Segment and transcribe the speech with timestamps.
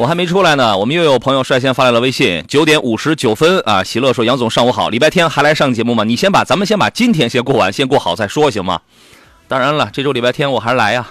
[0.00, 6.04] 我还没出来呢，我们又有朋友率先发来了微信，九点五十九分啊，喜乐说杨总上午好，礼拜天还来上节目吗？
[6.04, 8.80] 你先把咱们先把今天先过完，先过好再说行吗？
[9.46, 11.06] 当然了，这周礼拜天我还是来呀。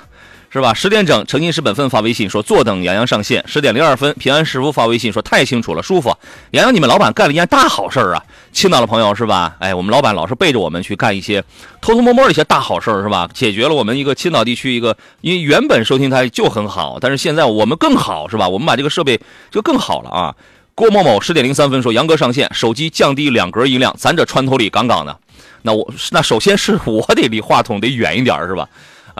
[0.52, 0.74] 是吧？
[0.74, 3.44] 十点整，诚信是本分发微信说坐等杨洋上线。
[3.46, 6.12] 十点零二分，平安师傅发微信说太清楚了，舒服。
[6.50, 8.24] 杨洋，你们老板干了一件大好事啊！
[8.52, 9.56] 青岛的朋友是吧？
[9.60, 11.44] 哎，我们老板老是背着我们去干一些
[11.82, 13.30] 偷偷摸摸的一些大好事是吧？
[13.34, 18.50] 解决了我们一个青岛地区一个，因为原本收听台就很好，但是现在我们更好是吧？
[18.50, 19.20] 我们把这个设备
[19.52, 20.36] 就更好了啊！
[20.76, 25.18] 郭某某十点零三分说杨哥上线，手机降低两格音量，咱这穿透力杠杠的。
[25.62, 28.68] 那我那首先是我得离话筒得远一点是吧？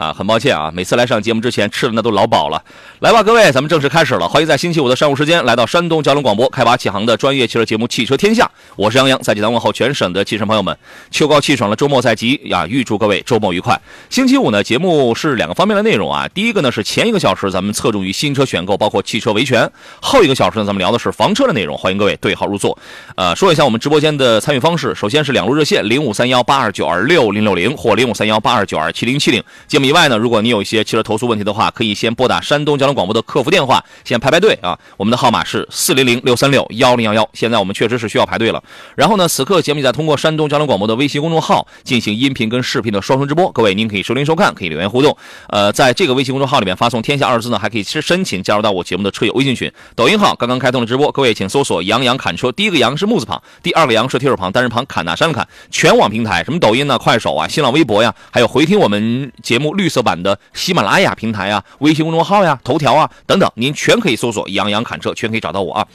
[0.00, 2.64] 啊，很抱歉啊，每次来上节目之前吃的那都老饱了。
[3.00, 4.26] 来吧，各位，咱们正式开始了。
[4.26, 10.74] 欢迎在星期五的上午时间来到山东交通广播，开拔启航的专业汽车节目《汽车天下》，我是杨洋，在济南问候全省的汽车朋友们。
[11.10, 13.78] 秋高气爽了，周末在即呀，预祝各位周末愉快。
[14.08, 16.26] 星期五呢，节目是两个方面的内容啊。
[16.32, 19.68] 第一个呢是前一个小时咱们侧重于新车选购，包括汽车维权；
[20.00, 21.76] 后一个小时呢，咱们聊的是房车的内容。
[21.76, 22.78] 欢迎各位对号入座。
[23.16, 29.42] 呃，说一下我们直播间的参与方式，首先是两路热线零五三幺八二九二六零六零或零五三幺八二九二七零七零。
[29.68, 34.78] 节目另外呢，如果你有一些汽车投诉问题的话，可以先拨打山东交通广播的客服电话，先排排队啊。
[34.96, 37.28] 我们的号码是四零零六三六幺零幺幺。
[37.32, 38.62] 现在我们确实是需要排队了。
[38.94, 45.16] 然后呢，此刻节目在通过山东交通广播的微信公众号进行音频跟视频的双重直播，各位您可以收听收看，可以留言互动。
[45.48, 49.68] 呃，在这个微信公众号里面发送“天下”二字呢，还可以申申请加入到我节目的车友微信群。
[49.96, 55.48] 抖音号刚刚开通了直播，各位请搜索“杨洋侃车”，第一个“杨”是木字旁，第二个“杨”是提手旁，单人旁，侃大山的侃。
[55.72, 65.86] 全网平台什么抖音呢、快手啊、新浪微博呀，还有回听我们节目绿色版的喜马拉雅平台啊、微信公众号呀、头条啊等等，您全可以搜索“杨洋侃车”，全可以找到我啊。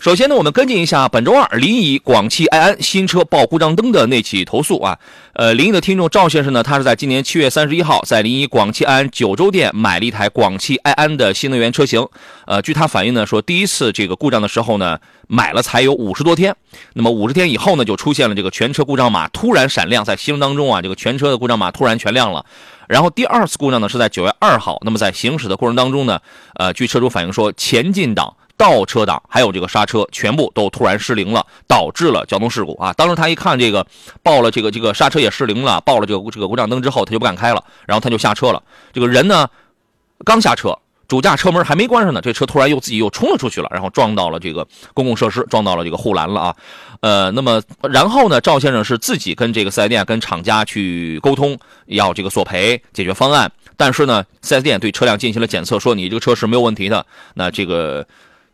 [0.00, 4.98] 首先呢，我们跟进一下本周二临沂广汽埃安新车报故障灯的那起投诉啊。
[5.34, 12.08] 呃，临沂的听众赵先生呢，他是在今年七月三十一号在临沂广汽埃安九州店买了一台广汽埃安的新能源车型。
[12.46, 16.56] 呃，据他反映呢，说第一次这个故障的时候呢，买了才有五十多天，
[16.94, 22.46] 那么五十天以后呢，就出现了这个全车故障码突然闪亮，在熄灯当中啊，这个全车的故障码突然全亮了。
[22.88, 26.20] 然后第二次故障呢是在九月二号，那么在行驶的过程当中呢，
[26.54, 28.34] 呃，据车主反映说，前进档。
[28.60, 32.92] 倒车档还有这个刹车全部都突然失灵了，导致了交通事故啊！
[32.92, 33.86] 当时他一看这个
[34.22, 38.62] 报了这个这个刹车也失灵了，报了这个这个故障灯之后，他就不敢开了，然后他就下车了。
[38.92, 39.48] 这个人呢，
[40.26, 40.78] 刚下车，
[41.08, 46.56] 主驾车门还没关上呢，这车突然又自己又冲了出去了，然后撞到了这个公共设施，撞到了这个护栏了啊！
[47.00, 58.06] 呃，那么然后呢，赵先生是自己跟这个四 S 店跟厂家去沟通，要这个索赔解决方案，但是呢，四 S 店对车辆进行了检测，说你这个车是没有问题的，那这个。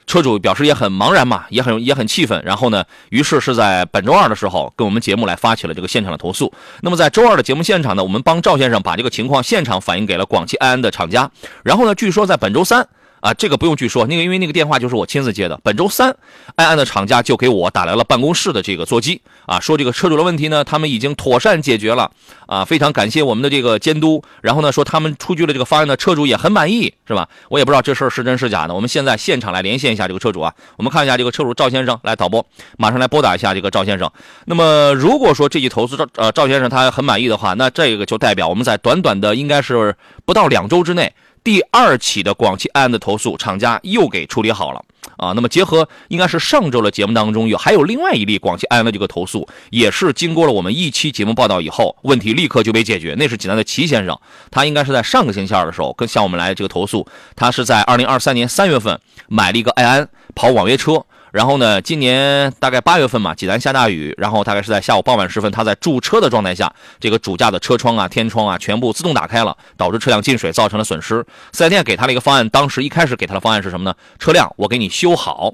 [0.07, 2.41] 车主表示也很茫然嘛，也很也很气愤。
[2.45, 6.53] 然后呢，于是是在本周二的时候，跟我们节目来发起了这个现场的投诉。
[6.81, 11.31] 那么在周二的节目现场呢，我们帮赵先生把这个情况现场反映给了广汽埃安的厂家。
[11.63, 12.89] 然后呢，据说在本周三。
[13.21, 15.59] 啊，这个不用去说，那个因为那个电话就是我亲自接的。
[15.65, 16.15] 本周三，
[16.57, 22.11] 埃安的厂家就给我打来了办公室的这个座机啊，说这个车主的问题呢，他们已经妥善解决了
[22.47, 24.23] 啊，非常感谢我们的这个监督。
[24.43, 27.29] 然后呢，说他们出具了这个方案呢，车主也很满意，是吧？
[27.49, 28.75] 我也不知道这事儿是真是假的。
[28.75, 32.47] 我们现在现场来连线一下这个车主啊，我们看一下这个车主赵先生，来导播，
[32.79, 34.11] 马上来拨打一下这个赵先生。
[34.45, 41.13] 那么如果说这起投诉赵呃赵先生他很满意的话，那这个就代表我们在短短的应该是不到两周之内。
[41.47, 44.83] 第二起的广汽埃安的投诉，厂家又给处理好了
[45.17, 45.31] 啊。
[45.37, 53.15] 那么结合应该是上周的节目当中有还有另外一例广汽埃安的这个投诉，也是经过了我们一期节目报道以后，问题立刻就被解决。
[53.17, 54.19] 那是济南的齐先生，
[54.51, 57.07] 他应该是在上个星期二的时候跟向我们来这个投诉，
[57.37, 61.07] 他是在二零二三年三月份买了一个埃安跑网约车。
[61.37, 71.23] 然后呢，今年大概八月份嘛，济南下大雨，然后大概是在下午傍晚时分，他在驻车的状态下，这个主驾的车窗啊、天窗啊全部自动打开了，导致车辆进水，造成了损失。
[71.53, 73.95] 四 S 店给他了一个方案，当时一开始给他的方案是什么呢？
[74.19, 75.53] 车辆我给你修好，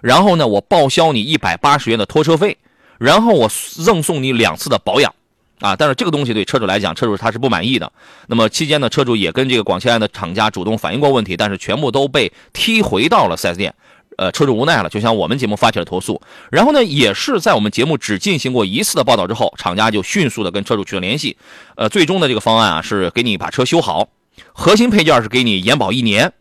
[0.00, 2.58] 然后呢，我报销你一百八十元的拖车费，
[2.98, 3.48] 然后我
[3.84, 5.14] 赠送你两次的保养，
[5.60, 7.92] 啊，但是这个东西对车主来讲，车主他是不满意的。
[8.26, 13.72] 那么期间呢，车主也跟这个广汽安的厂家主动反映过问题，但是全部都被踢回到了四 S 店。
[14.20, 16.20] 呃，车主无奈了，就向我们节目发起了投诉。
[16.50, 21.38] 然后呢，也是在我们节目只进行过一次的报道之后，厂家就迅速的跟车主取得联系。
[21.74, 24.10] 呃，最终的这个方案啊，是给你把车修好
[24.52, 26.34] 核心配件是给你延保一年，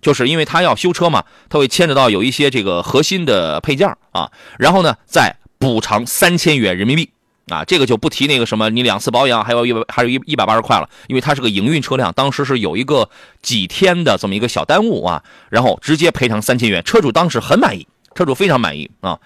[0.00, 7.10] 就是因为他要修车嘛，他会牵扯到有一些这个核心的配件啊，然后呢再补偿三千元人民币。
[7.48, 13.08] 啊，这个就不提那个什么，你两次保养还有一百还有一一百八十块了，因为它是个营运车辆，当时是有一个
[13.40, 19.16] 几天的这么一个小耽误啊，然后直接赔偿三千元，车主当时很满意，车主非常满意啊，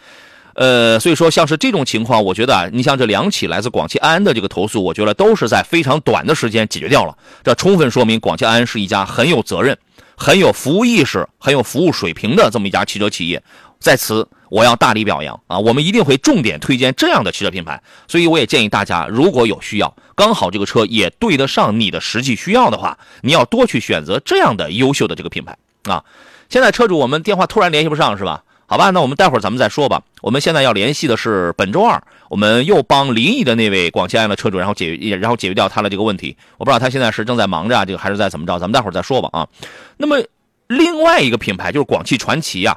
[0.52, 9.78] 呃，所以说像是这种情况，我觉得啊，你像这两起来自广汽安安的这个投诉，我觉得都是在非常短的时间解决掉了，这充分说明广汽安安是一家很有责任、
[10.14, 13.42] 很有服务意识、很有服务水平的这么一家汽车企业，
[13.78, 14.28] 在此。
[14.50, 15.58] 我要大力表扬啊！
[15.58, 26.04] 我们一定会重点推荐这样的汽车品牌，所以我也建议大家，如果有需要，刚好这个车也对得上你的实际需要的话，你要多去选择这样的优秀的这个品牌啊！
[26.50, 28.42] 现在车主我们电话突然联系不上是吧？
[28.66, 30.02] 好吧，那我们待会儿咱们再说吧。
[30.20, 36.36] 我们现在要联系的是本周二，我们又帮临沂的那位广汽安的车主，然后解决然后解决掉他的这个问题。
[36.56, 38.58] 我不知道他现在是正在忙着啊，这个还是在怎么着？
[38.58, 39.48] 咱们待会儿再说吧啊。
[39.96, 40.22] 那么
[40.68, 42.76] 另外一个品牌就是广汽传祺呀。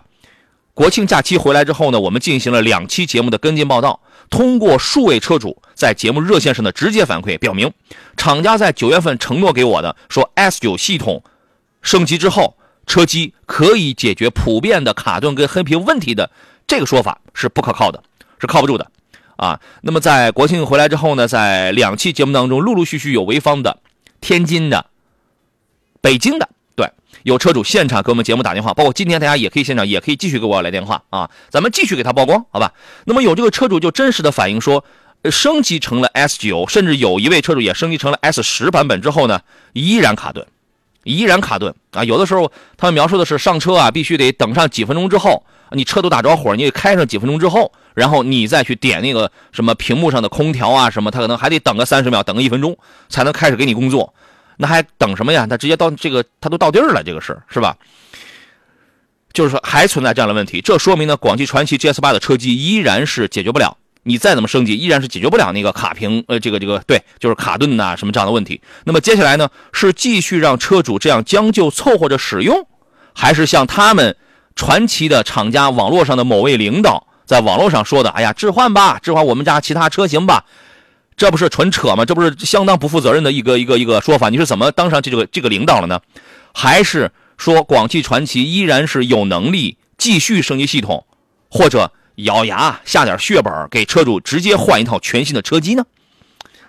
[0.74, 4.00] 国庆假期回来之后呢，我们进行了两期节目的跟进报道。
[4.30, 7.72] 通过数位车主在节目热线上的直接反馈，表明
[8.18, 11.24] 厂家在九月份承诺给我的说 S9 系统
[11.84, 16.32] 升级之后，车机可以解决普遍的卡顿跟黑屏问题的
[16.66, 18.02] 这个说法是不可靠的，
[18.40, 18.90] 是靠不住的
[19.36, 19.60] 啊。
[19.82, 23.78] 那么在国庆回来之后呢，在两期节目当中，陆陆续续有潍坊的、
[24.22, 24.88] 天津的、
[26.02, 26.50] 北京的。
[27.24, 32.74] 有车主现场给我们节目打电话，包括今天大家也可以现场，也可以继续给我来电话啊，咱们继续给他曝光，好吧？
[33.06, 34.84] 那么有这个车主就真实的反映说，
[35.32, 39.40] 升级成了 S 九，甚至有一位车主也升级成了 S 十版本之后呢，
[39.72, 40.46] 依然卡顿，
[41.04, 42.04] 依然卡顿啊！
[42.04, 52.78] 有的时候他们描述的是上车啊，必须得等上几分钟之后，你车都打着火，你得开上几分钟之后，然后你再去点那个什么屏幕上的空调啊什么，他可能还得等个三十秒，等个一分钟
[53.08, 54.14] 才能开始给你工作。
[54.58, 55.48] 那还等什么呀？
[55.48, 57.76] 他直接到这个，他都到地儿了，这个是是吧？
[59.34, 68.62] 就是说还存在这样的问题，这说明呢，广汽传祺 GS 八的车机依然是解决不了，你再怎么升级，依然是解决不了那个卡屏，呃，这个这个对，就是卡顿呐什么这样的问题。
[68.84, 72.68] 那么接下来呢，是继续让车主这样将就凑合着使用，
[73.16, 74.16] 还是像他们
[74.56, 80.46] 传祺的厂家网络上的某位领导在网络上说的，哎呀，置换吧，置换我们家其他车型吧。
[81.16, 82.06] 这不是纯扯吗？
[82.06, 84.30] 这不是相当不负责任的一个一个一个说法？
[84.30, 86.02] 你是怎么当上这个这个领导了呢？
[86.54, 91.06] 还是说广汽传祺依然是有能力继续升级系统，
[91.50, 95.86] 或者咬牙下点血本给车主直接换一套全新的车机呢？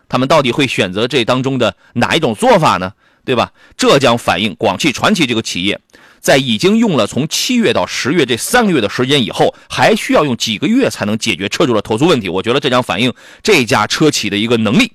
[0.09, 2.93] 他们到底会选择这当中的哪一种做法呢？
[3.25, 3.53] 对吧？
[3.77, 5.81] 这将反映广汽传祺这个企业。
[6.25, 12.31] 在已经用了从七月到十月这三个月的时间以后，还需要用几个月才能解决车主的投诉问题。
[12.31, 13.13] 我觉得这将反映
[13.43, 14.91] 这家车企的一个能力、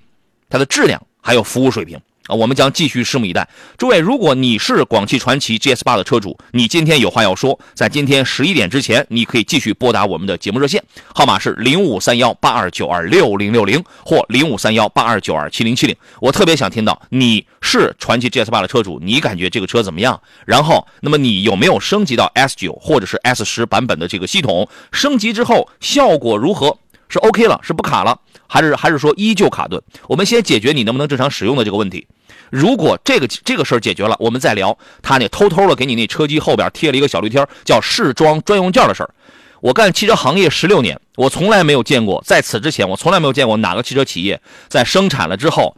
[0.49, 2.01] 它的质量还有服务水平。
[2.29, 3.49] 啊，我们将继续拭目以待。
[3.75, 10.83] 诸位，如果你是广汽传祺 GS 八的车主，你今天有话要说，在今天十一点之前，你可以继续拨打我们的节目热线，
[11.15, 15.95] 号码是零五三幺八二九二六零六零或零五三幺八二九二七零七零。
[16.21, 20.21] 我特别想听到你是传祺 GS 八的车主，你感觉这个车怎么样？
[20.45, 24.69] 然后，那么你有没有升级到 S 九或者是 S 十版本的这个系统？
[24.91, 26.77] 升级之后效果如何？
[27.11, 29.81] 是 OK 了，是不卡了，还是还是说依旧卡顿？
[30.07, 32.07] 我们先解决你能不能正常使用的这个问题。
[32.49, 39.13] 如果这个这个事儿解决了，我们再聊他那偷偷的给你那车机后边贴了一个小绿贴，叫试装专用件的事儿。
[39.61, 45.77] 我干汽车行业十六年，我从来没有见过，在此之前我从来没有见过哪个汽车企业在生产了之后，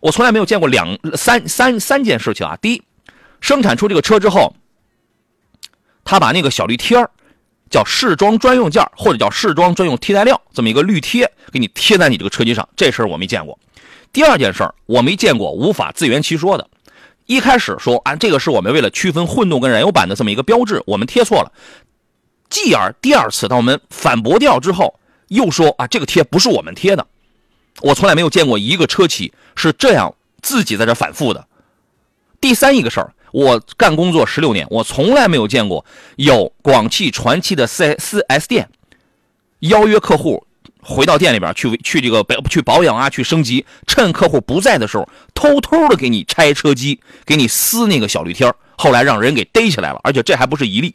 [0.00, 2.56] 我从来没有见过两三三三件事情啊。
[2.60, 2.82] 第一，
[3.40, 4.56] 生产出这个车之后，
[6.04, 7.10] 他把那个小绿贴儿
[7.70, 13.58] 叫试装专用件或者叫试装专用替代料这么一个绿贴给你贴在你这个车机上，这事儿我没见过。
[14.12, 16.68] 第二件事儿，我没见过无法自圆其说的。
[17.26, 21.52] 一开始说啊，这个是我们为了区分混动跟燃油版的这么一个标志，我们贴错了。
[22.48, 27.04] 继而第二次，当我们反驳掉之后，又说啊，这个贴不是我们贴的。
[27.82, 31.46] 我从来没有见过一个车企是这样自己在这反复的。
[32.40, 35.84] 第三一个事儿，我干工作十六年，我从来没有见过
[36.16, 38.66] 有广汽传祺的四四 S 店
[39.58, 40.46] 邀约客户。
[40.80, 50.94] 回到店里边去去这个保去保养啊，去升级，趁客户不在的时候，偷偷的给你拆车机，给你撕那个小绿贴后来让人给逮起来了，而且这还不是一例。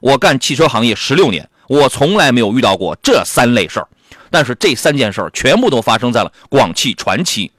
[0.00, 3.86] 我干汽车行业十六年，我从来没有遇到过这三类事儿，
[4.30, 7.52] 但是这三件事儿全部都发生在了广汽传祺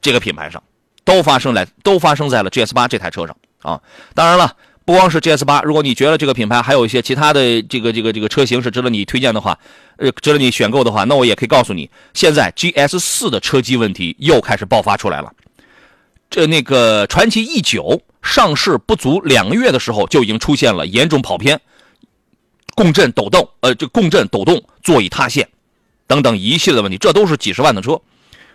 [0.00, 0.62] 这个品牌上，
[1.04, 3.80] 都发生在都发生在了 GS 八这台车上啊。
[4.14, 4.56] 当然了。
[4.82, 9.56] 不光是 GS 八，如果你觉得这个品牌还有一些其他的这个这个这个车型是值得你推荐的话，
[9.98, 15.32] 呃，值得你选购的话，那我也可以告诉你，现在 GS 四的车机问题又开始爆发出来了。
[16.28, 21.60] 这那个传祺 E 九上市不足两个月的时候，就已经出现了严重跑偏、
[22.74, 25.48] 共振抖动，呃，这共振抖动、座椅塌陷
[26.08, 28.00] 等等一系列问题，这都是几十万的车，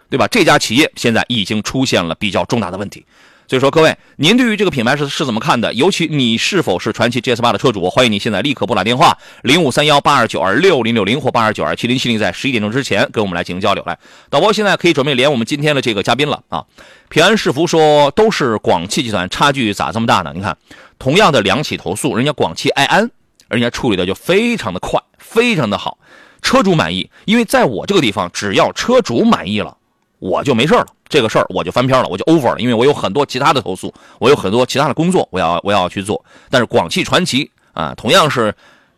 [0.09, 0.27] 对吧？
[0.27, 3.05] 这家企业现在已经出现了比较重大的问题。
[3.47, 5.71] 所以说，各位，您对于这个品牌是是怎么看的？
[5.75, 7.87] 尤其你是否是传祺 GS 八的车主？
[7.91, 13.83] 欢迎你现在立刻拨打电话零五三幺八二九二六零六零或八二九二七零七零，在十一点钟之前跟我们来进行交流。
[13.85, 13.95] 来，
[14.31, 16.65] 导播现在可以准备连我们今天的这个嘉宾了啊！
[17.09, 20.31] 平安世福说都是广汽集团，差距咋这么大呢？
[20.33, 20.57] 你看，
[20.97, 23.11] 同样的两起投诉，人家广汽埃安，
[23.47, 25.99] 人家处理的就非常的快，非常的好，
[26.41, 27.11] 车主满意。
[27.25, 29.77] 因为在我这个地方，只要车主满意了，
[30.17, 30.87] 我就没事了。
[31.07, 36.23] 这个事儿我就翻篇了，我就 over 了，因为我有很多其他的投诉，我有很多其他的工作，我要我要去做。
[36.49, 38.53] 但是广汽传祺啊，同样是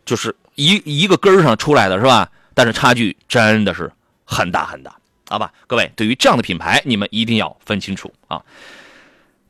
[0.05, 2.29] 就是一一个根儿上出来的是吧？
[2.53, 3.91] 但是差距真的是
[4.25, 4.95] 很大很大，
[5.29, 5.51] 好吧？
[5.67, 8.41] 各位，对于这样的品牌，你们一定要分清楚啊。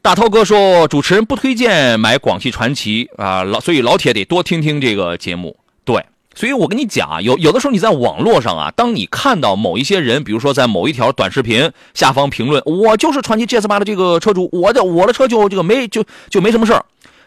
[0.02, 6.04] 大涛哥说，主持人不推荐买广汽传祺啊，老所以老铁得多听听这个节目，对。
[6.38, 16.86] 所以我跟你讲啊，有有的时候你在网络上啊，当你看到某一些人，比如说在某一条短视频下方评论，我就是传奇 GS 八的这个车主，我的我的车就这个没就就没什么事儿。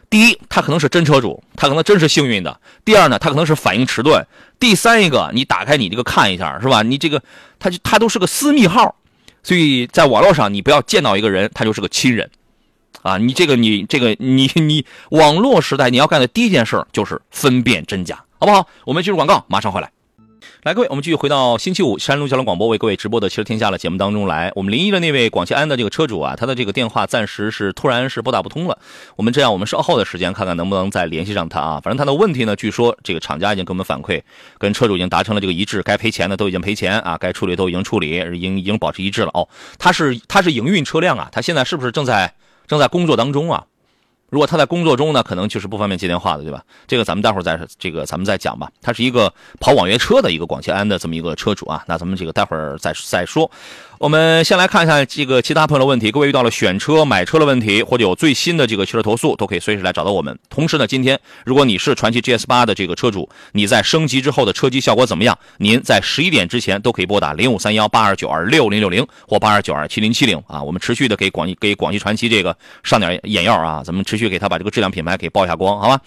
[0.08, 2.52] 第一，他可能是真车主，他可能真是幸运的；
[2.84, 4.22] 第二呢，他可能是反应迟钝；
[4.60, 6.84] 第三一个，你打开你这个看一下，是吧？
[6.84, 7.20] 你这个
[7.58, 8.94] 他就他都是个私密号，
[9.42, 12.30] 所以在网络上你不要见到一个人，他就是个亲人，
[13.02, 18.22] 啊，你这个你这个你你网络时代你要干的第一件事就是分辨真假。
[18.40, 18.66] 好不好？
[18.86, 19.92] 我们进入广告，马上回来。
[20.62, 24.50] 来，各位，我们继续回到星期五山东交通广播为各位直播的《汽车天下》的节目当中来。
[24.54, 28.78] 我们临沂的那位广汽安的这个车主啊，他的这个电话暂时是突然是拨打不通了。
[29.16, 31.80] 我们这样，我们稍后的时间看看能不能再联系上他啊。
[31.84, 34.22] 反正他的问题呢，据说这个厂家已经给我们反馈，
[34.56, 39.30] 跟车主已经达成了这个一致，该赔钱的都已经赔钱啊，该处理都已经处理，已经已经保持一致了。
[39.34, 39.46] 哦，
[39.78, 42.32] 他是他是营运车辆啊，他现在是不是正在
[42.66, 43.64] 正在工作当中啊？
[44.30, 46.62] 如果他在工作中呢，可能就是不方便接电话的，对吧？
[46.86, 48.70] 这个咱们待会儿再这个咱们再讲吧。
[48.80, 53.50] 他是一个跑网约车的一个广汽安的这么一个车主啊，那咱们这个待会儿再再说。
[54.00, 56.10] 我们先来看一下这个其他朋友的问题。
[56.10, 60.38] 各位遇到了选车、买车的问题，或者有最新的这个汽车投诉，都可以随时来找到我们。
[60.48, 65.38] 同时呢，今天如果你是传祺 GS 八的这个车主，你在升级之后的车机效果怎么样？
[65.58, 70.62] 您在十一点之前都可以拨打零五三幺八二九二六零六零或八二九二七零七零啊。
[70.62, 76.00] 我们持续的给广给广汽传祺这个上点眼药啊，咱们持续给他把这个质量品牌给曝一下光，好吧？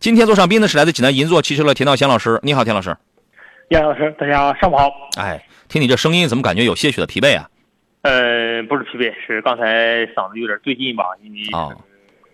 [0.00, 2.96] 今天做上宾的是来自济南银座汽车的田道贤老师，你好，田老师。
[3.68, 4.90] 杨老师，大家上午好。
[5.16, 5.44] 哎。
[5.66, 7.48] 听你这声音，怎么感觉有些许的疲惫啊？
[8.02, 11.74] 呃，不是疲惫，是刚才嗓子有点最近吧，因为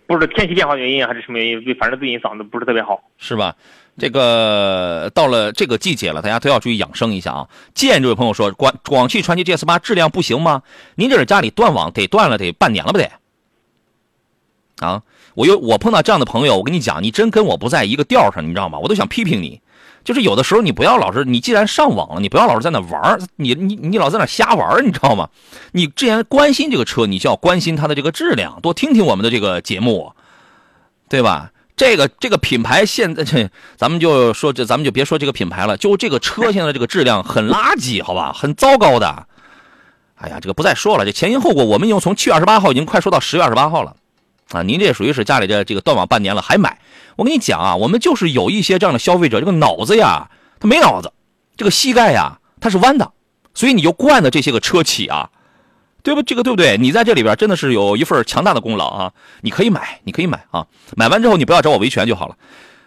[0.05, 3.55] 不知道天气变化原因还是什么原因，反正最近嗓子不是特别好，是吧？
[3.97, 7.47] 这个到了这个季节了，大家都要注意养生一下啊。
[7.73, 10.61] 建这位朋友说，广广汽传祺 GS 八质量不行吗？
[10.95, 13.09] 您这是家里断网得断了得半年了不得？
[14.85, 15.01] 啊，
[15.33, 18.77] 我又我碰到这样的朋友，我跟你讲，你真跟我不在一个调上，你知道吗？
[18.77, 19.61] 我都想批评你。
[20.03, 25.29] 就是有的时候你不要老是，你既然上网了，你不要老是在那玩你你你老在那瞎玩你知道吗？
[25.73, 30.13] 你既然关心这个车，你就要关心它的这个质量，多听听我们的这个节目，
[31.09, 31.51] 对吧？
[31.77, 39.25] 这个这个品牌现在这，咱们就说这，咱们就别说这个品牌了，就这个车现在这个质量很垃圾，好吧，很糟糕的。
[40.15, 43.95] 哎呀，这个不再说了，这前因后果，我们已经从七月二十八号已经快说到十月二十八号了。
[44.51, 46.79] 啊，您这属于是家里这这个断网半年了还买？
[47.15, 50.29] 我跟你讲啊，我们就是有一些这样的消费者，这个脑子呀，
[50.59, 51.11] 他没脑子，
[51.57, 53.11] 这个膝盖呀，它是弯的，
[53.53, 55.29] 所以你就惯的这些个车企啊，
[56.03, 56.23] 对不？
[56.23, 56.77] 这个对不对？
[56.77, 59.11] 你在这里边真的是有一份强大的功劳啊！
[59.41, 60.65] 你可以买，你可以买啊，
[60.95, 62.35] 买完之后你不要找我维权就好了。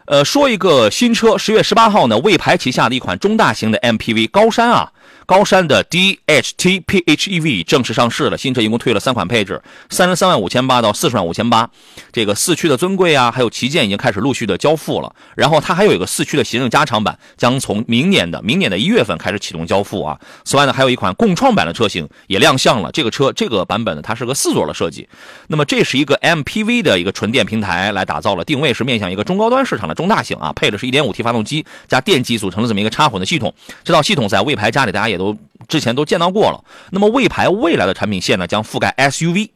[0.06, 4.92] 呃，说一个新车，十月十八号呢，魏牌旗下的一款中大型的 MPV 高山啊。
[5.26, 11.70] 高山的 DHT PHEV 正式上市了，新车一共推了三款配置，三十三万五千八到四十万五千八。
[12.12, 15.14] 这个四驱的尊贵啊，还有旗舰已经开始陆续的交付了。
[15.34, 20.20] 然后它还有一个四驱的行政加长版，将从明年的明年的一月份开始启动交付啊。
[20.44, 22.92] 此外呢，还有一款共创版的车型也亮相了。
[22.92, 25.08] 这个车这个版本呢，它是个四座的设计。
[25.46, 33.54] 那么这是一个 MPV 的一个纯电平台来打造了，定位是面向一个中高端市场的中大型啊，配的是一点五 T 发动机加电机组成的这么一个插混的系统。
[33.82, 35.13] 这套系统在魏牌家里大家也。
[35.14, 36.62] 也都之前都见到过了。
[36.90, 39.50] 那么魏牌未来的产品线呢，将覆盖 SUV，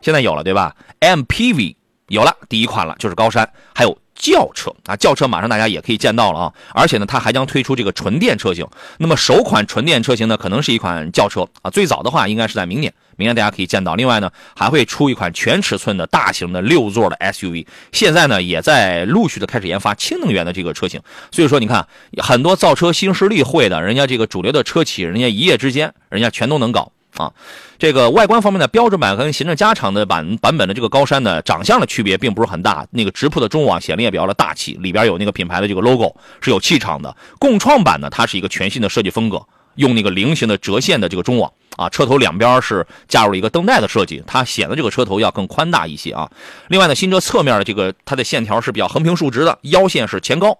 [0.00, 1.74] 现在有了对吧？MPV
[2.06, 3.98] 有了第一款了，就是高山，还有。
[4.18, 6.52] 轿车啊，轿车马上大家也可以见到了啊！
[6.74, 8.66] 而且呢，它还将推出这个纯电车型。
[8.98, 11.70] 那么首款纯电车型呢，可能是一款轿车啊。
[11.70, 13.94] 最早的话，应该是在明年，明年大家可以见到。
[13.94, 17.64] 另外呢，还会出一款全尺寸的大型的六座的 SUV。
[17.92, 21.00] 现在呢，也在陆续的开始研发氢能源的这个车型。
[21.30, 26.90] 所以说，你看很多造车新势力会的，人家这个主流的车企，人家一夜之间，人家全都能搞。
[27.18, 27.30] 啊。
[27.78, 32.86] 这个外观方面的标准版跟行政加长的版版本的这个高山呢，长相的区别并不是很大。
[32.90, 37.14] 那个直瀑的中网显得也比较的大气，里边有那个品牌的这个 logo，是有气场的。
[37.38, 39.40] 共创版呢，它是一个全新的设计风格，
[39.74, 46.28] 用那个菱形的折线的这个中网啊，车头两边是加入了一个灯带的设计，它显得这个车头要更宽大一些啊。
[46.68, 50.58] 另外呢，新车侧面的这个它的线条是比较横平竖直的，腰线是前高。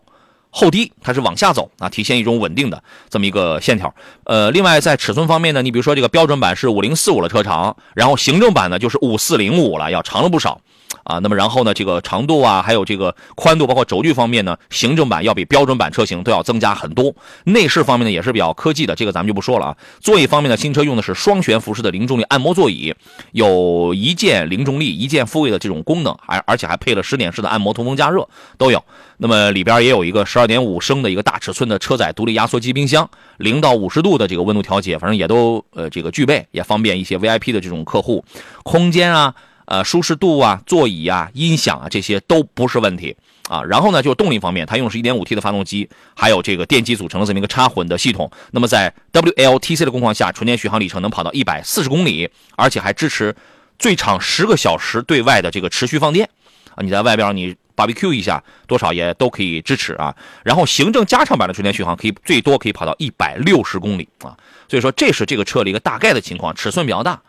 [0.50, 3.94] 后低，它是往下走啊，体现一种稳定的这么一个线条。
[4.24, 10.60] 呃，另外在尺寸方面呢，你比如说这个标准版是五零四五的车长，然后行政版呢就是五四零五了，要长了不少。
[11.08, 17.14] 啊，那么然后呢，这个长度啊，还有这个宽度，包括轴距方面呢，行政版要比标准版车型都要增加很多。
[17.44, 19.76] 内饰方面呢，也是比较科技的，这个咱们就不说了啊。
[20.00, 22.94] 座椅方面呢，新车用的是双悬浮式的零重力按摩座椅，
[23.32, 28.84] 有一键零重力、一键复位的这种功能，还而且还配了十点式的按摩通风加热都有。
[29.16, 38.22] 那么里边也有一个十二点五升的一个大尺寸的车载独立压缩机冰箱，零到五十度的这个温度调节，反正也都呃这个具备，也方便一些 VIP 的这种客户。
[38.62, 39.34] 空间啊。
[39.70, 43.14] 呃，舒适度啊，座椅啊，音响啊，这些都不是问题
[43.50, 43.62] 啊。
[43.64, 48.30] 然后呢，就是动力方面，它用的是一点五 T 的发动机，还有这个电机组成的这么一个插混的系统。
[48.52, 53.36] 那么在 WLTC 的工况下，纯电续航里程能跑到一百四十公里，而且还支持
[53.78, 56.26] 最长十个小时对外的这个持续放电
[56.74, 56.80] 啊。
[56.80, 60.16] 你在外边你 barbecue 一下，多少也都可以支持啊。
[60.44, 64.34] 然后行政加长版的纯电续航可以最多可以跑到一百六十公里啊。
[64.66, 67.20] 所以说这是这个车的一个大概的情况，尺寸比较大。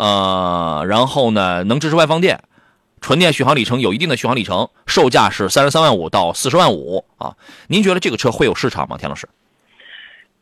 [0.00, 2.40] 呃，然后呢，能支持外放电，
[3.02, 7.36] 纯电续航里程有一定的续航里程，售价是三十三万五到四十万五啊。
[7.68, 9.28] 您觉得这个车会有市场吗，田老师？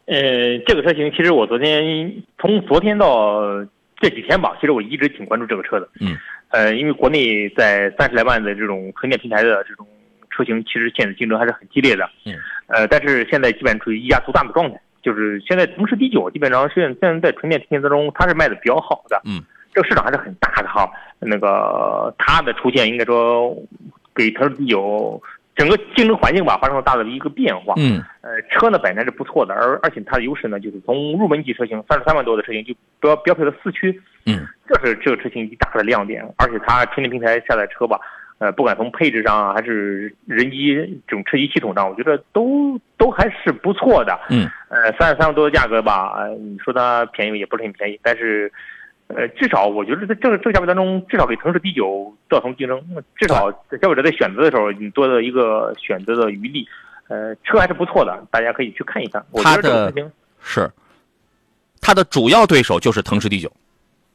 [0.06, 3.40] 呃，这个车型其实我昨天从昨天到
[4.00, 5.88] 这几天吧，其实我一直挺关注这个车的。
[5.98, 6.16] 嗯。
[6.50, 9.84] 呃，因为国内在三十来万的这种纯电平台的这种
[10.30, 12.08] 车型，其实现在竞争还是很激烈的。
[12.24, 12.36] 嗯。
[12.68, 14.80] 呃，但是现在基本处于一家独大的状态。
[15.02, 19.20] 就是现在，同时第九基本上现现在在纯电品当中，它是卖的比较好的。
[19.24, 20.90] 嗯，这个市场还是很大的哈。
[21.20, 23.56] 那个它的出现，应该说
[24.14, 25.20] 给腾势 D 九
[25.56, 27.74] 整个竞争环境吧发生了大的一个变化。
[27.76, 34.00] 嗯，呃，车呢本来是不错的，而而且它的优势呢，就是从入门级车型三十三万多的车型就标标配了四驱。
[34.26, 37.98] 嗯，这是这个车型一大的亮点，而且它纯电平台下载车吧。
[38.38, 40.72] 呃，不管从配置上啊，还是人机
[41.08, 44.16] 这种车机系统上，我觉得都都还是不错的。
[44.30, 44.48] 嗯。
[44.68, 48.52] 呃，三十三万多的价格吧，你说它便宜也不是很便宜，但是，
[49.08, 52.80] 呃，至少我觉得在这个这个价位当中，至少给腾势 D 九造成竞争，
[53.16, 56.68] 至少在消费者在选择的时候，你多了一个选择的余地。
[57.08, 59.24] 呃，车还是不错的，大家可以去看一看。
[59.42, 59.92] 它的
[60.40, 60.70] 是，
[61.80, 63.50] 它的主要对手就是腾势 D 九。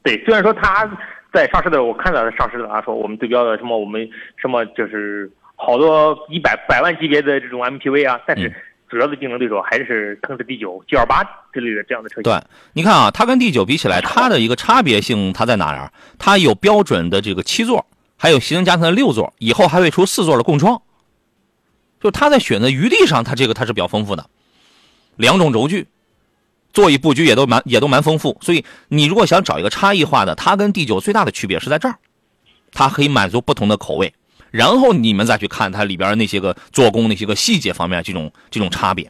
[0.02, 0.90] 对，虽然说它。
[1.34, 8.54] 在上市的时候，我看到上市的啊，说我们对标的什么，我们什么就是好多一百百万级别的这种 MPV 啊，但是
[8.88, 12.24] 主要的竞争对手还是腾势 D 九、G 二八之类的这样的车型。
[12.24, 12.40] 对，
[12.74, 15.92] 你看啊，它跟 D 九比起来，它的一个差别性它在哪儿？
[16.20, 17.84] 它有标准的这个七座，
[18.16, 20.80] 还有行政加长的六座，以后还会出四座的共创。
[22.00, 24.26] 就它在选择余地上，它这个它是比较丰富的，
[25.16, 25.88] 两种轴距。
[26.74, 31.96] 座椅布局也都蛮也都蛮丰富，所以你如果想找一个差异化的，它跟 D 九最大的区别是在这儿，
[32.74, 34.14] 它可以满足不同的口味，
[34.50, 39.10] 然后你们再去看它里边那些个做工那些个细节方面这种这种差别。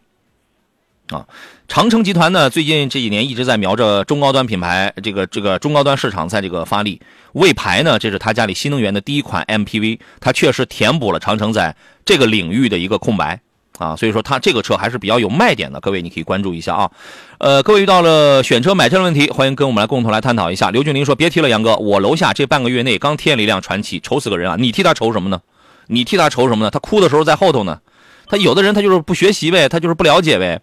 [1.08, 1.28] 啊，
[1.68, 7.02] 长城集团呢最近这几年一直在瞄着中高端品牌，这个这个中高端市场在这个发力。
[7.34, 13.42] 魏牌呢，这是他家里新能源的第一款 MPV，它确实填补了长城在这个领域的一个空白。
[13.80, 16.92] 啊，所以说它这个车还是比较有卖点的，各位你可以关注一下啊。
[17.40, 20.70] 呃，各位遇到了选车买车的问题，欢迎跟我们来共同来探讨一下。
[20.70, 24.56] 刘俊林说：“别提了，杨哥，我楼下这半个月内刚添了一辆传奇，愁死个人啊！
[24.60, 25.42] 你替他愁什么呢？
[25.88, 26.70] 你替他愁什么呢？
[26.70, 27.80] 他哭的时候在后头呢。
[28.28, 30.62] 他有的人他就是不学习呗，他就是不了解呗。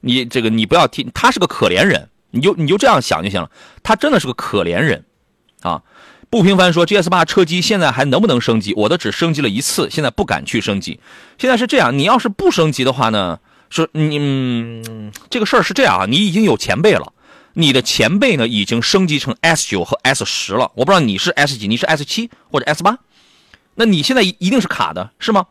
[0.00, 3.50] 你这个你不要替，他是个可怜人，你就你就这样想就行了。
[3.82, 5.04] 他真的是个可怜人，
[5.62, 5.82] 啊。”
[6.30, 8.72] 不平凡说，GS 八车机现在还能不能升级？
[8.74, 11.00] 我的只升级了一次，现在不敢去升级。
[11.38, 14.80] 现在是这样，你要是不升级的话呢，是你
[15.28, 17.12] 这个事儿是这样啊，你已经有前辈了，
[17.54, 20.70] 你的前辈呢已经升级成 S 九和 S 十了。
[20.76, 22.98] 我不知道你是 S 几，你是 S 七或者 S 八，
[23.74, 25.46] 那你现在一一定是卡的，是吗？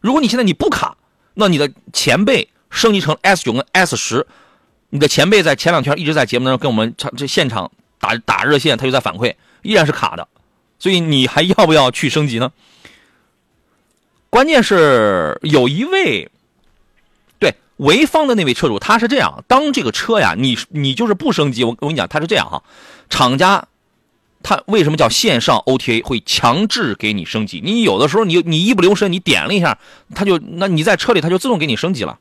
[0.00, 0.96] 如果你现在你不卡，
[1.34, 4.26] 那你的前辈升级成 S 九跟 S 十，
[4.90, 9.36] 你的前辈在前两天一直在节目当中跟我们这现场打打热线，他就在反馈。
[9.64, 10.28] 依然是卡的，
[10.78, 12.52] 所以你还要不要去升级呢？
[14.30, 16.30] 关键是有一位，
[17.38, 22.62] 对潍坊的那位车主，他是这样：当这个车呀，你你就是不升级，我我跟你讲，他是这样哈，
[23.08, 23.68] 厂家
[24.42, 27.60] 他为什么叫线上 OTA 会强制给你升级？
[27.64, 29.78] 你有的时候你你一不留神，你点了一下，
[30.14, 32.18] 他就那你在车里他就自动给你升级了，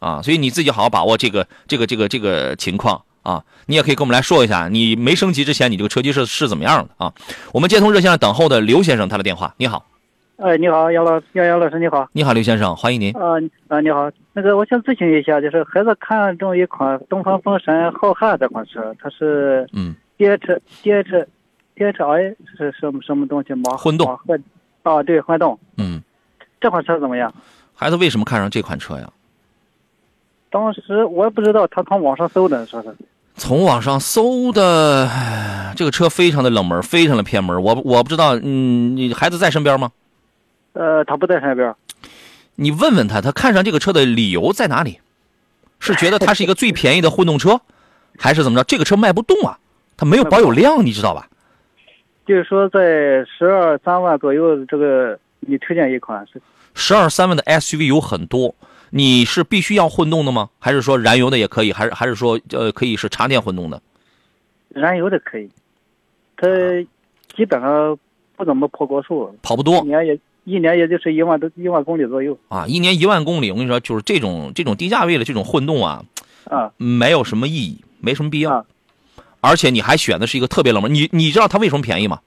[0.00, 7.12] 啊，所以你自己好好把握这个这个这个这个情况啊，你也可以跟我们来说一下，你没升级之前，你这个车机是是怎么样的啊？
[7.52, 9.84] 我们接通热线上等候的刘先生他的电话，你好，
[10.36, 12.08] 哎，你好，杨老杨杨老师，你好。
[12.12, 13.12] 你好，刘先生，欢迎您。
[13.16, 13.34] 啊
[13.68, 21.26] 啊，你好，那个我想咨询一下，就是孩子看中一款东风风神浩瀚这款车，它是嗯，DH DH
[21.76, 23.76] DHI 是什么什么东西吗？
[23.76, 24.08] 混动
[24.82, 26.02] 啊，对，混动嗯，
[26.60, 27.32] 这款车怎么样？
[27.74, 29.08] 孩子为什么看上这款车呀？
[30.50, 32.94] 当时我也不知道，他从网上搜的，说是
[33.36, 35.08] 从网上搜的，
[35.76, 37.62] 这个车非常的冷门，非常的偏门。
[37.62, 39.92] 我我不知道，嗯，你孩子在身边吗？
[40.72, 41.74] 呃，他不在身边。
[42.56, 45.00] 你问问他，他看上这个车的理由在哪里？
[45.80, 47.60] 是觉得它是一个最便宜的混动车，
[48.18, 48.64] 还是怎么着？
[48.64, 49.56] 这个车卖不动啊，
[49.96, 51.28] 它没有保有量，你知道吧？
[52.26, 56.42] 就是说，在十二三万左右，这个你推荐一款是
[56.74, 58.52] 十二三万的 SUV 有很多，
[58.90, 60.50] 你是必须要混动的吗？
[60.58, 61.72] 还是说燃油的也可以？
[61.72, 63.80] 还是还是说呃可以是插电混动的？
[64.68, 65.48] 燃油的可以，
[66.36, 66.46] 它
[67.36, 67.98] 基本上
[68.36, 76.04] 不怎么跑高速，跑不多年也一年也就是一万多一万公里左右啊，一年一万公里，我跟你说，就是这种这种低价位的这种混动啊，
[76.44, 78.52] 啊没有什么意义，没什么必要。
[78.52, 78.64] 啊
[79.40, 82.20] 而且你还选的是一个特别冷门，你你知道它为什么便宜吗？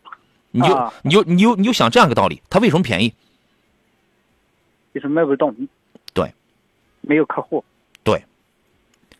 [0.51, 3.13] 你就、啊你就你就你就想这样一个道理，它为什么便宜？
[4.93, 5.53] 就是卖不动。
[7.01, 7.63] 对，没有客户。
[8.03, 8.23] 对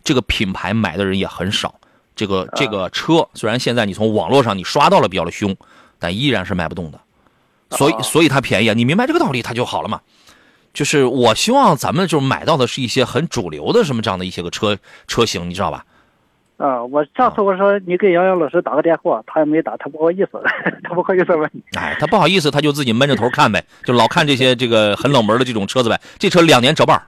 [0.03, 1.75] 这个品牌买的人也很少。
[2.15, 5.55] 这个啊这个车虽然现在你从网络上你刷到了比较的凶，
[5.99, 6.99] 但依然是卖不动的。
[7.71, 10.01] 所以啊所以它便宜啊，你明白这个道理，它就好了嘛。
[10.73, 15.85] 就是我希望咱们就是买到的是一些很主流的什么这样的一些个车车型，你知道吧？
[16.57, 20.41] 啊，我上次我说你给杨洋老师打个电话，他也没打，他不好意思，
[20.83, 21.51] 他不好意思问。
[21.75, 25.99] 哎，他不好意思，他就自己闷着头看呗，就老看这些这个很冷门的这种车子呗。
[26.19, 27.01] 这车两年折半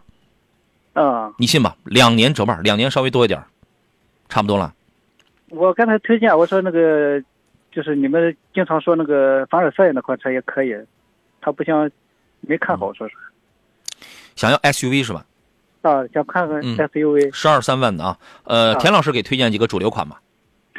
[0.94, 1.76] 儿，啊，你信吧？
[1.86, 3.46] 两年折半，两年稍微多一点儿，
[4.30, 4.74] 差不多了。
[5.50, 7.22] 我刚才推荐我说那个，
[7.72, 10.76] 就是你们经常说那个凡尔赛那款车也可以，
[11.42, 11.90] 他不想
[12.42, 13.16] 没看好，说是
[14.36, 15.26] 想要 SUV 是吧？
[15.84, 18.18] 啊，想看看嗯 SUV 十二三万的啊。
[18.46, 20.22] 呃，啊田老师给推荐几个主流款吧，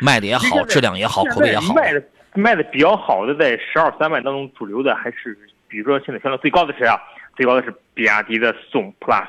[0.00, 1.74] 卖的也好，质量也好，口碑也好。
[1.74, 2.03] 卖的
[2.35, 6.98] 卖的比较好的，在十二三万当中，主流的还是比如说现在销量最高的车啊，
[7.37, 9.27] 最高的是比亚迪的宋 Plus，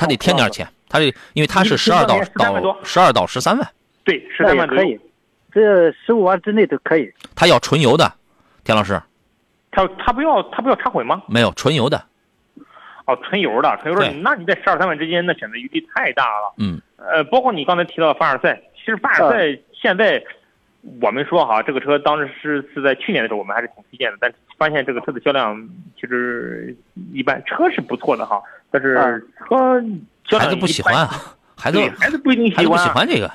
[0.00, 3.70] 他得添点钱，他得因为他是十二到13万多到十二到十三万，
[4.02, 4.98] 对，十三万可以，
[5.52, 7.12] 这十五万之内都可以。
[7.36, 8.10] 他要纯油的。
[8.64, 8.98] 田老师
[9.70, 11.22] 他他不要他不要插混吗？
[11.28, 12.02] 没有纯油的，
[13.04, 16.54] 哦，纯油的，纯油的，那你在十二三万之间，那选择余地太大了。
[16.56, 20.22] 嗯，呃，包括你刚才提到的凡尔赛，其实凡尔赛现在
[21.02, 25.58] 我们说哈，这个车当时是是在去年的时候，我们还是挺推荐的，但发现这个车的销量
[25.98, 26.76] 其实
[27.14, 28.94] 一般，车是不错的哈，但是
[29.48, 31.08] 嗯车销量孩子不喜欢啊，
[31.56, 33.32] 孩子孩子不一定喜欢啊，喜欢这个。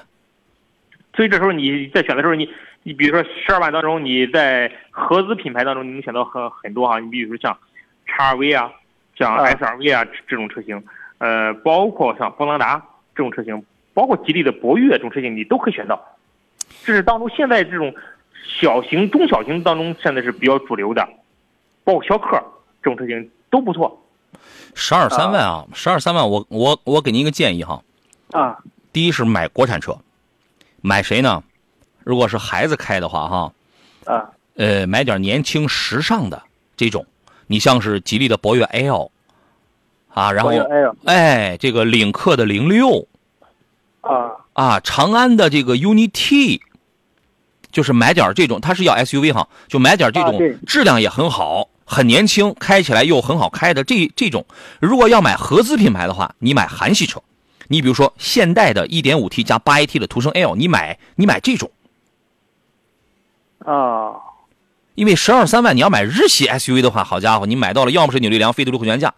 [1.16, 2.48] 所以这时候你在选的时候，你
[2.84, 7.58] 你比如说十二万当中，你在合资品牌当中，你能选到很很多哈，你比如说像
[8.06, 8.72] 叉 R V 啊，
[9.18, 10.84] 像啊 S R V 啊这种车型，
[11.18, 12.78] 呃，包括像锋朗达
[13.16, 16.00] 这种车型，包括吉利的博越这种车型，你都可以选到。
[16.84, 17.92] 这是当中现在这种
[18.60, 21.08] 小型、中小型当中现在是比较主流的，
[21.84, 22.42] 包括逍客
[22.82, 24.02] 这种车型都不错。
[24.74, 27.82] 十二三万啊，十二三万，我我我给您一个建议哈，
[28.32, 28.58] 啊
[28.92, 29.98] 第一是买国产车，
[30.82, 31.44] 买谁呢？
[32.04, 33.54] 如果是孩子开的话哈，
[34.06, 36.44] 啊呃，买点年轻时尚的
[36.78, 37.06] 这种，
[37.48, 39.12] 你像是吉利的博越 L，
[40.14, 40.52] 啊，然后
[41.06, 43.08] 哎，这个领克的零六
[44.02, 46.62] 啊啊，长安的这个 UNI T，
[47.76, 54.46] 就是买点这种，它是要 SUV 哈，就买点这种质量也很好、很年轻、开起来又很好开的这这种。
[54.80, 57.22] 如果要买合资品牌的话，你买韩系车，
[57.68, 61.70] 你比如说现代的 1.5T 加 8AT 的途胜 L，你买你买这种。
[63.60, 64.24] 啊
[64.94, 69.14] 因为十二三万，你要买日系 SUV 的话，好家伙，你买到了要么是扭力梁、非独立后悬架，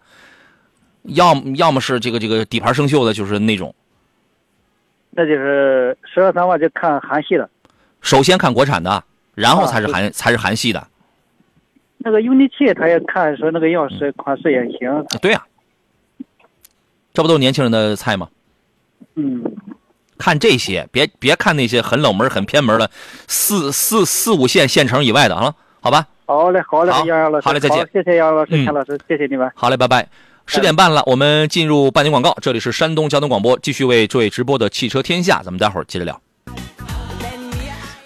[1.04, 3.72] 要么要么是这个这个底盘生锈的，就是那种。
[5.10, 7.48] 那就是十二三万就看韩系的。
[8.08, 10.86] 首先看国产的，然后才是啊韩、才是韩系的。
[11.98, 15.44] 那个 UNI-T 他也看说那个样式款式也行，对呀、
[17.12, 18.26] 这不都是年轻人的菜吗？
[19.16, 19.44] 嗯，
[20.16, 22.90] 看这些，别别看那些很冷门、很偏门的
[23.26, 26.06] 四四四五线县城以外的啊，好吧？
[26.24, 29.50] 好嘞好嘞，好杨洋老师，好嘞再见谢谢杨老师、嗯田老师，谢谢你们。
[29.54, 30.08] 好嘞，拜拜。
[30.46, 32.34] 十点半了，我们进入半点广告。
[32.40, 36.18] 这里是山东交通广播，继续为诸位直播的汽车天下，咱们待会儿接着聊。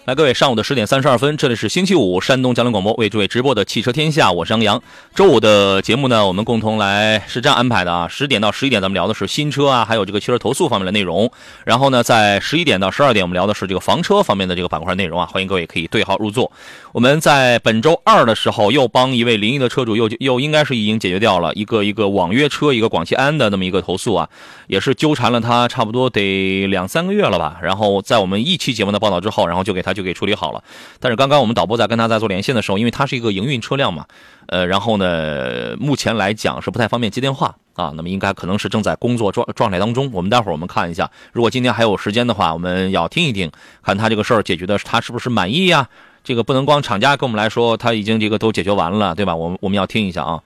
[0.05, 4.83] 来，各位，上午的十点三十二分，这里是星期五山东交通广播为诸位直播的《汽车天下》，我是杨洋。
[5.15, 11.31] 周五的节目呢，我们共同来是这样安排的啊，十点到十一点咱们聊的是新车啊，还有这个汽车投诉方面的内容。
[11.65, 15.25] 然后呢，在十一点到十二点，我们聊的是这个房车方面的这个板块内容啊。
[15.25, 16.51] 欢迎各位可以对号入座。
[16.91, 24.29] 我们在本周二的时候，又帮一位临沂的车主又又应该是已经解决掉了一个一个网约车一个广汽安的那么一个投诉啊，
[24.67, 27.59] 也是纠缠了他差不多得两三个月了吧。
[27.63, 30.63] 然后在我们一期节目的报道之后，然后就给他就给处理好了。
[31.01, 34.07] 但是刚刚我们导播在跟他在做连线的时候，因为他是一个营运车辆嘛，
[34.47, 37.93] 呃，然后呢，目前来讲是不太方便接电话啊。
[37.97, 40.11] 那么应该可能是正在工作状状态当中。
[40.13, 43.51] 我们待会儿我们看一下，如果今天还有时间的话，我们要听一听，
[43.83, 45.89] 看他这个事儿解决的他是不是满意呀？
[46.25, 49.35] 这个不能光厂家跟我们来说他已经这个都解决完了，对吧？
[49.35, 50.41] 我们我们要听一下啊。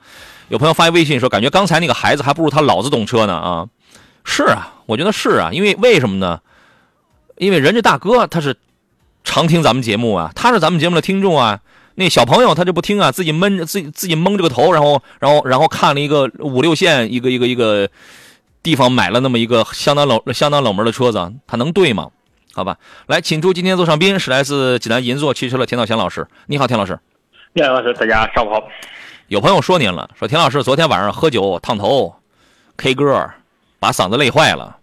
[0.48, 3.68] 有朋友发微信说，感觉刚才那个孩子还不如他老子懂车呢啊。
[4.24, 6.40] 是啊，我觉得是啊，因为为什么呢？
[7.36, 8.56] 因为人家大哥他是。
[9.26, 11.58] 常听咱们节目啊，他是咱们节目的听众啊。
[11.96, 17.88] 那小朋友他就不听啊，自己闷着自己自己蒙着个头，然后然后然后看了一个五六线一个一个一个
[18.62, 22.08] 地方买了那么一个相当冷相当冷门的车子，他能对吗？
[22.54, 26.26] 好吧，来，请出今天座上宾是来自济南银座汽车的田道贤老师。
[26.46, 26.98] 你好，田老师。
[27.52, 28.62] 你好，老师，大家上午好。
[29.26, 32.14] 有朋友说您了，说田老师昨天晚上喝酒烫头
[32.76, 33.28] ，K 歌，
[33.80, 34.76] 把嗓子累坏了，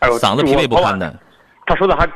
[0.00, 1.14] 哎呦，嗓子疲惫不堪的。
[1.66, 2.06] 他说的还。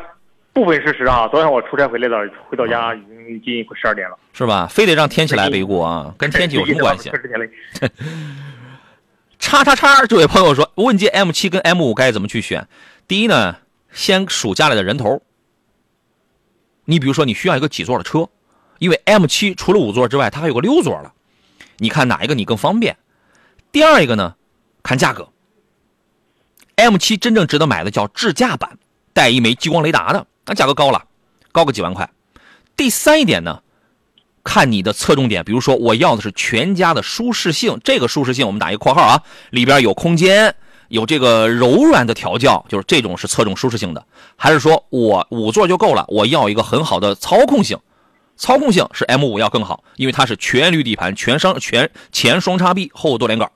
[0.53, 4.67] 部分事实啊，昨天我出差回来了，回到家已经近快十二点了，是吧？
[4.67, 6.15] 非得让天气来背锅啊？
[6.19, 7.11] 跟天气有什么 关系？
[9.39, 10.05] 叉叉叉！
[10.07, 12.69] 这位朋友说，问界 M 七跟 M 五该怎么去选？
[13.09, 13.57] 第一呢，
[13.91, 15.23] 先数家里的人头。
[16.85, 18.29] 你比如说，你需要一个几座的车，
[18.79, 21.15] 因为 M 七除了五座之外，它还有个六座了。
[21.79, 22.97] 你看哪一个你更方便？
[23.73, 24.35] 第二一个呢，
[24.83, 25.29] 看价格。
[26.77, 28.79] M 七真正值得买的叫智驾版，
[29.13, 30.27] 带一枚激光雷达的。
[30.51, 31.05] 那价格高了，
[31.53, 32.11] 高个几万块。
[32.77, 33.63] 第三一点呢，
[34.43, 40.53] 看你的侧重点，比如说我要的是全家的舒适性，这个舒适性我们打一个括号啊，里边有空间，
[40.89, 44.05] 有这个柔软的调教，就是这种是侧重舒适性的。
[44.35, 47.79] 还是说我五座就够了，我要一个很好的操控性，
[48.37, 53.49] 操控性是 M 五要更好，因为它是全铝底盘，全双全前双叉臂，后多连杆，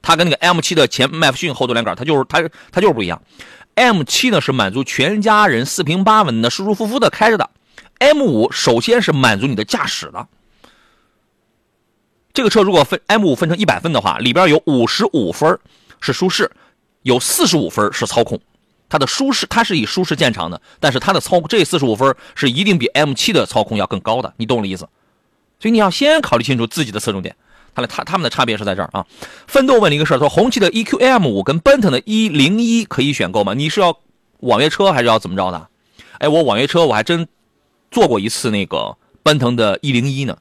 [0.00, 3.20] 它跟那个 M 七的前麦弗逊后多连杆，它就是它它就是不一样。
[3.78, 7.48] M 七呢是满足全家人四平八稳的舒舒服服的开着的
[7.98, 10.26] ，M 五首先是满足你的驾驶的。
[12.34, 15.56] 这个车如果分 M 五分成一百分的话，里边有五十五分
[16.00, 16.50] 是舒适，
[17.02, 18.40] 有四十五分是操控。
[18.88, 24.88] 它的舒适它是以舒适见长的，但是它的操这四十五分是一定比 M 七的操控要更高的，你懂我的意思？
[25.60, 27.36] 所以你要先考虑清楚自己的侧重点。
[27.78, 29.06] 看来他他们的差别是在这儿啊。
[29.46, 33.54] 奋斗问了一个事儿，说红旗的 EQM 五跟奔腾的一零一可以选购吗？
[33.54, 33.96] 你是要
[34.40, 35.68] 网约车还是要怎么着的？
[36.18, 37.28] 哎，我网约车我还真
[37.92, 40.38] 坐过一次那个奔腾的一零一呢，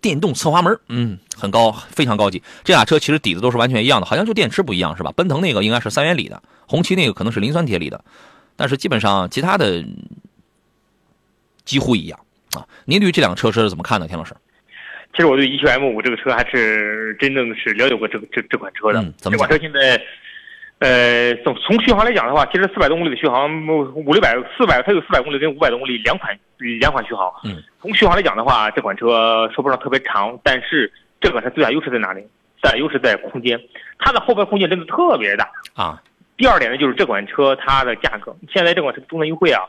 [0.00, 2.42] 电动侧滑门，嗯，很高，非常高级。
[2.64, 5.12] 这俩车其实底子都是完全一样的，好像就电池不一样是吧？
[5.12, 8.04] 奔腾那个应该是三元锂的，红旗那个可能是磷酸铁锂的，
[8.56, 9.84] 但是基本上其他的
[11.64, 12.18] 几乎一样
[12.54, 12.66] 啊。
[12.84, 14.34] 您对这两个车是怎么看的，田老师？
[15.16, 19.02] 其实我对 E Q M 五这个车还是真正是了解过这个这这款车的。
[19.16, 19.98] 这款车现在，
[20.80, 26.38] 呃，从从续航来讲的话，其实四百多公里的续航，五六百、四百，它有四百公里跟五百多公里两款
[26.78, 27.32] 两款续航。
[27.44, 27.62] 嗯。
[27.80, 32.20] 从续航来讲的话，这款车说不上特别长，但是这款车最大优势在哪里？
[32.60, 33.58] 最大优势在空间，
[33.98, 36.02] 它的后排空间真的特别大啊。
[36.36, 39.62] 第二点呢，就是这款车它的价格，现在这款车终端优惠啊，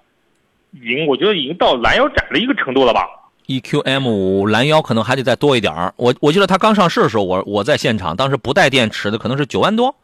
[0.73, 3.07] 已经我觉得已经到拦腰斩的一个程度了吧。
[3.47, 5.93] E Q M 五拦腰可能还得再多一点儿。
[5.95, 9.95] 我我记得它刚上市的时候，我我在现场，当时不带电池的可能是九万多，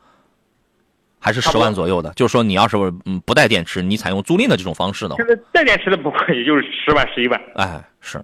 [1.19, 2.11] 还是十万左右的。
[2.13, 7.41] 就是说，你要是嗯不带电池，你采用租赁的这种方式的话，现在带电池的不过也就是十万十一万。
[7.55, 8.23] 哎，是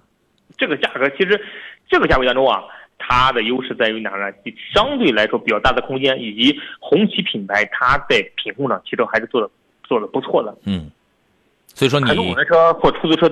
[0.56, 1.38] 这个价格，其实
[1.86, 2.62] 这个价位当中啊，
[2.98, 4.32] 它的优势在于哪呢？
[4.72, 9.50] 相对来说比较大的空间，以及红旗品牌它在品控上其实还是做的
[9.84, 10.56] 做的不错的。
[10.64, 10.90] 嗯，
[11.74, 13.30] 所以说你很多网约车或出租车。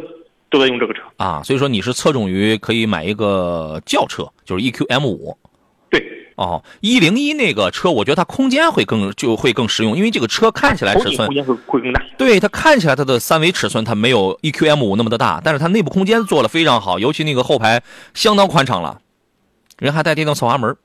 [0.50, 5.37] 都在用这个车啊，所以说你是侧重于可以买一个轿车，就是 E Q M 五。
[5.90, 6.02] 对，
[6.37, 12.02] 哦，一零一那个车，我觉得它空间会更就会更实用，因为这个车看起来尺寸空间会会更大。
[12.16, 17.82] 对，它看起来它的三维尺寸它没有 E Q M 五那么的大，但是它内部空间做的非常好，尤其那个后排
[18.14, 19.00] 相当宽敞了，
[19.78, 20.76] 人还带电动侧滑门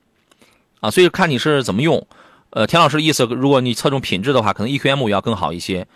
[0.80, 2.06] 啊，所以看你是怎么用。
[2.50, 5.86] 呃，田老师的意思，如果你侧重品质的话，可能 E Q M 五要更好一些。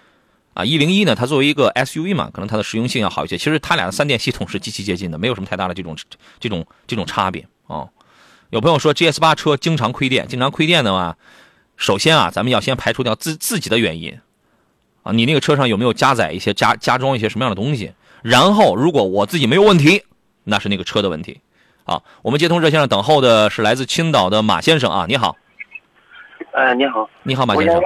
[0.59, 3.39] 啊，一零一呢，它作为一个 SUV 嘛，可能它的实用性要好一些。
[3.39, 5.97] 其实它俩的三电系统是极其接近的，没有什么太大的这种
[6.41, 7.87] 这种这种差别啊。
[8.51, 11.17] 有朋友说 GS 八车经常亏电，经常亏电的话，
[11.77, 14.19] 首先啊，咱们要先排除掉自自己的原因
[15.05, 15.13] 啊。
[15.13, 17.93] 你那个车上有没有加载一些加加装一些什么样的东西？
[18.23, 20.03] 然后如果我自己没有问题，
[20.43, 21.41] 那是那个车的问题。
[21.85, 25.37] 啊，我们接通热线上等候的是来自青岛的马先生啊，你好，
[26.51, 27.81] 哎，你好，你好马先生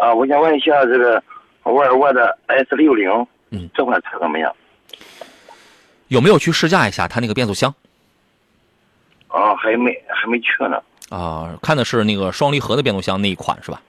[0.00, 1.22] 啊，我想问一下这个
[1.64, 3.10] 沃尔沃的 S 六零，
[3.50, 4.54] 嗯，这款车怎么样？
[6.08, 7.74] 有没有去试驾一下它那个变速箱
[9.28, 10.80] 啊，还没还没去呢。
[11.08, 11.58] 啊？
[11.62, 13.82] 看的是那个双离合的变速箱那一款是吧？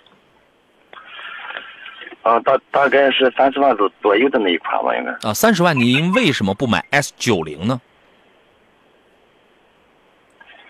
[2.23, 5.11] 啊，大大概是三十万左左右的那一款吧，应该。
[5.29, 7.79] 啊，三十万您为什么不买 S 九零呢？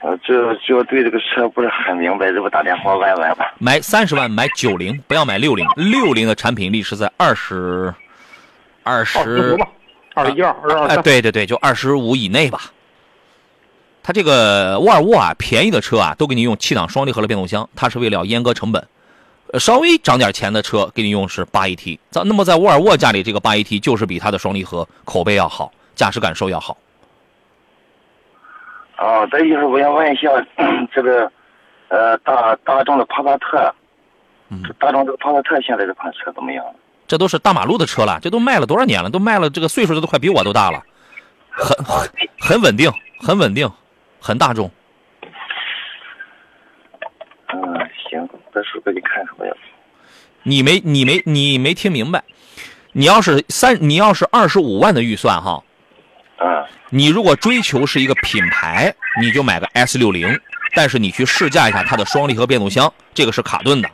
[0.06, 3.56] 呃，这就对这个车不是很明白，这不打电话问问吧。
[3.58, 5.68] 买三十万买九零，不要买六零。
[5.76, 7.92] 六零的产品力是在二十
[8.84, 9.68] 二二十十五吧，
[10.14, 12.72] 二十一二、二十二哎，对对对，就二十五以内吧。
[14.04, 18.88] 它这个沃尔沃啊，便宜的车啊，都给你用七档双离合的变速箱，它是为了阉割成本。
[19.54, 26.78] 呃，稍微涨点钱的车给你用是八 AT，在那么在沃尔沃家里，这个八 AT 就是比它的双离合口碑要好，驾驶感受要好。
[28.96, 30.30] 啊，再就是我想问一下，
[30.94, 31.32] 这个
[31.90, 33.74] 呃大大众的帕萨特，
[34.50, 36.66] 嗯大众这个帕萨特现在这款车怎么样？
[37.08, 39.10] 这都是大马路的车了，这都卖了多少年了？
[39.10, 40.82] 都卖了，这个岁数这都快比我都大了，
[41.52, 43.70] 很很很稳定，很稳定，
[44.20, 44.72] 很大众。
[47.54, 47.62] 嗯，
[48.10, 49.54] 行，到时候给你看什么呀
[50.42, 52.24] 你没你没你没听明白，
[52.92, 55.64] 你要是三你要是二十五万的预算哈，
[56.38, 60.40] 啊，你如果追求是一个品牌，你就买个 S 六零，
[60.74, 63.90] 但是你去试驾一下它的双离合变速箱，这个是卡顿的。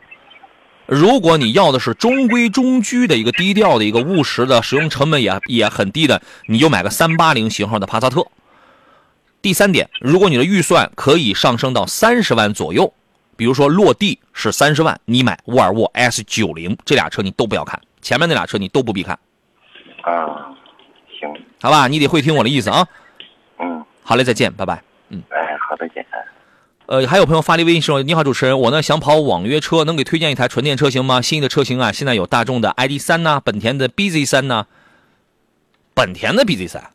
[0.88, 8.26] 如果你要的是中规中矩的一个低调的一个务实的，使用成本也也很低的，你就买个三八零型号的帕萨特。
[9.42, 12.94] 第三点，如果你的预算可以上升到三十万左右，
[13.38, 19.18] 比如说落地是三十万，你买沃尔沃 S 九零，这俩车你都不要看，前面那俩车你都不必看，
[20.02, 20.52] 啊，
[21.22, 21.88] 行，好吧？
[21.88, 22.86] 你得会听我的意思啊。
[23.60, 24.84] 嗯，好嘞，再见，拜拜。
[25.10, 26.06] 嗯哎，好再，见。
[26.10, 26.20] 哎
[26.88, 31.22] 呃，还有朋友发来微信说：“你好，主持人，我呢想跑网约车，能给推荐一台纯电车型吗？
[31.22, 34.66] 新的车型啊，现在有大众的 ID 三呐、本田的 BZ 三呐、
[35.94, 36.90] 本田的 BZ 三，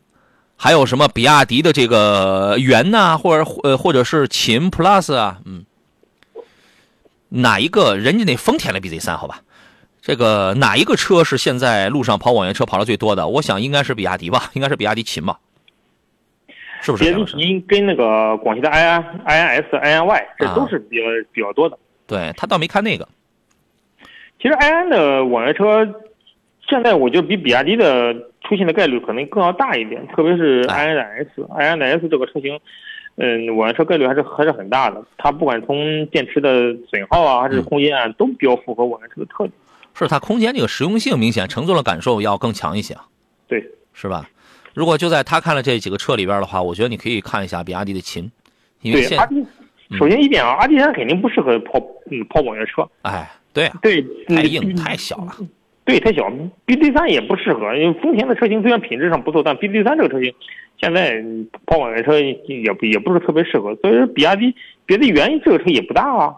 [0.56, 5.64] 还有什么比亚迪的这个元呐、或者呃或者是秦 Plus 啊，嗯，
[7.30, 9.40] 哪一个人家那丰田的 BZ 三好吧？
[10.06, 13.26] 这个哪一个车是现在路上跑网约车跑的最多的？
[13.26, 15.40] 我想应该是比亚迪吧，应该是比亚迪秦吧，
[16.80, 17.32] 是不是别这样的？
[17.32, 21.76] 的秦跟那个广汽的 i i i n s i n y 这都是比较、比较多的。
[22.06, 23.08] 对他倒没看那个，
[24.40, 25.84] 其实 i n 的网约车，
[26.68, 32.56] 现在我觉得比比亚迪的出现的概率可能更要大一点，特别是哎 i n 的 s，i n 的 s 这个车型，
[33.16, 35.04] 嗯，网约车概率还是还是很大的。
[35.18, 39.52] 它不管从电池的损耗啊，还是嗯空间啊，都比较符合网约车的特点。
[40.04, 43.06] 是它空间这个实用性明显乘坐的感受要更强一些啊，
[43.48, 44.28] 对，是吧？
[44.74, 48.30] 如果就在他看了这几个车里边的话，我觉得你可以看一下比亚迪的秦，
[48.82, 49.42] 因为，现阿迪，
[49.98, 51.78] 首先一点啊，阿迪它肯定不适合跑
[52.10, 55.34] 嗯跑网约车，哎对啊，对，太嗯硬太小了，
[55.86, 56.30] 对，太小。
[56.66, 60.34] BZ 三也不适合，因为丰田的车型虽然品质上不错，但 BZ 三这个车型
[60.78, 63.74] 现在嗯跑网约车也不也不是特别适合。
[63.76, 64.54] 所以说，比亚迪
[64.84, 66.34] 别的原因这个车也不大啊。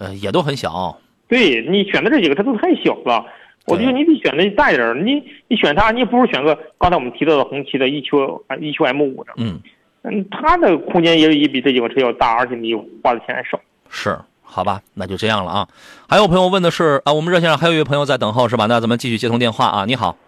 [0.00, 0.98] 呃也都很小，
[1.32, 3.24] 对你选的这几个它都太小了，
[3.64, 4.92] 我觉得你得选的大一点儿。
[4.94, 5.14] 你
[5.48, 9.58] 你选它，你不如选个刚才我们提到的红旗的 EQ 啊 EQ M 五的，嗯
[10.02, 13.58] 嗯，它的空间也也比这几个车要大，而且你花的钱还少。
[13.88, 14.18] 是。
[14.44, 15.66] 好吧，那就这样了啊。
[16.06, 18.66] 还有朋友问的是啊，我们热线上还有一位朋友在等候是吧？
[18.66, 19.86] 那咱们继续接通电话啊。
[19.86, 20.18] 你好，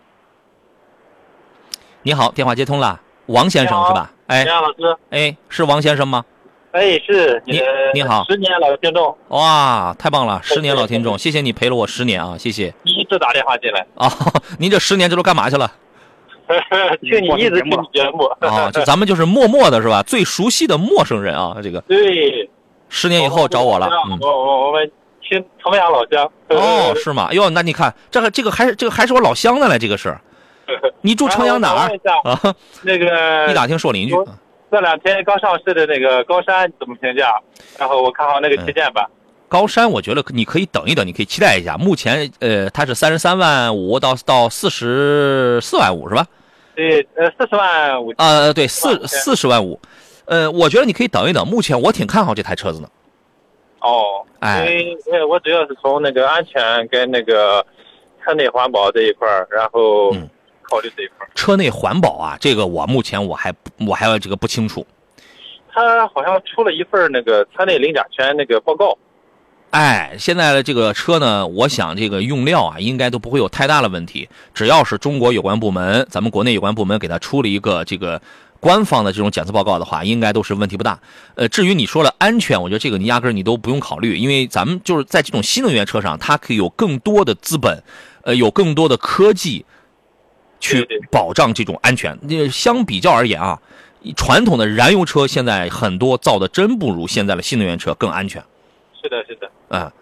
[2.05, 4.11] 你好，电话接通了，王先生是吧？
[4.29, 4.97] 哎你好，老师。
[5.11, 6.25] 哎，是王先生吗？
[6.75, 7.63] 哎，是你
[7.95, 14.11] 你好十年老听众，哇，太棒了，十年老听众，谢谢你陪了我十年啊，谢谢第一次打电话进来，啊。
[14.59, 15.71] 您这十年这都干嘛去了？
[17.01, 18.25] 听你一直听你节目。
[18.41, 20.03] 啊，就咱们就是默默的是吧？
[20.03, 22.51] 最熟悉的陌生人啊，这个对，
[22.89, 24.91] 十年以后找我了，嗯，我我我们
[25.23, 26.29] 亲同阳老乡。
[26.49, 27.29] 哦，是吗？
[27.33, 30.13] 哟，那你看这个这个还是这个还是我老乡的嘞，这个是。
[31.03, 31.89] 你住城阳哪儿
[32.25, 32.55] 啊？
[32.83, 34.15] 那个一打听是我邻居。
[34.71, 37.41] 我这两天刚上市的那个高山怎么评价？
[37.79, 39.07] 然后我看好那个旗舰版。
[39.49, 41.77] 高山，我觉得你可以等一等，你可以期待一下。
[41.77, 46.27] 目前呃，它是三十三万五到到四十四万五是吧？
[46.75, 48.13] 对，呃，四十万五。
[48.17, 49.79] 呃，对，四四十万五。
[50.25, 51.47] 呃，我觉得你可以等一等。
[51.47, 52.89] 目前我挺看好这台车子的。
[53.81, 57.65] 哦，哎因为因为我主要是从那个安全跟那个
[58.25, 60.29] 车内环保这一块儿，然后嗯
[60.65, 61.27] 考虑这一块。
[61.35, 63.55] 车内环保啊，这个我目前我还
[63.87, 64.87] 我还这个不清楚。
[65.73, 68.97] 他好像出了一份那个车内零甲醛那个报告。
[69.71, 74.29] 哎，现在的这个车呢，我想这个用料啊，应该都不会有太大的问题。
[74.55, 78.23] 只要是中国有关部门，咱们国内有关部门给他出了一个这个
[78.61, 81.01] 官方的这种检测报告的话，应该都是问题不大。
[81.35, 87.83] 呃，至于你说了安全，我觉得这个你压根儿你都不用考虑，因为咱们就是在这种新能源车上，它可以有更多的资本，
[88.23, 89.67] 呃，有更多的科技
[90.65, 92.19] 去保障这种安全。
[92.23, 93.61] 那相比较而言啊，
[94.17, 98.43] 传统的燃油车现在很多造的真不如现在的新能源车更安全
[99.03, 99.51] 是的，是的。
[99.69, 99.93] 嗯。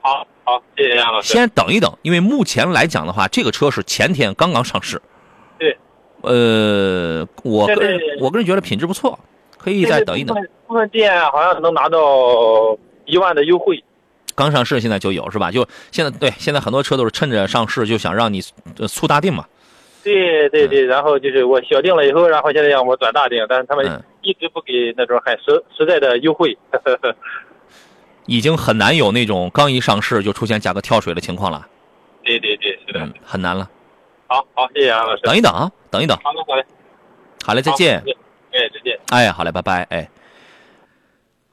[0.00, 1.30] 好，好，谢谢杨老师。
[1.30, 5.00] 先等一等，因为目前来讲的话，这个车是前天刚刚上市。
[5.58, 5.76] 对。
[6.22, 9.18] 呃，我个人我个人觉得品质不错，
[9.58, 10.34] 可以再等一等
[10.66, 13.84] 部分店好像能拿到一万的优惠。
[14.40, 15.50] 刚上市现在就有是吧？
[15.50, 18.40] 就现在对，现在很多车都是趁着上市就想让你
[18.78, 19.44] 呃促大定嘛。
[19.46, 19.54] 嗯
[20.02, 26.56] 对对对，然后就是我小定了以后，然后现在让我转大定，但是他嗯们一直不给那种很实实在的优惠。
[28.24, 31.66] 已经很难有那种刚一上市就出现价格跳水的情况了，
[32.24, 33.00] 对对对，是的。
[33.00, 33.68] 嗯，很难了。
[34.26, 35.20] 好好，谢谢啊老师。
[35.22, 36.16] 等一等啊，等一等。
[36.24, 36.64] 好的好的，
[37.44, 38.02] 好嘞，再见。。
[38.52, 38.98] 哎，再见。
[39.10, 39.82] 哎，好嘞，拜拜。
[39.90, 40.08] 哎，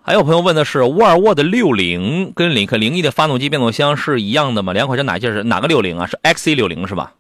[0.07, 4.71] 还有朋友问的是，沃尔沃的六零跟领克零一的发动机、变速箱是一样的吗？
[4.71, 6.07] 两款车哪件是哪个六零啊？
[6.07, 7.13] 是 XC 六零是吧？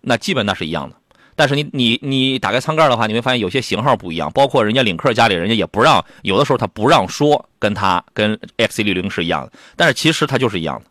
[0.00, 0.94] 那基本那是一样的。
[1.34, 10.86] 但是你你你打开舱盖的话，你会发现有些型号不一样，包括人家领克家里人家也不让，有的时候他不让说跟他跟 XC 六零是一样的，但是其实它就是一样的，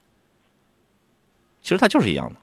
[1.62, 2.36] 其实它就是一样的。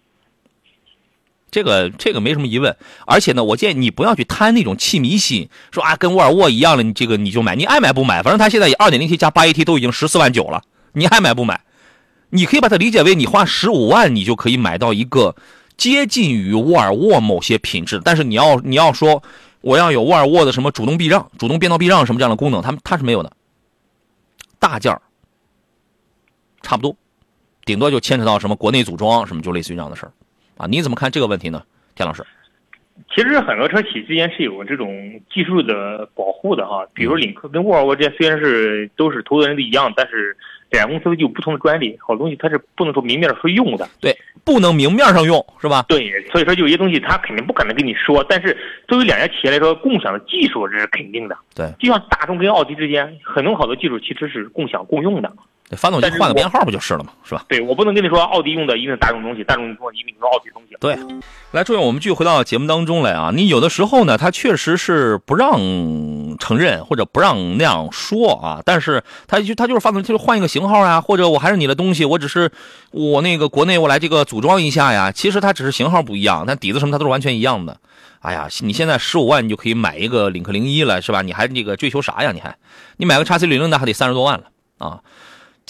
[1.51, 2.77] 这个这个没什么疑问，
[3.07, 11.61] 而且呢，我建议你不要去贪那种气迷心，说啊跟沃尔沃一样了，你这个你就买，你爱买不买，反正它现在也二点零 T 加八 AT 都已经十四万九了，你爱买不买？
[12.31, 15.35] 你可以把它理解为你花十五万，你就可以买到一个
[15.77, 19.23] 接近于沃尔沃某些品质，但是你要你要说
[19.61, 23.33] 我要有沃尔沃的什么主动避让、主动变道避让什么这样的功能，它它是没有的，
[24.61, 25.03] 大件儿
[26.63, 26.95] 差不多，
[27.65, 30.13] 顶多就牵扯到什么国内组装什么，就类似于这样的事儿。
[30.61, 30.67] 啊。
[30.69, 31.63] 你怎么看这个问题呢，
[31.95, 32.25] 田老师？
[33.15, 40.37] 其实很多车企之间是有这种技术的保护的哈，比如领克跟沃尔沃之间虽然是都是投资人都一样，但是
[40.69, 43.89] 两家公司有不同的专利，好东西它是不能说明面上说用的。
[44.03, 45.83] 对，不能明面上用是吧？
[45.89, 48.55] 对，所以说有些东西他肯定不可能跟你说，但是
[48.87, 51.35] 作为两家企业来说，共享的技术这是肯定的。
[51.55, 55.33] 对，就像大众跟奥迪之间，很多好多技术其实是共享共用的。
[55.71, 57.13] 对发动机换个编号不就是了吗？
[57.23, 57.45] 是吧？
[57.49, 60.77] 对我不能跟你说奥迪用的一定是大众东西，大众用的一定是奥迪东西。
[60.81, 60.99] 对，
[61.53, 63.31] 来，注意，我们继续回到节目当中来啊。
[63.33, 65.57] 你有的时候呢，他确实是不让
[66.41, 72.51] 承认或者不让那样说啊，但是他就他就是发动机，就是换一个型号啊，或者我还是你的东西，我只是
[72.91, 75.13] 我那个国内我来这个组装一下呀。
[75.13, 77.77] 其实它只是型号不一样，但底子什么它都是完全一样的。
[78.23, 81.23] 哎呀，你现在十五万你就可以买一个领克零一了，是吧？
[81.23, 82.33] 你还那个追求啥呀？
[82.33, 82.57] 你还
[82.97, 84.45] 你买个叉 C 零零的还得三十多万了
[84.79, 85.01] 啊！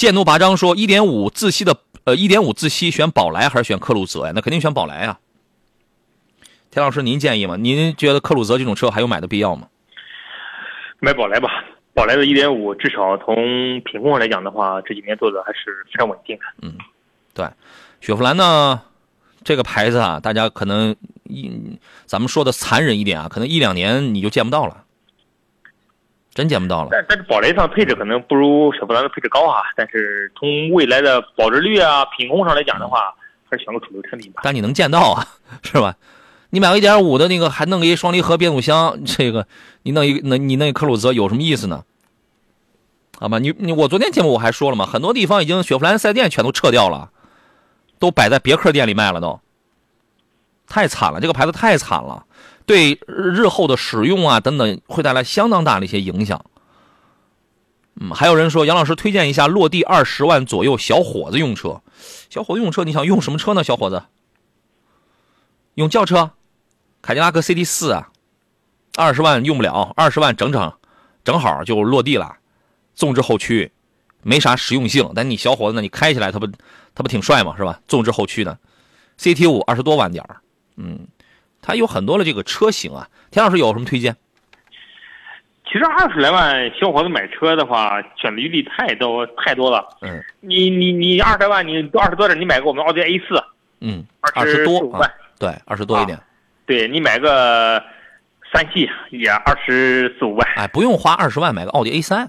[0.01, 4.32] 剑怒拔章说，一点五自吸的呃，一点五自吸选宝来还是选克鲁泽呀？
[4.34, 5.18] 那肯定选宝来啊。
[6.70, 7.59] 田老师，您建议吗？
[7.59, 9.68] 您觉得克鲁泽这种车还有买的必要吗？
[11.01, 11.51] 买宝来吧，
[11.92, 13.34] 宝来的一点五至少从
[13.82, 16.44] 品控上来讲的话，这几年做的还是非常稳定的。
[16.62, 16.72] 嗯
[17.34, 17.46] 对，
[18.01, 18.80] 雪佛兰呢，
[19.44, 24.84] 这个牌子啊，大家可能一咱们说的残忍一点啊，可能一两年你就见不到了，
[26.33, 26.89] 真见不到了。
[26.91, 33.14] 但但是宝来上配置可能不如雪佛兰的配置高啊，但是从未来的保值率啊、品控上来讲的话，
[33.51, 34.41] 还是选个主流产品吧。
[34.45, 35.26] 但你能见到啊，
[35.62, 35.97] 是吧？
[36.51, 39.47] 你买个一点五的那个，还弄个一双离合变速箱，这个
[39.83, 41.85] 你弄一那你弄一克鲁泽有什么意思呢？
[43.18, 47.11] 好吧，你你我昨天节目我还说了嘛，很多地方已经雪佛兰四 S 店全都撤掉了，
[47.99, 49.41] 都摆在别克店里卖了都，
[50.66, 52.24] 太惨了，这个牌子太惨了，
[52.71, 56.45] 对日后的使用啊等等会带来相当大的一些影响。
[58.01, 61.83] 嗯，还有人说杨老师推荐一下落地二十万左右小伙子用车，
[62.31, 63.64] 小伙子用车你想用什么车呢？
[63.64, 64.05] 小伙子，
[65.75, 66.31] 用轿车，
[67.03, 68.09] 凯迪拉克 CT 四啊，
[68.97, 70.73] 二十万用不了，二十万整整
[71.25, 72.37] 正好就落地了，
[72.95, 73.73] 纵置后驱，
[74.23, 76.47] 没啥实用性，但你小伙子呢，你开起来它不
[76.95, 77.57] 它不挺帅吗？
[77.57, 77.81] 是吧？
[77.89, 78.57] 纵置后驱的
[79.18, 80.25] ，CT 五二十多万点
[80.77, 81.09] 嗯，
[81.62, 83.08] 它有很多的这个车型啊。
[83.30, 84.16] 田老师有什么推荐？
[85.64, 89.86] 其实二十来万小伙子买车的话，选择余地太多太多了。
[90.00, 93.40] 嗯你你你二十来万，你二十多点，你买个我们奥迪 A 四，
[93.80, 94.04] 嗯，
[94.34, 96.18] 二十十多万啊，对，二十多一点，
[96.66, 97.80] 对你买个
[98.52, 102.28] 三系也二十四五万哎，不用花二十万买个奥迪 A 三，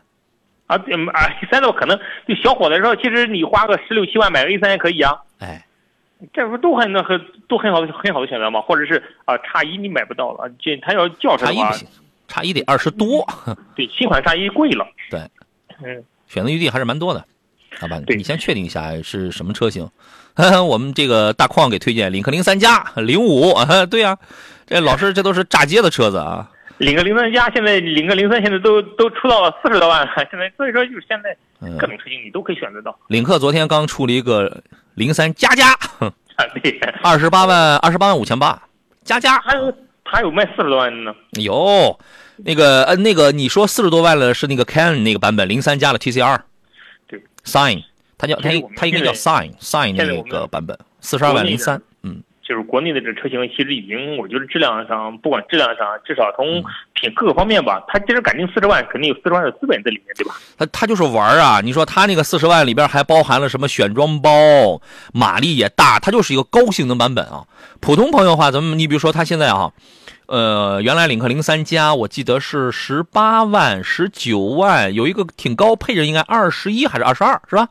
[0.67, 0.77] 啊。
[0.77, 5.17] 对啊，A 三的话可能对小伙子来说，其实你花个十六七万买个 A 三也可以啊。
[5.39, 5.65] 哎，
[6.33, 8.61] 这不都很那很都很好的很好的选择吗？
[8.61, 11.87] 或者是啊，叉一你买不到了，这他要轿车的话，叉一不行，
[12.27, 13.27] 叉一得二十多，
[13.75, 14.85] 对新款叉一贵了。
[15.09, 15.19] 对，
[15.83, 17.25] 嗯，选择余地还是蛮多的。
[17.79, 17.99] 好吧？
[18.05, 19.89] 对你先确定一下是什么车型。
[20.67, 24.17] 我们这个大矿给推荐领克零三加、零五，啊 对呀、
[24.65, 26.49] 这老师这都是炸街的车子啊。
[26.77, 32.97] 领克零三加现在领克零三现在都都出到了四十多万了，现在所以说就是现在嗯各种车型你都可以选择到。
[33.07, 34.63] 领克昨天刚出了一个
[34.95, 35.77] 零三加加，
[37.03, 38.61] 二十八万二十八万五千八，
[39.03, 39.39] 加加。
[39.39, 39.73] 还有
[40.03, 41.15] 还有卖四十多万的呢。
[41.33, 41.99] 有。
[42.43, 46.39] 那个呃那个你说四十多万了是那个 Can 那个版本零三加了 TCR，
[47.07, 47.83] 对，Sign，
[48.17, 51.83] 它叫它它应该叫 Sign Sign 那个版本四十二万零三，嗯。
[52.51, 60.35] 就是国内的这车型，其实已经，我觉得质量上，不管质量上，至少嗯从品各个方面吧，它既然敢定四十万，肯定有四十万的资本在里面，对吧？
[60.57, 61.61] 他他就是玩儿啊！
[61.63, 64.81] 你说他那个四十万里边还包含了什么选装包，
[65.13, 67.45] 马力也大，它就是一个高性能版本啊。
[67.79, 69.71] 普通朋友的话，咱们你比如说他现在啊，
[70.25, 77.69] 呃，原来领克零三加我记得是十八万、十九万，有一个挺高配置，应该二十一还是二十二，是吧？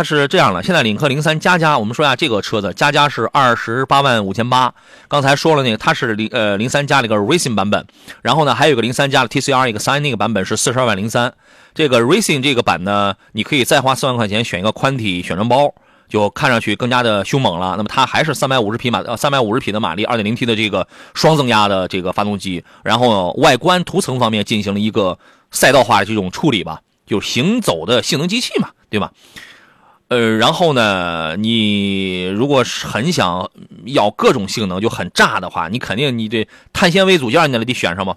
[0.00, 4.72] 它是这样的，现在领克零三加加，我们说一下这个车子，加加是二十八万五千八。
[5.08, 7.86] 刚才说了那个，它是零呃零三加了一个 Racing 版本，
[8.22, 11.34] 然后呢还有一个零三加的 TCR 一个三那个版本是四十二万零三。
[11.74, 15.74] 这个 Racing 这个版呢，你可以再花四万块钱选一个宽体选装包，
[16.08, 17.74] 就看上去更加的凶猛了。
[17.76, 25.18] 那么它还是三百五十匹马呃三百五十匹的马力，二点零 T 的这个双增压的这个发动机，然后外观涂层方面进行了一个
[25.50, 29.12] 赛道化的这种处理吧，就行走的性能机器嘛，对吧？
[30.10, 33.48] 呃，然后呢，你如果是很想
[33.84, 38.16] 要各种性能，就很炸的话，你肯定你得碳纤维组件，你得得选上吧。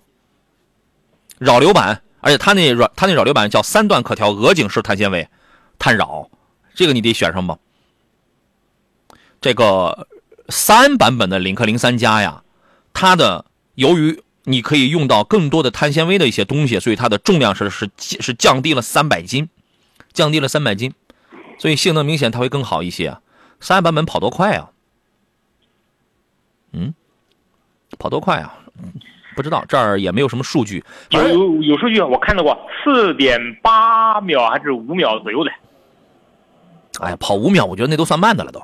[1.37, 5.29] 扰流板，而且它那软，它那扰流板叫三段可调鹅颈式碳纤维，
[5.77, 6.31] 碳扰，
[6.73, 7.59] 这个你得选上吧。
[9.39, 10.07] 这个
[10.49, 12.41] 三版本的领克零三加呀，
[12.91, 19.47] 它的由于你可以用到更多的碳纤维的一些东西，所以它的重量是是是降低了三百斤，
[20.11, 20.91] 降低了三百斤。
[21.63, 23.21] 所以性能明显它会更好一些啊。
[23.61, 24.69] 三版本跑多快啊？
[26.73, 26.93] 嗯，
[27.97, 28.53] 跑多快啊？
[29.33, 30.83] 不知道，这儿也没有什么数据。
[31.11, 32.53] 有有有数据，我看到过，
[32.83, 35.51] 四点八秒还是五秒左右的。
[36.99, 38.61] 哎呀，跑五秒，我觉得那都算慢的了都。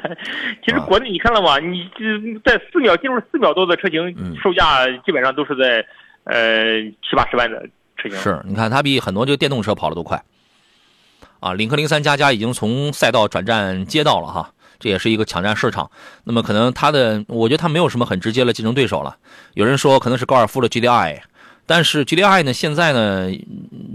[0.62, 1.58] 其实国内你看了吗？
[1.58, 2.04] 你这
[2.44, 5.82] 在四秒进入四秒多的车型，嗯售价基本上都是在
[6.24, 7.66] 呃七八十万的
[7.96, 8.18] 车型。
[8.18, 10.22] 是，你看它比很多这个电动车跑的都快。
[11.44, 15.90] 啊，领克零三加加已经从赛道转战街道了哈，这也是一个抢占市场。
[16.24, 19.14] 那么可能它的，我觉得它没有什么很直接的竞争对手了。
[19.52, 21.20] 有人说可能是高尔夫的 GDI，
[21.66, 23.30] 但是 GDI 呢，现在呢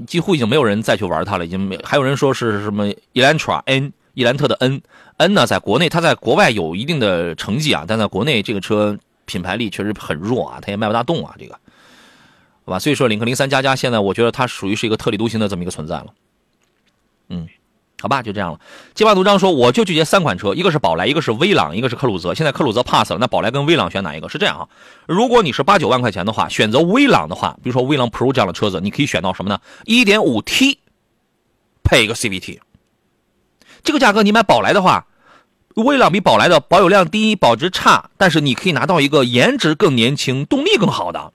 [0.05, 1.75] 几乎已经没有人再去玩它了，已经没。
[1.83, 2.85] 还有人说是什么
[3.15, 8.95] Elantra N，伊兰特的 N，N 呢在国内，它在国外有一定的成绩啊，但在国内这个车
[9.25, 11.53] 品牌力确实很弱啊，它也卖不大动啊，这个，
[12.65, 12.77] 好吧？
[12.77, 16.05] 所以说领克零三加加现在我觉得它属于是一个特立独行的这么一个存在了。
[17.29, 17.47] 嗯，
[18.01, 18.59] 好吧，就这样了。
[18.93, 22.33] 街霸独章说，我就拒绝三款车，一个是宝来，一个是威朗，一个是科鲁泽。
[22.33, 24.27] 现在科鲁泽 pass 了，那宝来跟威朗选哪一个？
[24.29, 24.67] 是这样啊，
[25.07, 29.59] 如果你是八九万块钱的话，选择威朗的话，比如说威朗 Pro 这样的车子，你可以选到什么呢？
[29.85, 30.79] 一点五 T
[31.83, 32.59] 配一个 CVT，
[33.83, 35.05] 这个价格你买宝来的话，
[35.75, 41.31] 威朗比宝来的保有量低，保值差，但是你可以拿到一个颜值更年轻、动力更好的。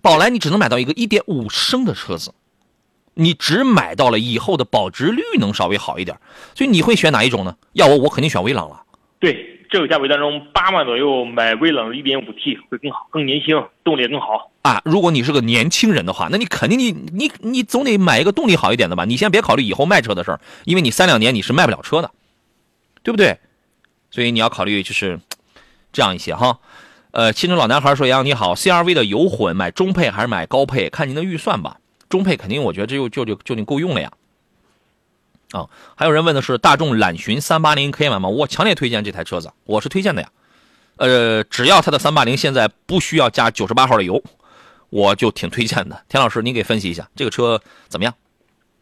[0.00, 2.32] 宝来你只能买到一个一点五升的车子。
[3.14, 6.18] 你只买到了以后的保值率能稍微好一点，
[6.54, 7.56] 所以你会选哪一种呢？
[7.72, 8.82] 要我，我肯定选威朗了。
[9.20, 14.50] 对，这个价位当中，八万左右买威朗的 1.5T 会更好，更年轻，动力也更好。
[14.62, 19.04] 啊，如果你是个年轻人的话，那你肯定你你你总得买一个动力好一点的吧？
[19.04, 22.10] 你先别考虑以后卖车的事儿，因为你三两年你是卖不了车的，
[23.02, 23.38] 对不对？
[24.10, 25.18] 所以你要考虑就是
[25.92, 26.58] 这样一些哈。
[27.12, 30.88] 呃，青春老男孩说：“杨你好，CRV 的油混买中配还是买高配？
[30.88, 31.76] 看您的预算吧。
[32.12, 34.12] 中配肯定我觉得这就就就就你够用了呀。”
[35.52, 38.28] 啊，还有人问的是大众揽巡三八零可以买吗？
[38.28, 40.28] 我强烈推荐这台车子，我是推荐的呀。
[40.96, 44.22] 呃，只要它的三八零现在不需要加九十八号的油，
[44.88, 46.04] 我就挺推荐的。
[46.08, 48.14] 田老师，您给分析一下这个车怎么样？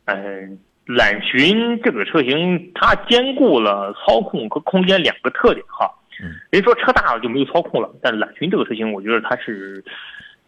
[0.05, 5.91] 嗯、揽巡这个车型，它兼顾了操控和空间两个特点哈。
[6.23, 9.85] 嗯，人说车大了就没有操控了，但揽巡这个车型，我觉得它是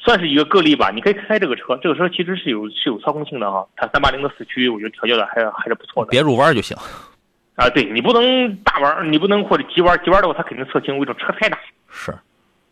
[0.05, 0.91] 算是一个个例吧。
[0.91, 3.67] 你可以开这个车，这个车其实是有是有操控性的哈。
[3.77, 6.11] 它三八零的四驱，我觉得调教的还还是不错的。
[6.11, 6.77] 别入弯就行。
[7.55, 11.59] 啊，对你不能大弯，你不能或者急弯，急弯的话它肯定侧倾，为什么车太大？
[11.91, 12.13] 是，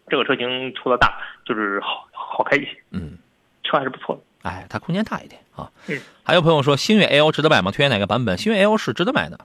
[0.08, 3.18] 这个车型除了大就是好好开一些，嗯，
[3.62, 4.22] 车还是不错的。
[4.48, 5.70] 哎，它空间大一点啊。
[5.86, 6.00] 嗯。
[6.24, 7.70] 还有朋友说星越 L 值得买吗？
[7.70, 8.38] 推荐哪个版本？
[8.38, 9.38] 星越 L 是值得买的，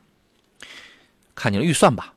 [1.36, 2.14] 看你的预算吧，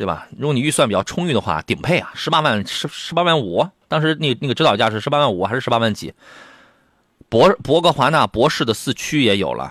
[0.00, 0.26] 对吧？
[0.38, 6.14] 如果你预算比较充裕的话，顶配啊，十八万十十八万五，当时那那个指导价是十八万五还是十八万几？
[7.28, 9.70] 博博格华纳博士的四驱也有了，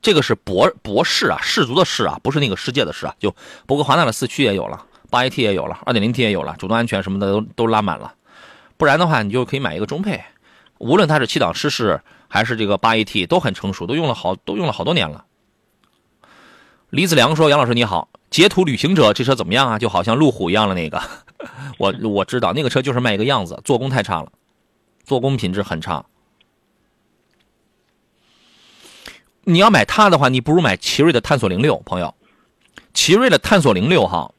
[0.00, 3.14] 这个是博博士啊，氏族的氏啊，不是那个世界的世啊。
[3.18, 3.36] 就
[3.66, 8.14] 博格华纳的四驱也有了，八 AT 也有了，二点零 T 也有了，主动安全什么的都都拉满了。
[8.78, 10.24] 不然的话，你就可以买一个中配，
[10.78, 15.26] 无论它是七档湿式还是这个八 AT，都很成熟，都用了好都用了好多年了。
[16.88, 19.78] 李子良说：“杨老师你好，捷途旅行者这车怎么样啊？
[19.78, 21.02] 就好像路虎一样的那个，
[21.78, 24.30] 我我知道那个车就是卖一个样子，做工太差了，
[25.04, 26.04] 做工品质很差。
[29.42, 32.14] 你要买它的话，你不如买奇瑞的探索零六，朋友，
[32.94, 34.32] 奇瑞的探索零六哈，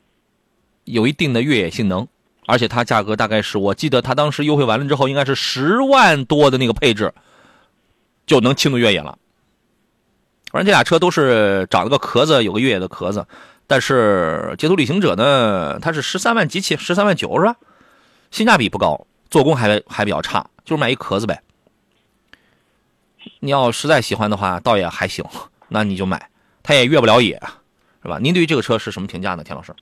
[0.86, 2.08] 有一定的越野性能，
[2.46, 7.14] 而且它价格大概是我记得它当时优惠完了之后，应该是十万多的那个配置，
[8.26, 9.18] 就能轻度越野了。”
[10.52, 13.26] 反正这俩车都是长了个壳子，有个越野的壳子，
[13.72, 17.56] 但是捷途旅行者呢，它是十三万几起，十三万九是吧？
[18.30, 21.42] 性价比不高，做工还还比较差，就是买一壳子呗。
[23.40, 25.24] 你要实在喜欢的话，倒也还行，
[25.70, 26.30] 那你就买，
[26.62, 27.42] 它也越不了野，
[28.04, 28.20] 是吧？
[28.22, 29.74] 您对于这个车是什么评价呢，田老师？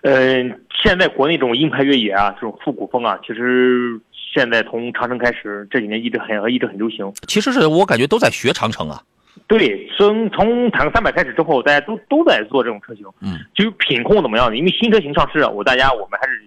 [0.00, 4.00] 嗯，现在国内这种硬派越野啊，这种复古风啊，其实
[4.34, 7.12] 现在从长城开始这几年一直很一直很流行。
[7.28, 9.02] 其实是我感觉都在学长城啊。
[9.46, 13.04] 对，从从坦克三百开始之后，大家都都在做这种车型。
[13.20, 14.56] 嗯，就品控怎么样的？
[14.56, 16.42] 因为新车型上市，我大家我们还是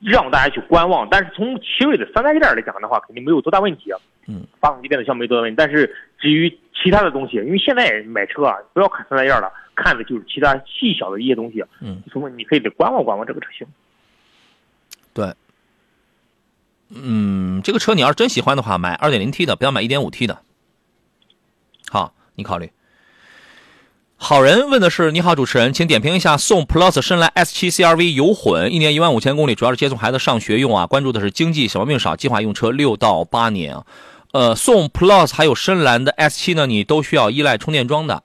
[0.00, 1.08] 让大家去观望。
[1.10, 3.98] 但是从奇瑞的三大件来讲的话，肯定没有多大问题啊。
[4.28, 5.56] 嗯，发动机变速箱没多大问题。
[5.56, 11.64] 但是至于其他的东西，因为现在买车啊，不要看三大件了，看的就是其他细小的一些东西。
[11.80, 13.66] 嗯，所以你可以得观望观望这个车型。
[15.12, 15.32] 对。
[16.90, 20.38] 嗯，这个车你要是真喜欢的话，买二点零 T 的，不要买一点五 T 的。
[21.90, 22.70] 好，你考虑。
[24.20, 30.86] 好人问的是：你好，主持人，请点评一下宋 Plus 深蓝 S7 CRV 油混，一年一万五千公里，主要是接送孩子上学用啊。
[30.86, 33.86] 关注的是经济，小毛病少，计划用车六到八年啊。
[34.32, 38.24] 呃，宋 Plus 还有深蓝的 S7 呢，你都需要依赖充电桩的。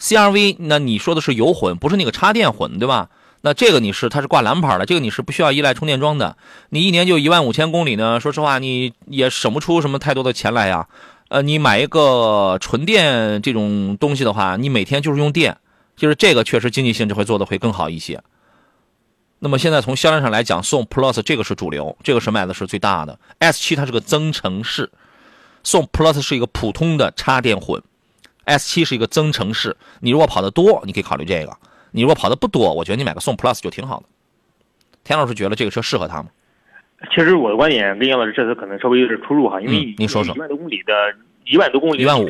[0.00, 3.10] CRV 那你说的是油混，不是那个插电混，对吧？
[3.42, 6.36] 那这个你是它是挂蓝牌的，这个你是不需要依赖充电桩的。
[6.70, 10.88] 你一年就一万五千公里呢，说实话你也省不出什么太多的钱来呀。
[11.28, 15.58] 呃，你买一个纯电这种东西的话，你每天就是用电，
[15.96, 18.22] 就是这个确实经济性就会做的会更好一些。
[19.40, 23.18] 那么现在从销量上来讲，宋 Plus 这个是主流，这个是卖的是最大的。
[23.40, 24.90] S7 它是个增程式，
[25.62, 27.82] 宋 Plus 是一个普通的插电混
[28.46, 29.76] ，S7 是一个增程式。
[30.00, 31.52] 你如果跑得多，你可以考虑这个；
[31.90, 34.06] 你如果跑的不多，我觉得你买个宋 Plus 就挺好的。
[35.04, 36.30] 田老师觉得这个车适合他吗？
[37.14, 40.92] 其实我的观点跟杨老师这次可能稍微有点出入哈，因为你说说一万多公里的，
[41.44, 42.28] 一万多公里，一万五，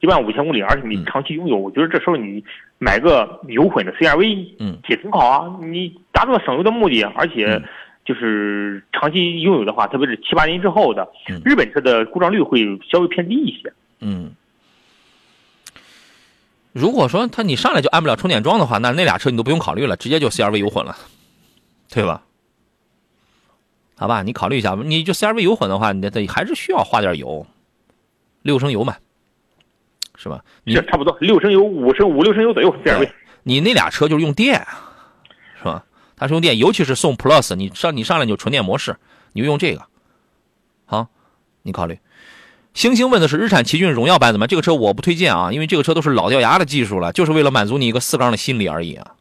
[0.00, 2.44] 一万五千公里，而且你长期拥有，我觉得这时候你
[2.78, 5.58] 买个油混的 CRV，嗯，也挺好啊。
[5.62, 7.62] 你达到省油的目的，而且
[8.04, 11.08] 就是长期拥有的话，特别是七八年之后的，
[11.44, 13.72] 日本车的故障率会稍微偏低一些。
[14.00, 14.32] 嗯，
[16.72, 20.96] 如果说他你上来就安不了充电桩的话，那那俩车你都不用考虑了，直接就 CRV 油混了，
[21.88, 22.22] 对吧？
[24.02, 27.46] 好吧，你考虑一下，你就 CRV 油混的话，你得还是需要花点油，
[28.42, 28.96] 六升油嘛，
[30.16, 30.44] 是吧？
[30.64, 33.08] 你差不多六升油，五升五六升油左右 CRV。
[33.44, 34.66] 你那俩车就是用电，
[35.56, 35.84] 是吧？
[36.16, 38.96] 它是用电，尤其是宋 Plus，你上你上来就纯电模式，
[39.34, 39.82] 你就用这个。
[40.84, 41.06] 好，
[41.62, 42.00] 你考虑。
[42.74, 44.48] 星星问的是日产奇骏荣耀版怎么？
[44.48, 49.14] 这个车我不推荐啊，因为这个车都是老掉牙的技术了，就是为了满足你一个四缸的心理而已啊。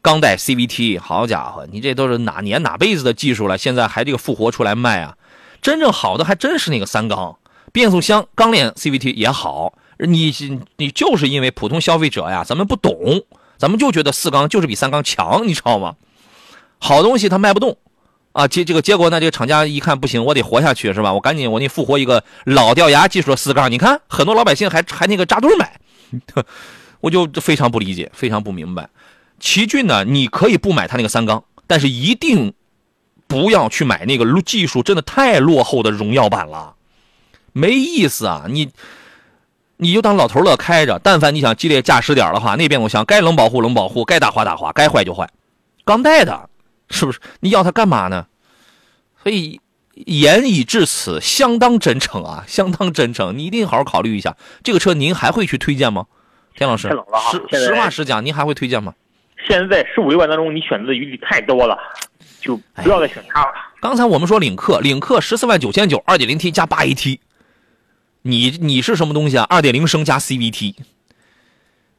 [0.00, 3.58] 钢带 CVT，好家伙，你这都是哪年哪辈子的技术了？
[3.58, 5.16] 现在还这个复活出来卖啊？
[5.60, 7.36] 真正好的还真是那个三缸
[7.72, 9.74] 变速箱，钢链 CVT 也好。
[9.98, 10.32] 你
[10.76, 13.22] 你就是因为普通消费者呀，咱们不懂，
[13.56, 15.96] 咱们就觉得四缸就是比三缸强，你知道吗？
[16.78, 17.76] 好东西它卖不动
[18.30, 21.12] 啊，结这个结果呢，这个厂家一看不行，我得活下去是吧？
[21.12, 25.80] 我赶紧我那复活一个老掉牙技术的四缸，你看很多老百姓还还那个扎堆买，
[27.02, 28.88] 我就非常不理解，非常不明白。
[29.40, 32.54] 奇骏呢，你可以不买它那个三缸，但是一定
[33.26, 36.74] 不要去买那个技术真的太落后的荣耀版了，
[37.52, 38.46] 没意思啊！
[38.48, 38.70] 你
[39.76, 45.28] 你就当老头乐开着，但凡你想激烈驾驶点的话，那变速箱该冷保护冷保护，该打滑打滑，该坏就坏，
[45.84, 46.48] 钢带的，
[46.90, 47.20] 是不是？
[47.40, 48.26] 你要它干嘛呢？
[49.22, 49.60] 所以
[49.94, 53.36] 言已至此，相当真诚啊，相当真诚。
[53.36, 56.06] 你一定好好考虑一下，这个车您还会去推荐吗？
[56.56, 56.88] 田老师，
[57.50, 58.94] 实实话实讲，您还会推荐吗？
[59.46, 61.78] 现在十五六万当中，你选择的余地太多了，
[62.40, 63.52] 就不要再选它了。
[63.80, 67.18] 刚才我们说领克，领克十四万九千九，二点零 T 加八 AT，
[68.22, 69.46] 你你是什么东西啊？
[69.48, 70.74] 二点零升加 CVT，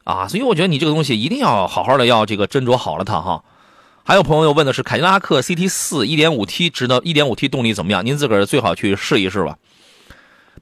[0.04, 3.44] 啊，所以我觉得你这个东西一定要好好的要这个斟酌好了它哈。
[4.04, 8.06] 还有朋友问的是凯迪拉克 CT 四一点五 T 值得一点五 T 动力怎么样？
[8.06, 9.58] 您自个儿最好去试一试吧。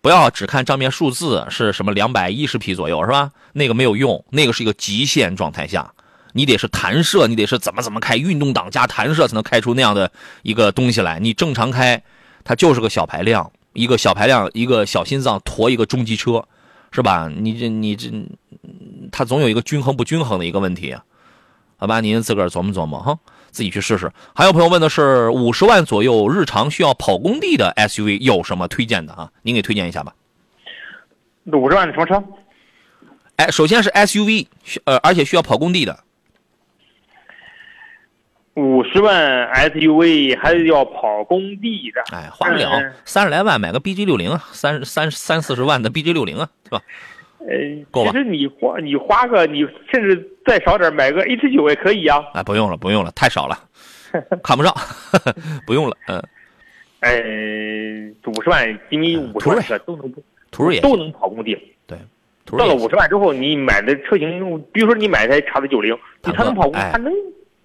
[0.01, 3.31] 不要只看账面数字是什么两百一十匹左右是吧？
[3.53, 5.93] 那个没有用，那个是一个极限状态下，
[6.37, 10.11] 你得是弹射，你得是怎么怎么开，运动档加弹射才能开出那样的
[10.43, 11.19] 一个东西来。
[11.19, 12.03] 你正常开，
[12.43, 16.45] 它就是个小排量，一个小排量，一个小心脏驮一个中级车，
[16.91, 17.27] 是吧？
[17.35, 18.11] 你这你这，
[19.11, 20.95] 它总有一个均衡不均衡的一个问题，
[21.77, 21.99] 好吧？
[21.99, 23.17] 您自个儿琢磨琢磨哈。
[23.49, 24.11] 自己去试试。
[24.35, 29.31] 还有朋友问的是五十万左右日常需要跑工地的 SUV 有什么推荐的啊？
[29.41, 30.13] 您给推荐一下吧。
[31.45, 32.23] 五十万的什么车？
[33.37, 34.45] 哎，首先是 SUV，
[34.83, 36.03] 呃，而且需要跑工地的。
[38.57, 42.01] 五十万 SUV 还是要跑工地的？
[42.11, 42.71] 哎，花不了
[43.05, 46.81] 三十来万买个 BG 六零啊，三三三四十万的 BG 六零啊，是吧？
[47.39, 52.23] 呃，其实你花你花个你甚至再少点买个 H 九也可以啊。
[52.33, 53.57] 哎，不用了，不用了，太少了，
[54.43, 54.73] 看不上，
[55.67, 55.95] 不用了。
[56.07, 56.19] 嗯。
[57.01, 57.13] 哎，
[58.25, 60.11] 五十万，因为五十万车都能
[60.49, 61.55] 途锐也都能跑工地。
[61.85, 61.95] 对。
[62.57, 64.39] 到了五十万之后，你买的车型，
[64.73, 67.13] 比如说你买台叉子九零，它能跑工，它能，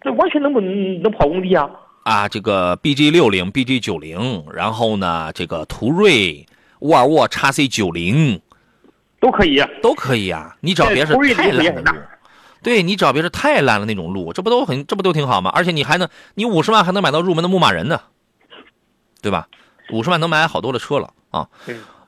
[0.05, 1.69] 那完全能不能跑工地啊？
[2.05, 6.47] 啊，这个 BG 六零、BG 九零，然后呢，这个途锐、
[6.81, 8.41] 沃尔沃 x C 九零。
[9.21, 10.57] 都可以，都可以啊！
[10.59, 11.99] 你找别是太烂的路，
[12.61, 15.49] 对你找别是太烂了那种路，这不都很，这不都挺好吗？
[15.55, 18.01] 而且你还能，你五十万还能买到入门的牧马人呢，
[19.21, 19.47] 对吧？
[19.93, 21.47] 五十万能买好多的车了啊！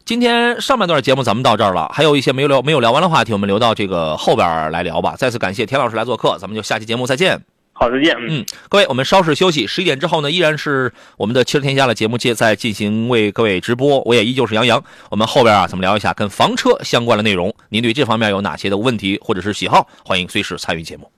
[0.04, 5.14] 今天上半段节目咱们到这儿了，还有一些没有聊没有聊完的话题，我们留到这个后边来聊吧。
[5.16, 7.53] 再次感谢田老师来做客，咱们就下期节目再见。
[7.76, 8.16] 好，再见。
[8.28, 14.00] 嗯，各位，我们稍事休息，十一点之后呢，依然是我们的汽车天下的节目接在进行为各位直播。
[14.02, 14.82] 我也依旧是杨洋。
[15.10, 17.54] 我们后边啊，咱们聊一下跟房车相关的内容。
[17.70, 19.88] 您对这方面有哪些的问题或者是喜好？
[20.04, 21.13] 欢迎随时参与节目。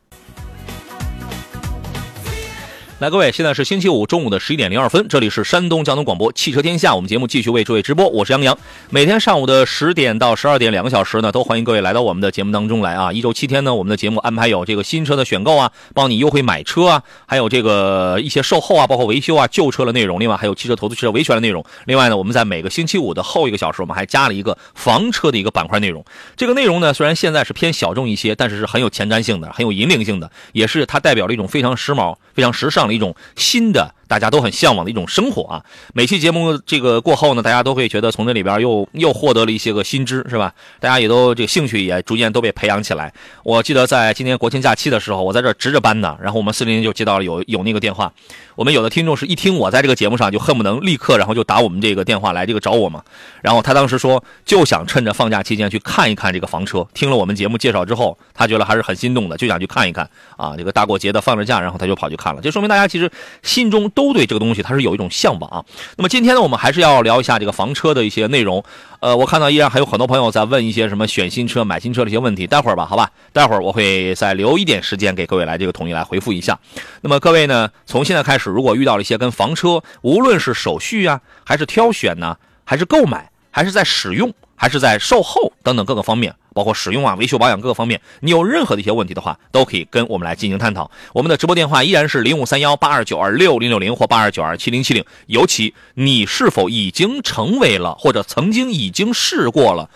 [2.98, 8.56] 来，各位，现在是星期五中午的十一点零二分，这里是山东交通广播汽车天下，我们节目继续为诸位直播，我是杨洋。
[8.88, 13.12] 每天上午的十点到十二点两个小时呢，都欢迎各位来到我们的节目当中来啊。
[13.12, 20.18] 一周七天呢，我们的节目安排有这个新车的选购啊，帮你优惠买车啊，还有这个一些售后啊，包括维修啊，旧车的内容。
[20.18, 21.62] 另外还有汽车投资、汽车维权的内容。
[21.84, 26.02] 另外呢，我们在每个星期五的后一个小时，我们还加了一个房车的一个板块内容。
[26.34, 33.14] 这个内容呢，虽然现在是偏小众一些，但是是很有前瞻性的，很有引领性的，也是它代表了一种非常时髦、非常时尚一种。
[33.36, 35.64] 新的大家都很向往的一种生活啊！
[35.92, 40.52] 每期节目这个过后呢，大家都会觉得从这里边又又获得了一些个新知，是吧？
[40.80, 43.12] 大家也都这个兴趣也逐渐都被培养起来。
[43.42, 48.12] 我记得在今年国庆假期的时候，我在这值着班呢，然后我们四零零就接到了有有那个电话。
[48.54, 53.02] 我们有的听众是一听我在这个节目上，就恨不能立刻然后就打我们这个电话来这个找我嘛。
[53.42, 56.86] 然后他当时说就想趁着放假期间去看一看这个房车。
[56.94, 60.54] 听了我们节目介绍之后，他觉得还是很心动的，就想去看一看啊。
[60.56, 63.10] 这个大过节的放着假，然后他就跑去看了，就说明大家其实
[63.42, 65.64] 心中都对这个东西它是有一种向往。
[65.96, 68.62] 那么今天呢，我们还是要聊一下这个房车的一些内容。
[69.00, 72.46] 呃，我看到依然还有很多朋友在问一些什么选新车、买新车的一些问题。
[72.46, 76.58] 待会儿吧，好吧，待会儿我会再留一点时间给各位来这个统一来回复一下。
[77.00, 86.34] 那么各位呢，从现在开始，如果遇到了一些跟房车，无论是手续啊，还是挑选呢，还是购买，还是在使用，还是在售后等等各个方面。
[86.52, 90.90] 包括使用啊、维修保养各个方面，你有任何的一些问题的话，都可以跟我们来进行探讨。
[91.12, 95.04] 我们的直播电话依然是零五三幺八二九二六零六零或八二九二七零七零。
[95.26, 99.90] 尤其你是否已经成为了或者曾经已经试过了，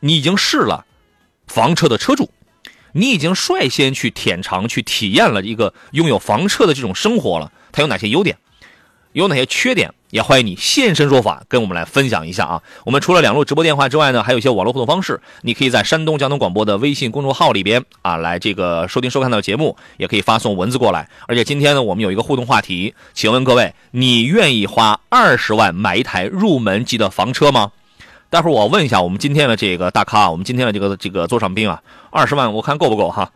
[0.00, 0.84] 你已经试了
[1.46, 2.28] 房车的车主，
[2.92, 8.36] 你已经率先去舔尝、去体验了一个拥有房车的这种生活了，它有哪些优点，
[9.12, 9.92] 有哪些缺点？
[10.10, 12.60] 也欢迎你现身说法，跟我们来分享一下啊！
[12.84, 15.20] 我们除了两路直播电话之外呢，还有一些网络互动方式。
[15.42, 21.08] 你可以在山东交通广播的微信公众号里边啊，来这个收听收看到节目，也可以发送文字过来。
[21.28, 27.70] 而且今天呢，我们有一个互动话题，请问各位，你愿意花二十万买一台入门级的房车吗？
[28.30, 31.80] 待会儿我问一下我们今天的这个大咖，我们今天的这个这个座上宾啊，
[32.10, 33.30] 二十万我看够不够哈？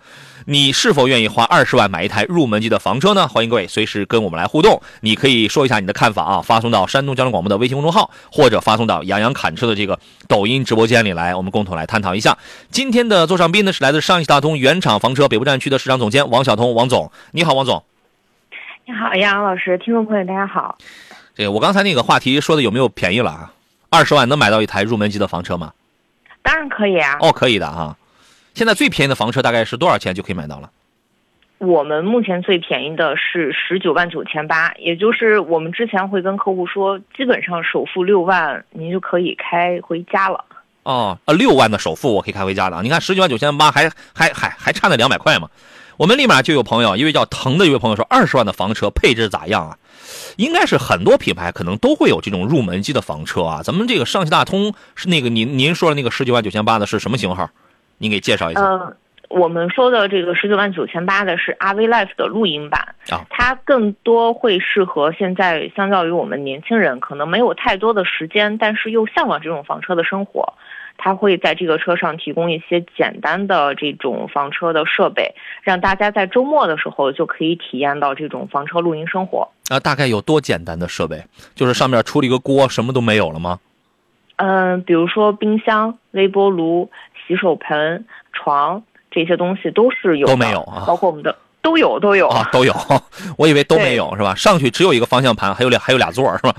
[0.46, 3.26] 你是否愿意花二十万买一台入门级的房车呢？
[3.26, 12.36] 欢迎各位随时跟我们来互动，你可以说一下你的看法啊，发送到山东交通广播的微信公众号，或者发送到杨洋侃车的这个抖音直播间里来，我们共同来探讨一下。
[12.70, 17.82] 今天的座上宾呢是来自上汽大通原厂房车北部战区的市场总监王晓通，王总，你好，王总。
[18.84, 20.76] 你好，杨洋老师，听众朋友大家好。
[21.34, 23.52] 这个我刚才那个话题说的有没有便宜了啊？
[23.88, 25.72] 二十万能买到一台入门级的房车吗？
[26.42, 27.16] 当然可以啊。
[27.20, 27.96] 哦，可以的哈。
[28.54, 30.70] 现在最便宜的房车大概是多少钱就可以买到了？
[31.58, 40.44] 我们目前最便宜的是十九万九千八，也就是我们之前会跟客户说，基本上首付六万，您就可以开回家了。
[40.82, 42.82] 哦，呃，六万的首付我可以开回家的。
[42.82, 45.48] 你看十九万九千八，还还还还差那两百块嘛？
[45.96, 49.78] 我们立马就有朋友，一位叫腾的一位朋友说，二十万的房车配置咋样啊？
[50.36, 53.62] 应该是很多品牌可能都会有这种入门级的房车啊。
[53.62, 57.48] 咱们这个上汽大通是那个您您说的那个十九万九千八的是什么型号？
[57.98, 58.60] 您给介绍一下。
[58.60, 58.96] 嗯，
[59.28, 70.54] 我们说的这个十九万九千八的是 RV Life 的露营版啊它更多会适合现在相较于我们年轻人，可能没有太多的时间，但是又向往这种房车的生活。
[70.96, 79.50] 它会在这个车上提供一些简单的这种房车的设备，让大家在周末的时候就可以体验到这种房车露营生活。
[79.68, 81.24] 啊，大概有多简单的设备？
[81.56, 83.58] 就是上面出了一个锅，什么都没有了吗？
[84.36, 86.88] 嗯，比如说冰箱、微波炉、
[87.26, 92.28] 洗手盆、床这些东西都是有的都没有啊包括我们的都有都有。
[92.28, 92.74] 啊，都有。
[93.38, 94.34] 我以为都没有是吧？
[94.34, 96.54] 上去只有一个方向盘，还有俩还有俩座是吧？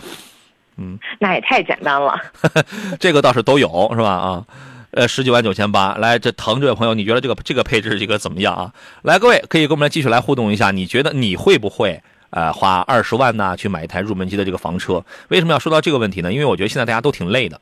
[0.77, 2.19] 嗯 那也太简单了。
[2.99, 4.09] 这个倒是都有是吧？
[4.09, 4.45] 啊，
[4.91, 5.93] 呃，十九万九千八。
[5.95, 8.73] 来，这腾这位朋友，你觉得这个这个配置这个怎么样啊？
[9.03, 12.01] 来，各位可以跟我们来继续来互动一下，你觉得你会不会
[12.31, 15.05] 呃花二十万呢去买一台入门级的这个房车？
[15.27, 16.33] 为什么要说到这个问题呢？
[16.33, 17.61] 因为我觉得现在大家都挺累的，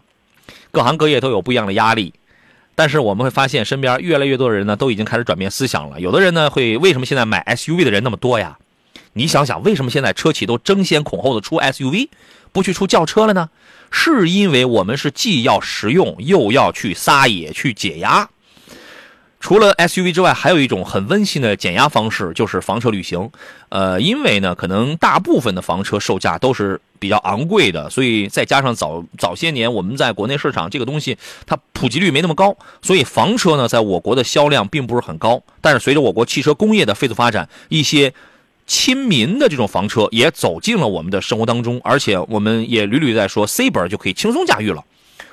[0.71, 2.13] 各行各业都有不一样的压力。
[2.75, 5.99] 但是我们会发现，身边越来越多的人呢，都已经开始转变思想了。
[5.99, 8.57] 有的人呢，会为什么现在买 SUV 的人那么多呀？
[9.13, 12.09] 你想想，为什么现在车企都争先恐后的出 SUV，
[12.51, 13.49] 不去出轿车了呢？
[13.91, 18.27] 是因为我们是既要实用，又要去撒野、去解压。
[19.43, 23.29] 除了 SUV 之外，还有一种很温馨的减压方式，就是房车旅行。
[23.67, 35.43] 呃，因为呢，可能大部分的房车售价都是比较昂贵的，所以再加上早早些年我们在国内市场这个东西它普及率没那么高，所以房车呢在我国的销量并不是很高。
[35.59, 38.13] 但是随着我国汽车工业的飞速发展，一些
[38.65, 44.85] 亲民的这种房车也走进了我们的生活当中，而且我们也屡屡在说 C 本就可以轻松驾驭了。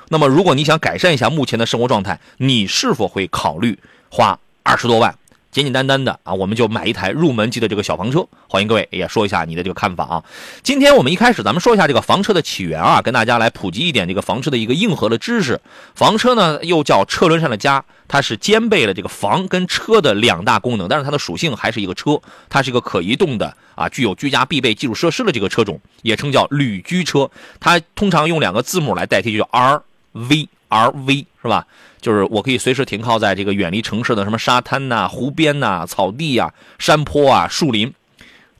[0.09, 3.79] 那么，如果你想改善一下目前的生活状态，你是否会考虑
[4.11, 5.15] 花二十多万，
[5.51, 8.27] 简简单单的啊，我们就买一台入门级的这个小房车？
[8.49, 10.23] 欢迎各位也说一下你的这个看法啊。
[10.61, 15.61] 今天我们一开始咱们说一下这个房车的起源啊，跟大家来普及一点这个房车的一个硬核的知识。
[15.95, 27.31] 房车呢又叫车轮上的家，它是兼备了这个房跟车的两大功能，但是它的属性还是一个车，它是一个可移动的啊，具有居家必备基础设施的这个车种，也称叫旅居车。
[27.61, 29.81] 它通常用两个字母来代替，就叫 R
[30.11, 31.65] V R V 是吧？
[32.01, 37.93] 就是我可以随时停靠在这个远离城市的什么沙滩呐、湖边呐、草地呀、山坡啊、树林，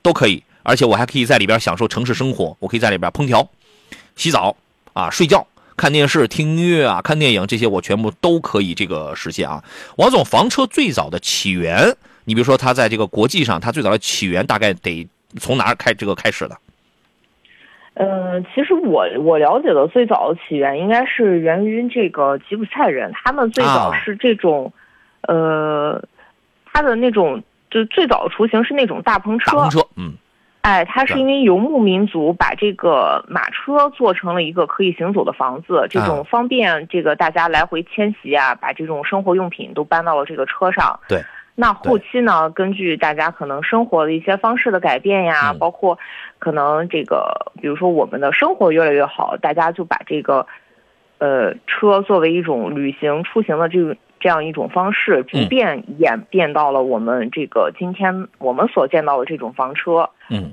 [0.00, 0.42] 都可以。
[0.62, 3.50] 而且我还可以在里边享受城市生活，我可以在里边烹调、
[4.14, 4.56] 洗澡
[4.92, 5.44] 啊、睡觉、
[5.76, 9.64] 看电视、听音乐啊、看电影，这些我全部都可以这个实现啊。
[9.96, 15.04] 王总，房车最早的起源，你比如说它在这个国际上，它最早的起源大概得
[15.40, 16.56] 从哪儿开这个开始的？
[17.94, 24.72] 嗯，其实我我了解的最早的起源应该是源于这个吉普赛人，他们最早啊是这种，
[25.28, 26.02] 呃，
[26.64, 30.14] 他的那种就最早的雏形是那种大篷车，大篷车，嗯，
[30.62, 40.98] 哎，它是因为游牧民族把这个马车做成了一个可以行走的房子，这啊种方便这个大家来回迁徙啊，把这种生活用品都搬到了这个车上。
[41.08, 41.22] 对。
[41.54, 45.58] 那后期呢，根据大家可能生活的一些方式的改变呀，嗯。
[45.58, 45.98] 包括
[46.38, 50.46] 可能这个，比如说我们的生活越来越好，大家就把这个，
[51.18, 55.48] 呃，车作为一种旅行出行的这个这样一种方式，逐嗯。
[55.48, 60.08] 渐演变到了我们这个今天我们所见到的这种房车。
[60.30, 60.52] 嗯，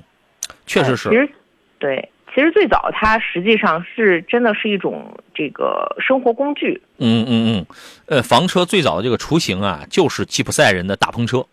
[0.66, 1.08] 确实是。
[1.08, 1.32] 呃其实，
[1.78, 6.80] 对，其实最早它实际上是真的是一种这个生活工具。
[6.98, 7.66] 嗯嗯嗯，
[8.06, 11.44] 呃，房车最早的这个雏形啊，就是吉普赛人的大篷车。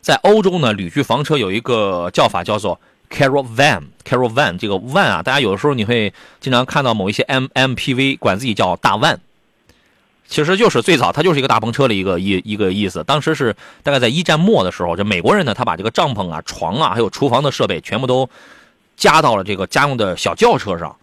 [0.00, 3.82] 在欧洲呢，旅居房车有一个叫法叫做 caravan。
[4.04, 9.18] caravan 这个 van 啊，大家有的时候你会经常看到某一些 M MPV 管自己叫大 van，
[10.26, 13.04] 其实就是最早它就是一个大篷车的一个一一个意思。
[13.04, 13.54] 当时是
[13.84, 18.28] 大概在一战末的时候，这美国人呢，他把这个帐篷啊、床啊，还有厨房的设备全部都
[18.96, 20.96] 加到了这个家用的小轿车上。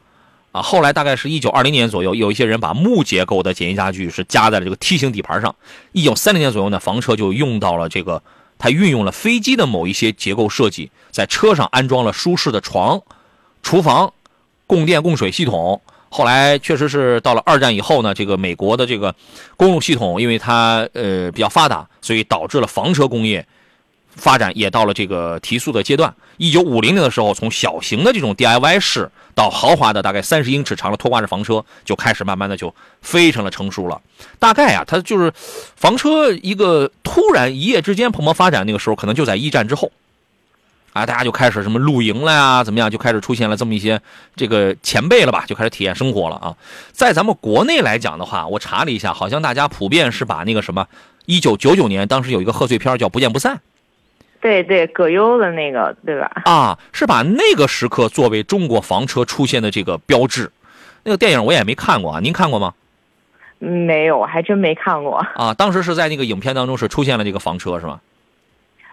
[0.52, 5.56] 啊，后来大概是一九二零年左右，有一些人把木结构的简易家具是加在了这个梯形底盘上。
[5.92, 8.24] 一九三零年左右呢，房车就用到了这个，
[8.58, 13.00] 它运用了飞机的某一些结构设计，在车上安装了舒适的床、
[13.62, 14.12] 厨房、
[14.66, 15.80] 供电供水系统。
[16.10, 19.14] 后来确实是到了二战以后呢，这个美国的这个
[19.56, 23.46] 公路系统，因为它呃比较发达，所以导致了房车工业
[24.16, 26.14] 发展也到了这个提速的阶段。
[26.38, 34.02] 一九五零年的时候，从小型的这种 DIY 式到豪华的大概三十英尺长的拖挂式房车，就开始慢慢的就非常的成熟了。
[34.40, 35.34] 大概啊，它就是
[35.76, 39.92] 房车一个突然一夜之间蓬勃发展，那个时候可能就在一战之后。
[40.92, 44.02] 啊，大家就开始什么露营了呀，怎么样，就开始出现了这么一些
[44.36, 46.56] 这个前辈了吧，就开始体验生活了啊。
[46.92, 50.88] 在咱们国内来讲的话，我查了一下，好像大家普遍是把那个什么，
[51.28, 53.56] 一九九九年当时有一个贺岁片叫《不见不散》，
[54.42, 56.32] 对对，葛优的那个，对吧？
[56.46, 60.52] 啊，是把那个时刻作为中国房车出现的这个标志。
[61.04, 62.74] 那个电影我也没看过啊，您看过吗？
[63.60, 65.18] 嗯没有，还真没看过。
[65.36, 68.00] 啊，当时是在那个影片当中是出现了这个房车是吗？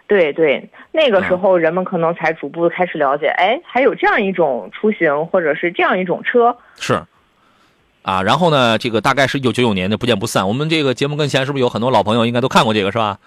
[0.09, 6.57] 对对，那个时嗯候人们可能才逐步开始了解，哎，还有这样一种出行，或者是这样一种车。
[6.81, 7.01] 是。
[8.03, 13.19] 啊，然后呢，这个大概是一九九九年的《不见不散》，我们这个节目跟前是不是有很多老朋友应该都看过这个是吧？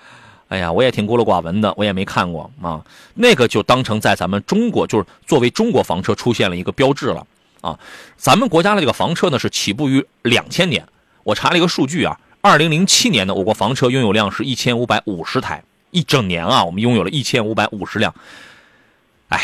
[0.50, 2.84] 哎呀，我也挺孤陋寡闻的，我也没看过啊。
[3.14, 7.26] 那个就当成在咱们中国，就是作为中国房车出现了一个标志了
[7.62, 7.80] 啊。
[8.18, 10.84] 咱们国家的这个房车呢是起步于两千年，
[11.24, 18.12] 我查了一个数据啊，二零零七年的我国房车拥有量是一千五百五十台，一整年啊，我们拥有了一千五百五十辆。
[19.28, 19.43] 哎呀，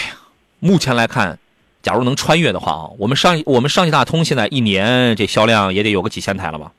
[0.60, 1.38] 目前来看，
[1.84, 6.72] 假如能穿越的话啊，我们上我们上汽大通现在一年这销量也得有个几千台了吧？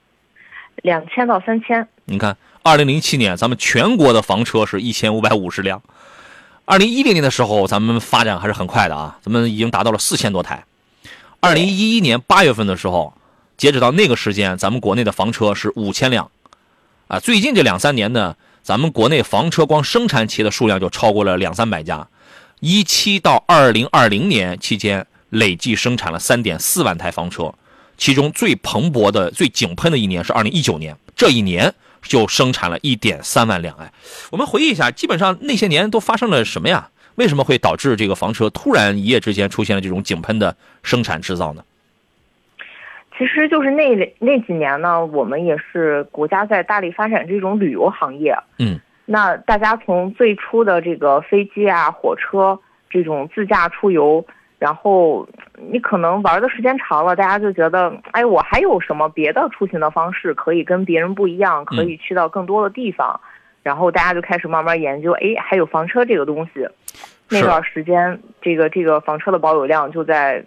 [0.83, 2.37] 两千到三千，你看，
[2.67, 5.81] 二零零七年咱们全国的房车是一千五百五十辆，
[6.64, 10.64] 二零一零年的时候咱们发展还是很快的啊，咱们已经达到了四千多台。
[11.39, 13.14] 二零一一年八月份的时候，
[13.57, 16.29] 截止到那个时间，咱们国内的房车是五千辆，
[17.07, 22.09] 啊，最近这两三年呢，咱们国内房车光生产企业的数量就超过了两三百家，
[22.59, 27.55] 一七到二零二零年期间，累计生产了三点四万台房车，
[27.97, 31.73] 其中最蓬勃的、最井喷的一年是二零一九年，这一年
[32.09, 33.76] 就生产了一点三万辆。
[33.78, 33.92] 哎，
[34.30, 36.88] 我们回忆一下，基本上那些年都发生了什么呀？
[37.16, 41.64] 为什么会导致这个房车突然一夜之间出现了这种井喷的生产制造呢？
[43.16, 48.36] 其实就是那那几年呢，我们也是国家在大力发展这种旅游行业。
[48.59, 54.26] 嗯，那大家从最初的这个飞机啊、火车这种自驾出游，
[54.59, 55.28] 然后
[55.70, 63.20] 你可能玩的时间长了，大家就觉得，哎，我还有什么别的出行的方式可以跟别人不一样，可以去到更多的地方，
[63.62, 66.66] 然后大家就开始慢慢研究，哎，还有房车这个东西。
[67.28, 70.44] 那段时间，这个这个房车的保有量就在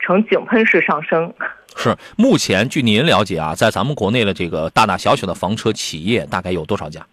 [0.00, 1.32] 呈井喷式上升。
[1.76, 7.04] 是目前据您了解啊，在咱们国内的这个大大小小的房车企业大概有多少家？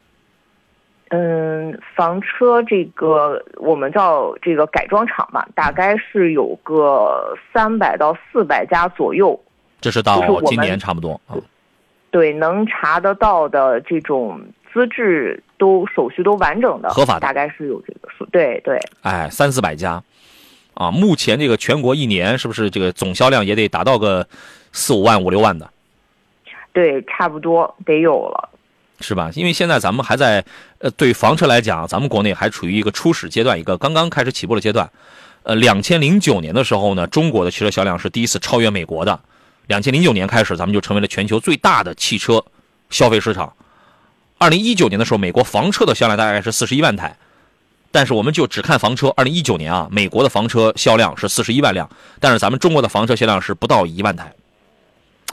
[1.14, 9.38] 嗯，房车这个我们叫这个改装厂吧，大概是有个三百到四百家左右。
[9.82, 11.36] 这是到今年差不多啊。
[12.12, 14.40] 对，能查得到的这种
[14.72, 18.26] 资质都手续都完整的，合法的大概是有这个数。
[18.28, 20.02] 对对，哎，三四百家，
[20.76, 24.26] 啊，目前这个全国一年是不是这个总销量也得达到个
[24.72, 25.70] 四五万、五六万的，
[26.72, 28.48] 对，差不多得有了。
[29.04, 29.32] 是吧？
[29.34, 30.46] 因为现在咱们还在，
[30.82, 34.90] 呃，对房车来讲，咱们国内还处于一个初始阶段，一个刚刚开始起步的阶段。
[35.44, 39.20] 呃，两千零九年的时候呢，中国的汽车销量是第一次超越美国的。
[39.68, 42.44] 两千零九年开始，咱们就成为了全球最大的汽车
[42.90, 43.54] 消费市场。
[44.40, 47.16] 二零一九年的时候，美国房车的销量大概是四十一万台，
[47.92, 51.88] 但是我们就只看房车，二零一九年啊，美国的房车销量是四十一万辆，
[52.20, 54.34] 但是咱们中国的房车销量是不到一万台。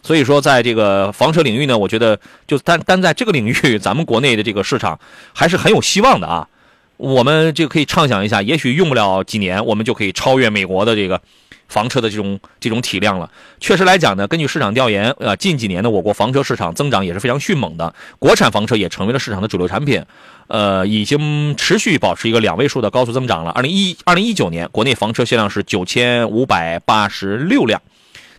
[0.02, 4.98] 所以说，在这个房车领域呢，我觉得就单单在这个领域，咱们国内的这个市场
[5.32, 6.48] 还是很有希望的啊。
[6.96, 11.20] 我们这个可以畅想一下，也许用不了几年，我们就可以超越美国的这个
[11.68, 13.30] 房车的这种这种体量了。
[13.60, 20.02] 确实来讲呢，根据市场调研，呃，近几年的我国房车市场增长也是非常迅猛的，国产房车也成为了市场的主流产品，
[20.48, 23.52] 呃，已经持续保持一个两位数的高速增长了。
[23.52, 27.80] 二零一二零一九年，国内房车销量是九千五百八十六辆。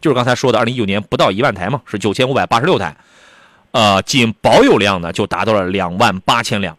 [0.01, 2.95] 就是刚才说的，二零一九年不到一万台嘛，是九千五百八十六台，
[3.71, 6.77] 呃，仅保有量呢就达到了两万八千辆。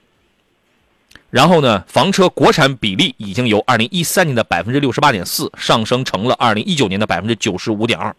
[1.31, 8.15] 然后呢，房车国产比例已经由二零一三年的百分之六十八点四上升成了二零一九年的百分之九十五点二。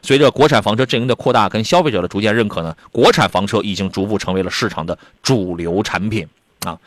[0.00, 6.26] 随着国产房车阵营的扩大跟消费者的逐渐认可呢，国产房车已经逐步成为了市场的主流产品
[6.64, 6.78] 啊。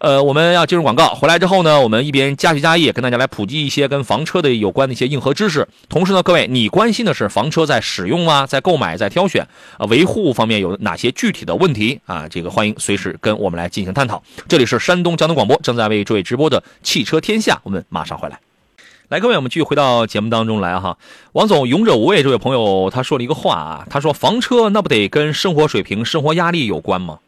[0.00, 5.68] 呃，我们要进入广告，回来之后呢，我们一边加学加艺，跟大家来普及一些跟房车的有关的一些硬核知识。
[5.90, 9.46] 同时呢，各位，你关心的是房车在使用啊，在购买、在挑选、
[9.76, 12.26] 啊维护方面有哪些具体的问题啊？
[12.26, 14.22] 这个欢迎随时跟我们来进行探讨。
[14.48, 18.40] 这里是山东交通广播正在为诸位直播的汽车天下，我们马上回来。
[19.10, 20.96] 来，各位，我们继续回到节目当中来哈。
[21.32, 27.18] 王总，勇者无畏这位朋友他说了一个话啊，他说房车那不得跟生活水平、生活压力有关吗？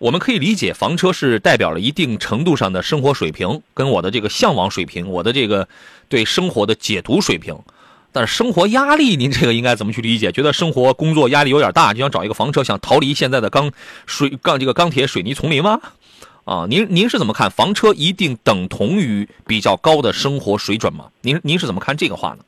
[0.00, 5.68] 我们可以理解，房车是代表了一定程度上的生活水平，跟我的这个向往水平，我的这个
[6.08, 7.54] 对生活的解读水平。
[8.10, 10.32] 但是生活压力，您这个应该怎么去理解？
[10.32, 13.70] 觉得生活工作压力有点大，就想找一个房车，想逃离现在的钢
[14.06, 15.78] 水钢这个钢铁水泥丛林吗？
[16.46, 17.50] 啊，您您是怎么看？
[17.50, 21.10] 房车一定等同于比较高的生活水准吗？
[21.20, 22.38] 您您是怎么看这个话呢？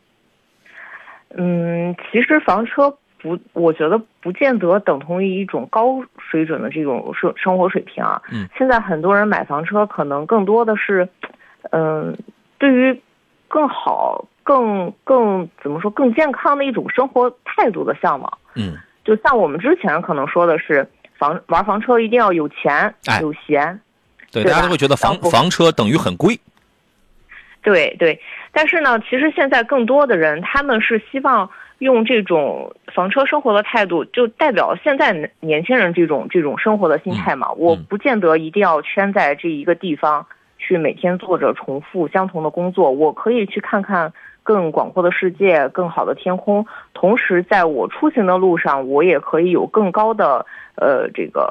[1.37, 8.21] 嗯，其实房车不，我觉得不见得等同于一种高水准的这种生生活水平啊。
[8.33, 11.09] 嗯，现在很多人买房车，可能更多的是，
[11.71, 12.17] 嗯、
[12.59, 13.01] 对于
[13.47, 18.39] 更好、更更怎么说更健康的一种生活态度的向往。
[18.57, 20.85] 嗯，就像我们之前可能说的是
[21.17, 23.81] 房玩房车一定要有钱、哎有闲，
[24.33, 26.37] 对，对大家都会觉得房房车等于很贵。
[27.63, 28.21] 对对，
[28.51, 31.49] 但是呢，其实现在更多的人他们是希望
[31.83, 37.51] 用这种房车生活的态度，就代表现在年轻人这种这种生活的心态嘛。
[37.57, 40.25] 我不见得一定要圈在这一个地方
[40.59, 44.13] 去每天做着重复相同的工作，我可以去看看
[44.45, 46.65] 更广阔的世界、更好的天空，
[46.95, 51.51] 同时在我出行的路上，我也可以有更高的呃这个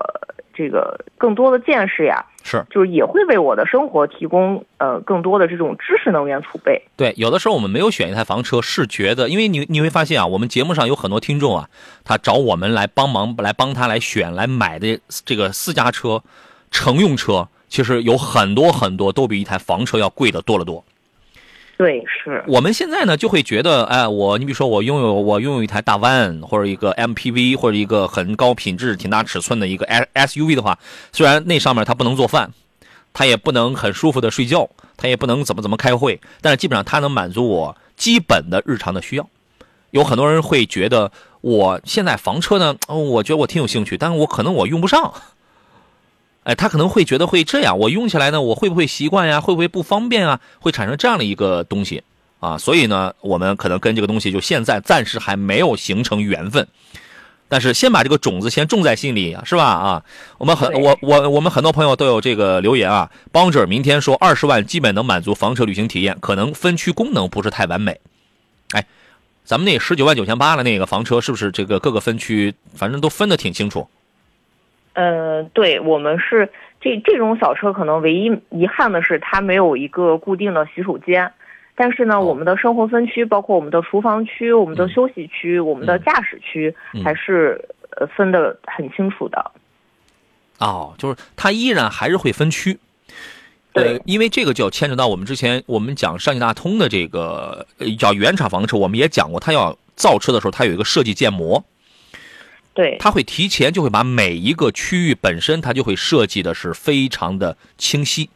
[0.62, 2.24] 这个更多的见识呀。
[2.43, 6.82] 是就是也会为我的生活提供呃更多的这种知识能源储备。
[6.97, 11.70] 对，有的时候我们没有选一台房车，是觉得，因为你你会发现啊，我们节目上有很多听众啊，
[12.03, 16.24] 他找我们来帮忙，来帮他来选来买的这个私家车、
[16.72, 20.84] 乘用车，其实有很多很多都比一台房车要贵的多了多。
[21.82, 30.78] 对，是，我们现在呢就会觉得，哎，我你比如说我拥有我拥有一台大 van 或者一个 MPV 或者一个很高品质、挺大尺寸的一个 S SUV 的话，
[31.12, 32.52] 虽然那上面它不能做饭，
[33.14, 39.28] 它也不能很舒服的睡觉，它也不能怎么怎么开会，但是基本上它能满足我基本的日常的需要。
[39.90, 41.12] 有很多人会觉得，
[41.42, 45.12] 我现在房车呢，我觉得我挺有兴趣，但是我可能我用不上。
[46.44, 49.39] 哎，他可能会觉得会这样，我用起来呢，我会不会习惯呀？
[49.39, 50.39] 会不会不方便啊？
[50.60, 52.04] 会产生这样的一个东西
[52.39, 56.68] 啊，所以呢，我们可能跟这个东西就现在暂时还没有形成缘分，
[57.48, 59.66] 但是先把这个种子先种在心里，是吧？
[59.66, 60.04] 啊，
[60.39, 68.00] 我们很我我我们很多朋友都有这个留言啊，帮着明天说二十万基本能满足房车旅行体验，可能分区功能不是太完美。
[68.72, 68.84] 哎，
[69.46, 73.88] 咱们那十九万九千八的那个房车是不是这个各个分区反正都分的挺清楚？
[74.94, 81.32] 呃，对我们是这这种小车，可能唯一遗憾的是它没有一个固定的洗手间。
[81.76, 87.64] 但是呢，哦我们的生活分区，包括我们的厨房区、我们的嗯休息区、我们的嗯驾驶区，嗯还是
[87.98, 89.52] 呃分得很清楚的。
[90.60, 92.78] 哦，就是它依然还是会分区。
[93.74, 101.64] 呃对，因为这个就牵扯到我们之前我们讲上汽大通的这个呃叫原厂房车，我们也讲过，它要造车的时候，它有一个设计建模，
[102.74, 108.30] 对，它会提前就会把每一个区域本身，它就会设计的是非常的清晰，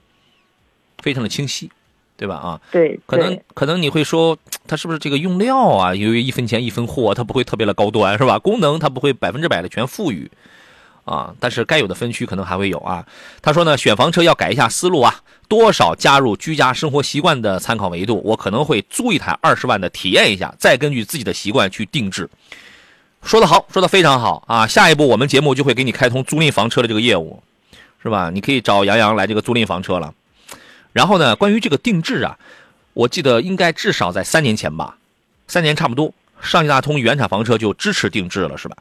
[1.01, 1.71] 非常的清晰，
[2.17, 2.35] 对吧？
[2.35, 8.37] 啊，对，可能可能你会说，它是不是这个用料啊，由于一分钱一分货，它不会特别的高端，是吧？
[8.37, 10.29] 功能它不会百分之百的全赋予，
[11.05, 13.05] 啊，但是该有的分区可能还会有啊。
[13.41, 22.29] 他说呢，选房车要改一下思路啊，多少加入居家生活习惯的参考维度，我可能会租一台二十万的体验一下，再根据自己的习惯去定制。
[23.25, 24.67] 说得好，说得非常好啊！
[24.67, 27.41] 下一步我们节目就会给你开通租赁房车的这个业务，
[28.03, 28.29] 是吧？
[28.31, 30.13] 你可以找杨洋来这个租赁房车了。
[30.93, 32.37] 然后呢，关于这个定制啊，
[32.93, 34.97] 我记得应该至少在三年前吧，
[35.47, 38.77] 三年差不多，上汽大通原厂房车就支持定制了，是吧？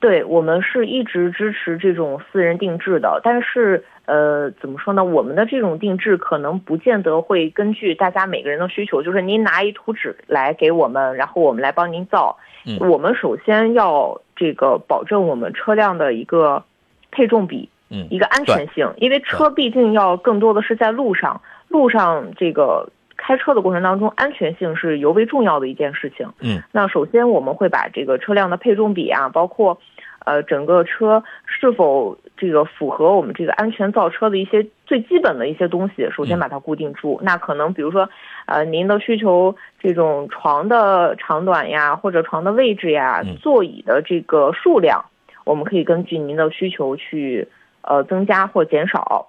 [0.00, 5.04] 对，我们是一直支持这种私人定制的，但是呃，怎么说呢？
[5.04, 12.38] 我们的这种定制可能不见得会根据大家每个人的需求，就是您拿一图纸来给我们，然后我们来帮您造。
[12.64, 16.64] 嗯我们首先要这个保证我们车辆的一个
[17.12, 26.28] 配重比，嗯一个安全性，因为车毕竟要更多的是在路上，路上这个开车的过程当中，安全性是尤为重要的一件事情。
[26.40, 29.78] 嗯，那首先我们会把这个车辆的配重比啊，包括
[30.26, 37.18] 呃整个车是否这个符合我们这个安全造车的一些最基本的一些东西，首先嗯把它固定住。
[37.22, 38.08] 那可能比如说
[38.44, 45.02] 呃您的需求这种床的长短呀，或者床的位置呀嗯，座椅的这个数量，
[45.44, 47.48] 我们可以根据您的需求去
[47.82, 49.28] 呃增加或减少。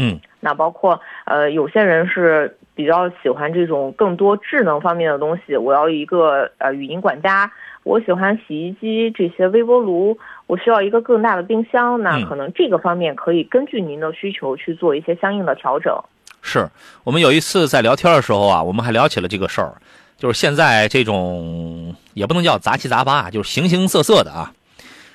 [0.00, 7.50] 嗯那包括呃，有些人是比较喜欢这种更多智能方面的东西，我要一个呃语音管家，
[7.88, 15.98] 我喜欢洗衣机这些微波炉，我需要一个更大的冰箱，那嗯可能这个方面可以根据您的需求去做一些相应的调整。
[16.42, 16.68] 是
[17.02, 19.72] 我们有一次在聊天的时候啊，我们还聊起了这个事儿，
[20.18, 24.52] 就是现在这种也不能叫杂七杂八，就是形形色色的啊，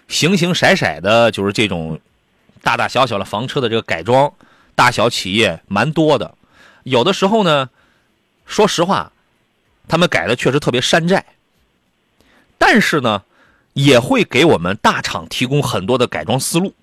[0.08, 2.00] 形形色色的，就是这种
[2.64, 4.34] 大大小小的房车的这个改装，
[4.74, 6.34] 大小企业蛮多的。
[6.82, 7.70] 有的时候呢，
[8.48, 9.12] 说实话，
[9.88, 11.24] 他们改的确实特别山寨，
[12.66, 13.24] 但是呢，
[13.74, 16.74] 也会给我们大厂提供很多的改装思路。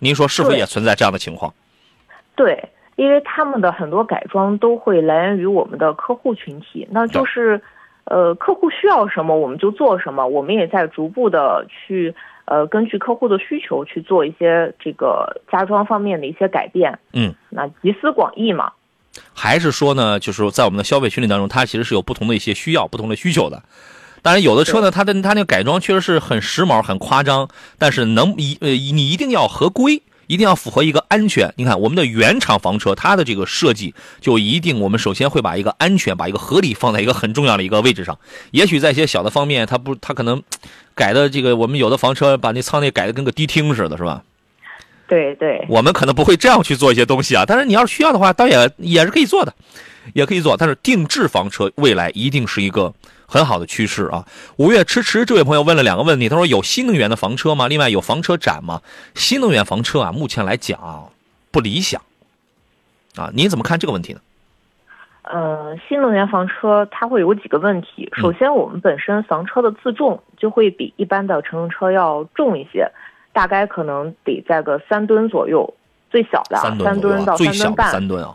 [0.00, 1.54] 您说是不是也存在这样的情况？
[2.34, 7.62] 对，因为他们的很多改装都会来源于我们的客户群体，那就是，
[8.04, 12.12] 呃，客户需要什么我们就做什么，我们也在逐步的去
[12.44, 16.98] 呃根据客户的需求去做一些这个家装方面的一些改变。
[17.12, 18.72] 嗯，那集思广益嘛。
[19.32, 23.62] 还是说呢，就是在我们的消费群体当中，它其实是有不同的一些需要、不同的需求的。
[24.22, 31.52] 当然，有的车呢，它的它那个改装确实是很时髦、很夸张，但是能一呃，你一定要合规，一定要符合一个安全。
[31.56, 38.18] 你看，我们的原厂房车，它的这个设计就一定，我们首先会把一个安全、把一个合理放在一个很重要的一个位置上。
[38.50, 40.42] 也许在一些小的方面，它不，它可能
[40.94, 44.22] 改的这个，我们有的房车把那舱内改的跟个迪厅似的，是吧？
[45.08, 49.54] 对对，我们可能不会这样去做一些东西啊，但是你要是需要的话，倒也也是可以做的，
[50.12, 50.54] 也可以做。
[50.54, 52.92] 但是定制房车未来一定是一个
[53.28, 54.26] 很好的趋势啊。
[54.56, 57.68] 五月迟迟这位朋友问了两个问题，他说有新能源的房车吗？
[57.68, 58.80] 另外有房车展吗？
[59.14, 61.04] 新能源房车啊，目前来讲啊
[61.52, 62.00] 不理想
[63.16, 64.20] 啊，您怎么看这个问题呢？
[65.22, 68.10] 呃，新能源房车它会有几个问题。
[68.16, 72.90] 首先，我们本身房车的自重就会比一般的乘用车要重一些。
[73.30, 75.72] 大概可能得在个三吨左右，
[76.10, 77.92] 最小的三吨到三吨半。
[77.92, 78.34] 三吨啊！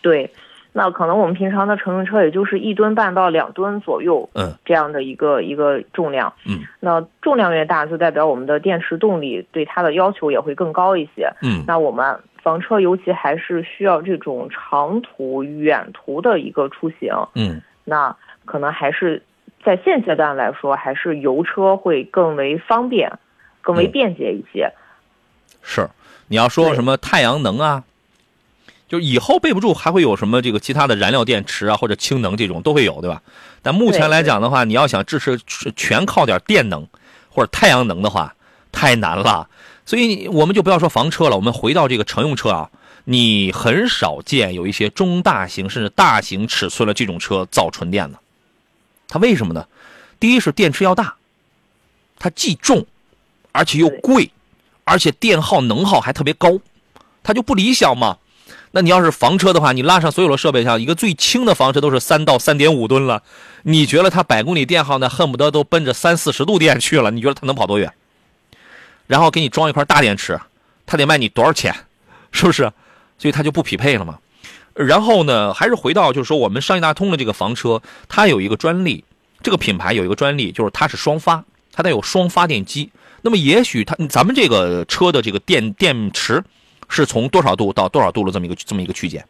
[0.00, 0.28] 对，
[0.72, 6.32] 那可能我们平常的乘用车也就是一吨半到两吨左右，嗯，这样的一个一个重量。
[6.46, 11.30] 嗯，那重量越大，就代表我们的电池动力对它的要求也会更高一些。
[11.42, 17.12] 嗯，那我们房车尤其还是需要这种长途、远途的一个出行。
[17.34, 19.22] 嗯，那可能还是
[19.64, 23.12] 在现阶段来说，还是油车会更为方便。
[23.64, 24.68] 更为便捷一些，
[25.62, 25.88] 是，
[26.26, 27.84] 你要说什么太阳能啊，
[28.92, 33.22] 就以后备不住还会有什么这个其他的燃料电池啊或者氢能这种都会有，对吧？
[33.62, 35.40] 但目前来讲的话，你要想支持
[35.74, 36.86] 全靠点电能
[37.30, 38.34] 或者太阳能的话，
[38.70, 39.48] 太难了。
[39.86, 42.70] 所以我们就不要说房车了，我们回到这个乘用车啊，
[43.04, 48.18] 你很少见有一些中大型甚至大型尺寸的这种车造纯电的，
[49.08, 49.66] 它为什么呢？
[50.20, 51.14] 第一是电池要大，
[52.18, 52.86] 它既重。
[53.52, 54.30] 而且又贵，
[54.84, 56.58] 而且电耗能耗还特别高，
[57.22, 58.18] 它就不理想嘛。
[58.72, 63.22] 那你要是房车的话，你拉上所有的设备，像一个最轻的房车都是三到三点五吨了，
[63.62, 67.10] 你觉得它百公里电耗呢，恨不得都奔着三四十度电去了？
[67.10, 67.92] 你觉得它能跑多远？
[69.06, 70.40] 然后给你装一块大电池，
[70.86, 71.74] 它得卖你多少钱？
[72.32, 72.72] 是不是？
[73.18, 74.18] 所以它就不匹配了嘛。
[74.74, 79.04] 然后呢，还是回到就是说，我们上汽大通的这个房车，它有一个专利，
[79.42, 82.90] 这个品牌有一个专利，就是它是双发，它带有双发电机。
[83.20, 86.42] 那么也许它咱们这个车的这个电电池
[86.92, 89.24] 是从多少度到多少度的这么一个这么一个区间？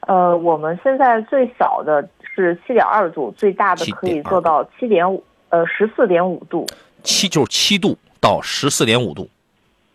[0.00, 6.66] 呃，我们现在最小的是七点二度，最大的可以做到七点五呃十四点五度。
[7.02, 9.30] 七就是七度到十四点五度。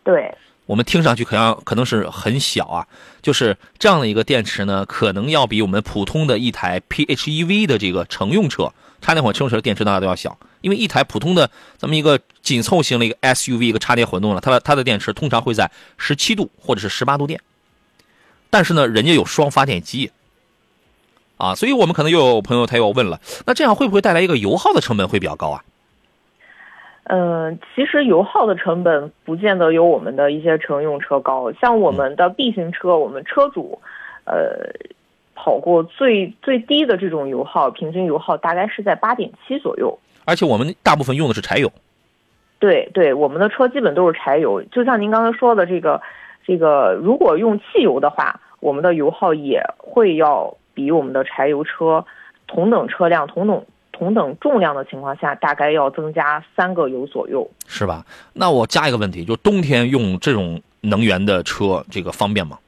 [0.04, 0.34] 对。
[0.66, 2.88] 我们听上去可能可能是很小啊，
[3.24, 10.38] 就是这样的一个电池呢，可能要比我们普通的一台 PHEV 的这个乘用车，插电混乘用车的电池大家都要小。
[10.62, 17.42] 因为一台普通的这么一个紧凑型的一个 SUV，一个插电混动呢，它的它的电池通常会在十七度或者是十八度电，
[18.50, 20.12] 但是呢，人家有双发电机，
[21.38, 25.64] 啊，所以我们可能又有朋友他又问了，那这样会不会带来一个油耗的成本会比较高啊？
[27.06, 33.82] 嗯，其实油耗的成本不见得有我们的一些乘用车高，像我们的 B 型车，我们车主，
[34.26, 34.70] 呃。
[35.42, 39.98] 跑过最最低的这种油耗，平均油耗大概是在八点七左右。
[40.30, 41.72] 而且我们大部分用的是柴油。
[42.60, 44.62] 对对，我们的车基本都是柴油。
[44.72, 46.02] 就像您刚才说的这个，
[46.46, 52.06] 这个如果用汽油的话，我们的油耗也会要比我们的柴油车
[52.48, 57.50] 同等车辆、同等同等重量的情况下，大概要增加三个油左右。
[57.66, 58.06] 是吧？
[58.34, 62.60] 那我加一个问题，就冬天用这种能源的车，这个方便吗？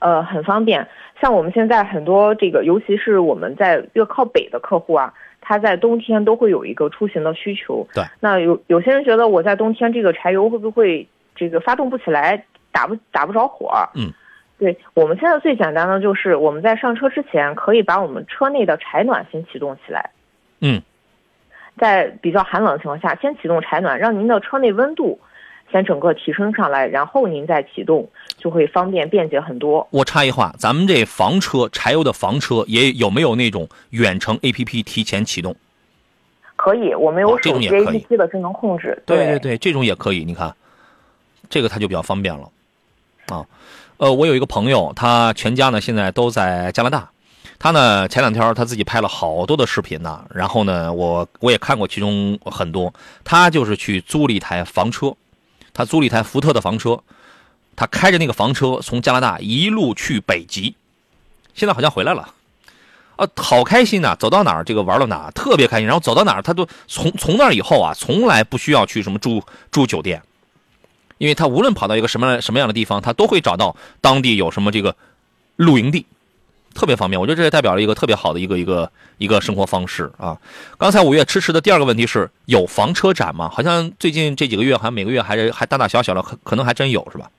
[0.00, 0.86] 呃，很方便。
[1.20, 5.14] 像我们现在很多这个，尤其是我们在越靠北的客户啊，
[5.44, 7.86] 他在冬天都会有一个出行的需求。
[7.94, 8.02] 对。
[8.18, 11.06] 那有有些人觉得我在冬天这个柴油会不会
[11.36, 13.70] 这个发动不起来，打不打不着火？
[13.94, 14.10] 嗯。
[14.58, 20.10] 对我们现在最简单的就是我们在上车之前可以把我们车内的柴暖先启动起来。
[20.60, 20.82] 嗯。
[21.78, 25.20] 在比较寒冷的情况下，先启动柴暖，让您的车内温度。
[25.72, 28.08] 先整个提升上来，然后您再启动，
[28.44, 29.88] 就会方便便捷很多。
[29.90, 35.56] 我插一话，咱们这房车柴油的房车也有没有那种远程 APP 提前启动？
[36.54, 39.02] 可以，我们有手机 APP 的智能控制。
[39.06, 40.26] 对对对，这种也可以。
[40.26, 40.54] 你看，
[41.48, 42.50] 这个它就比较方便了。
[43.28, 43.46] 啊，
[43.96, 47.08] 呃，我有一个朋友，他全家呢现在都在加拿大。
[47.58, 52.92] 他呢前两天他自己拍了好多的视频呢，然后呢我我也看过其中很多。
[53.24, 55.14] 他就是去租了一台房车。
[55.72, 57.02] 他租了一台福特的房车，
[57.76, 60.74] 他开着那个房车从加拿大一路去北极，
[61.54, 62.34] 现在好像回来了。
[63.16, 65.86] 啊，好开心呐、走到哪儿这个玩到哪，特别开心。
[65.86, 69.40] 然后走到哪儿，他都从从那以后啊，从来不需要去什么住
[69.70, 70.20] 住酒店，
[71.18, 74.96] 因为他无论跑到一个什么什么样的地方，他都会找到当地有什么这个
[75.54, 76.06] 露营地，
[76.74, 77.20] 特别方便。
[77.20, 80.36] 我觉得这也代表了一个特别好的一个一个一个生活方式啊。
[80.76, 83.48] 刚才五月迟迟的第二个问题是有房车展吗？
[83.48, 87.30] 好像最近这几个月，好像每个月还是还大大小小的，可可能还真有是吧？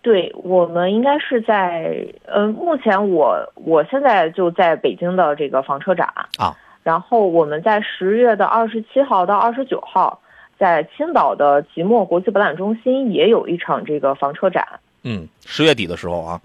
[0.00, 6.06] 对我们应该是在呃，目前我我现在就在北京的这个房车展
[6.38, 10.20] 啊，然后我们在十月的二十七号到二十九号，
[10.58, 14.66] 在青岛的即墨国际博览中心也有一场这个房车展。
[15.02, 16.40] 嗯，十月底的时候啊，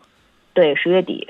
[0.53, 1.27] 对，十月底。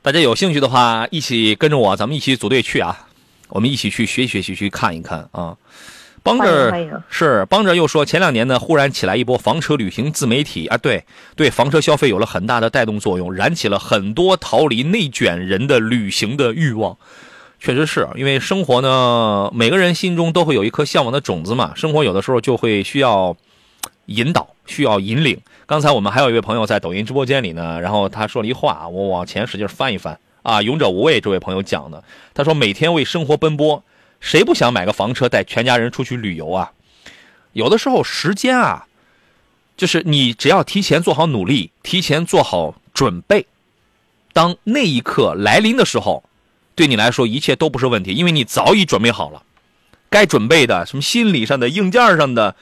[0.00, 3.08] 大家有兴趣的话，一起跟着我，咱们一起组队去啊！
[3.50, 5.56] 我们一起去学习学习，去看一看啊！
[6.28, 16.96] 帮着是帮着又说，前两年呢，忽然起来一波房车旅行自媒体啊，对对，房车消费有了很大的带动作用，燃起了很多逃离内卷人的旅行的欲望。
[17.60, 23.36] 确实是因为生活呢，每个人心中都会有一颗向往的种子嘛，生活有的时候就会需要
[24.06, 25.40] 引导，需要引领。
[25.66, 33.82] 刚才我们还有一位朋友在抖音直播间里呢，然后他说了一话，我往前使劲翻一翻啊，勇者无畏这位朋友讲的，他说每天为生活奔波，
[34.20, 36.72] 谁不想买个房车带全家人出去旅游啊？
[37.52, 38.86] 有的时候时间啊，
[39.76, 43.46] 就是你只要提前做好努力，提前做好准备，
[44.32, 46.24] 当那一刻来临的时候，
[46.74, 49.42] 对你来说一切都不是问题，因为你早已准备好了，
[50.10, 52.54] 该准备的什么心理上的、硬件上的，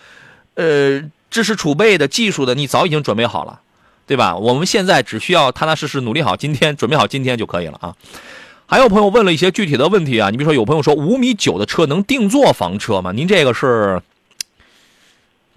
[0.55, 3.61] 呃，知识储备的、技术的，你早已经准备好了，
[4.07, 4.37] 对吧？
[4.37, 7.95] 我们现在只需要踏踏实实努力好今天，准备好今天就可以了啊。
[8.69, 13.13] 还有朋友问了一些具体的问题啊，你比如说有朋友说五米九的车能定做房车吗？
[13.13, 14.03] 您这个是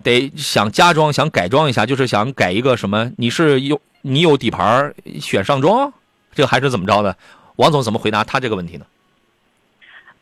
[0.04, 3.12] 得想加装、想改装一下，就是想改一个什么？
[3.18, 5.92] 你是有你有底盘选上装，
[6.34, 7.18] 这个还是怎么着的？
[7.56, 8.86] 王总怎么回答他这个问题呢？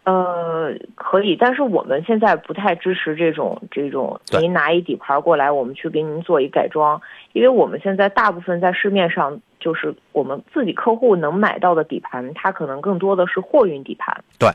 [0.05, 7.01] 呃，可以，但是我们现在不太支持这种这种，您拿一底盘过来，我们去给您做一改装，
[7.33, 14.49] 因为我们现在大部分在市面上，就是我们自己客户能买到的底盘，它可能更多的是货运底盘，对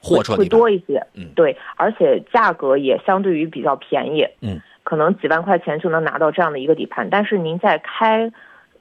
[0.00, 8.30] 货车会多一些，嗯对，而且价格也相对于比较便宜，嗯，可能几万块钱就能拿到这样的一个底盘，但是您在开。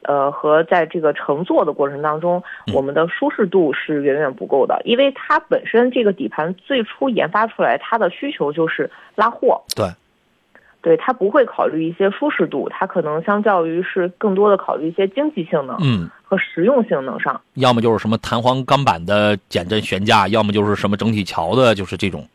[0.04, 9.86] 呃，和在这个乘坐的过程当中，嗯我们的舒适度是远远不够的，因为它本身这个底盘最初研发出来，它的需求就是拉货，对，
[10.88, 17.42] 对，它不会考虑一些舒适度，它可能相较于是更多的考虑一些经济性能嗯，和实用性能上。
[17.56, 22.26] 要么就是什么弹簧钢板的减震悬架，要么就是什么整体桥的，就是这种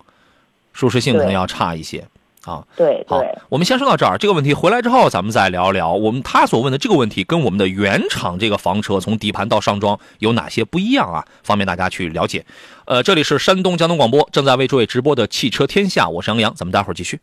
[0.75, 2.05] 舒适性可能要差一些
[2.45, 2.63] 啊。
[2.77, 4.19] 对好对，，我们先说到这儿。
[4.19, 11.25] 这个问题回来之后，咱们再聊一聊我们他所问的这个问题跟我们的原厂这个房车从底盘到上装有哪些不一样啊？
[11.43, 12.45] 方便大家去了解。
[12.85, 17.19] 呃，这里是山东交通广播正在为诸位直播的汽车天下，我是杨洋，咱们待会儿继续。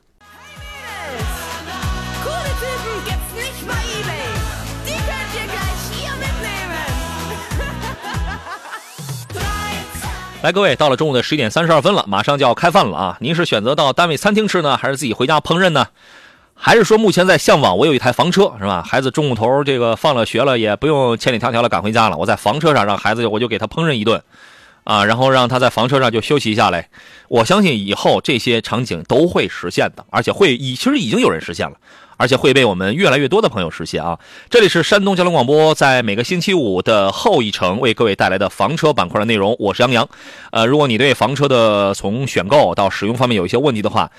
[10.42, 13.18] 来，各位，到了中午的十一点三十二分了，马上就要开饭了啊！
[13.20, 15.88] 您是选择到单位餐厅吃呢，还是自己回家烹饪呢？
[16.54, 18.82] 还是说目前在向往我有一台房车是吧？
[18.82, 24.24] 孩子中午头这个放了学了，也不用千里迢迢的赶回家了，我在房车上让孩子我就给他烹饪一顿，
[24.86, 26.88] 啊，然后让他在房车上就休息一下来。
[27.28, 31.76] 我相信以后这些场景都会实现的，而且会已其实已经有人实现了。
[32.20, 34.20] 而且会被我们越来越多的朋友实现啊！
[34.50, 40.08] 这里是山东交通广播，在每个星期五的后一程为各位带来的房车板块的内容，我是杨洋。
[40.52, 44.12] 呃，如果你对房车的从选购到使用方面有一些问题的话，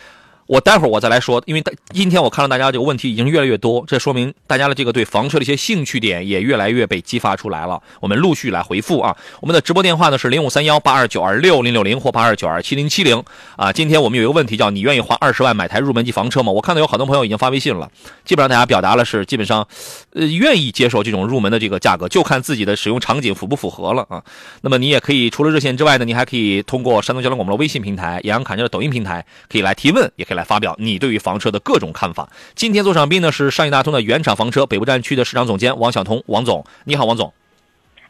[0.51, 7.81] 我待会儿我再来说，因为今天我看到大家这个问题已经越来越多，这说明大家的这个对房车的一些兴趣点也越来越被激发出来了。
[8.01, 13.23] 我们陆续来回复啊，我们的直播电话呢是零五三幺八二九二六零六零或八二九二七零七零
[13.55, 13.73] 啊。
[13.73, 16.51] 今天我们有一个问题叫你愿意花二十万买台入门级房车吗？
[16.51, 17.89] 我看到有好多朋友已经发微信了，
[18.25, 19.69] 基本上大家表达了是基本上，
[20.15, 24.21] 呃，愿意接受这种入门的这个价格，就看自己的使用场景符不符合了啊。
[24.63, 32.29] 那么你也可以除了热线之外呢，你还可以通过山东交通广播的微信平台、杨洋侃车的抖音平台，可以来提问，也可以来发表你对于房车的各种看法。
[32.55, 37.33] 今天做场宾呢是上汽大通的原厂房车北部战区的市场总监王晓彤，王总，你好，王总。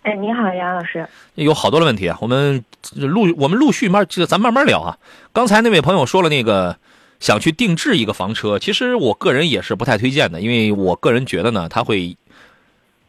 [0.03, 1.07] 哎，你好，杨老师。
[1.35, 4.97] 有好多的问题啊，我们陆我们陆续慢，这个咱慢慢聊啊。
[5.33, 6.79] 刚才那位朋友说了那个
[7.19, 12.17] 想去定制一个房车，其实我个人也是不太推荐的，因为我个人觉得呢，它会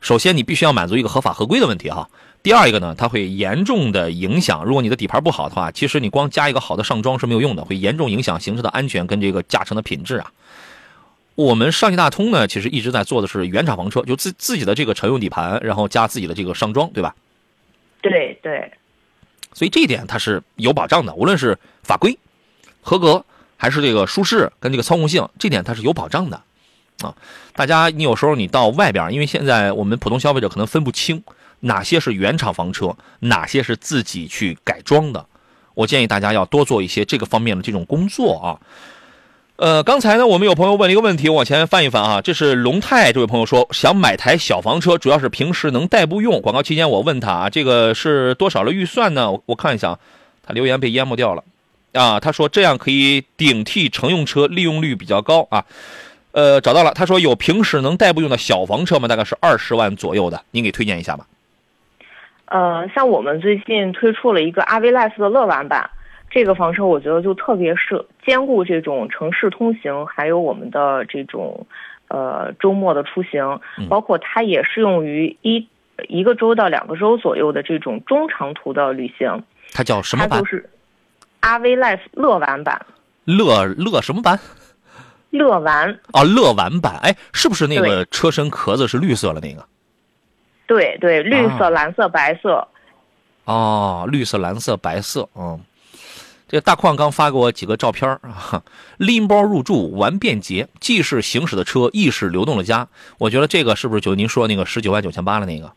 [0.02, 2.10] 首先你必须要满足一个合法合规的问题哈。
[2.44, 10.32] 第二一个呢，它会严重的影响，如果你的底盘不好的话，其实你光加一个好的上装是没有用的，会严重影响行车的安全跟这个驾乘的品质啊。
[11.36, 17.16] 我们上汽大通呢，其实一直在做的是原厂房车，就自自己的这个乘用底盘，然后加自己的这个上装，对吧？
[18.02, 18.72] 对对，
[19.54, 22.18] 所以这一点它是有保障的，无论是法规
[22.82, 23.24] 合格
[23.56, 26.42] 还是这个舒适跟这个操控性，这点它是有保障的
[27.02, 27.16] 啊。
[27.54, 31.24] 大家你有时候你到外边，因为现在我们普通消费者可能分不清
[31.62, 35.26] 哪些是原厂房车，哪些是自己去改装的。
[35.74, 38.60] 我建议大家要多做一些这个方面的这种工作啊。
[39.56, 42.20] 呃，刚才呢，我们有朋友问了一个问题，我往前翻一翻啊。
[42.20, 46.42] 这是龙泰这位朋友说，想买台小房车，主要是平时能代步用。
[46.42, 49.32] 广告期间我问他啊，这个是多少的预算呢？
[49.32, 50.00] 我我看一下，
[50.42, 51.44] 他留言被淹没掉了
[51.94, 52.20] 啊。
[52.20, 55.64] 他说这样可以顶替乘用车，利用率比较高啊。
[56.32, 59.08] 呃，找到了，他说有平时能代步用的小房车吗？
[59.08, 61.28] 大概是二十万左右的，您给推荐一下吧。
[62.52, 65.90] 呃，像我们最近推出了一个阿威 Life 的乐玩版，
[66.30, 71.66] 这个房车我觉得就特别适兼顾这种城市通行，还有我们的这种
[72.10, 75.66] 呃周末的出行，包括它也适用于一
[76.10, 79.44] 一个周到两个周左右的这种中长途的旅行。
[79.72, 80.46] 它叫什么版它就？
[80.46, 80.70] 是
[81.40, 82.86] 阿威 Life 乐玩版，
[83.24, 84.38] 乐乐什么版？
[85.32, 87.00] 乐玩，哦，乐玩版。
[87.02, 89.66] 哎，是不是那个车身壳子是绿色的那个？
[90.68, 92.68] 对对，绿色、啊蓝色、白色，
[93.46, 95.60] 哦，绿色、蓝色、白色，嗯，
[96.48, 98.64] 这个大矿刚发给我几个照片儿啊，
[98.98, 102.88] 拎包入住玩便捷，既是行驶的车，亦是流动的家。
[103.18, 105.72] 我觉得这个是不是就您说那个十九万九千八的那个？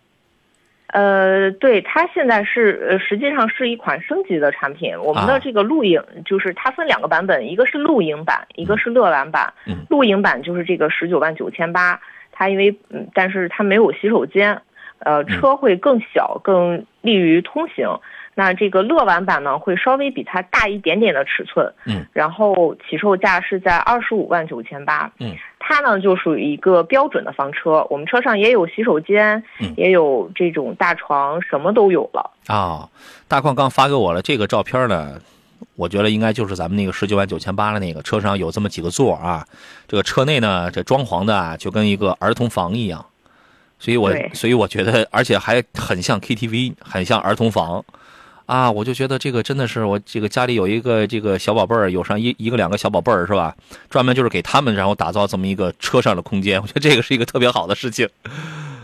[0.88, 4.96] 呃，对，它现在是呃，实际上是一款升级的产品。
[5.00, 9.52] 我们啊的这个露营就是它分两个版本，一个是露营版，一个是乐玩版。
[9.66, 12.00] 嗯露营版就是这个十九万九千八，
[12.30, 14.62] 它因为嗯，但是它没有洗手间，
[15.04, 17.88] 呃，嗯车会更小，更利于通行。
[18.36, 32.32] 那这个乐玩版呢，会稍微比它大一点点的尺寸，嗯，然后起售价是在二十五万九千八，嗯，它呢就属于一个标准的房车，我们车上也有洗手间，嗯也有这种大床，什么都有了。
[32.48, 32.88] 啊、
[33.28, 35.20] 大矿刚发给我了这个照片呢，
[35.76, 39.46] 我觉得应该就是咱们那个十九万九千八的那个，车上有这么几个座啊，
[39.86, 43.06] 这个车内呢，这装潢的啊，就跟一个儿童房一样，
[43.84, 47.84] 所以我所以我觉得，而且还很像 KTV，很像儿童房。
[48.46, 53.54] 啊，我就觉得这个真的是我这个家里有一个这个小宝贝儿，有上一一个两个小宝贝儿是吧？
[53.90, 58.08] 专门就是给他们然后打造这么一个车上的空间， 我觉得这个是一个特别好的事情，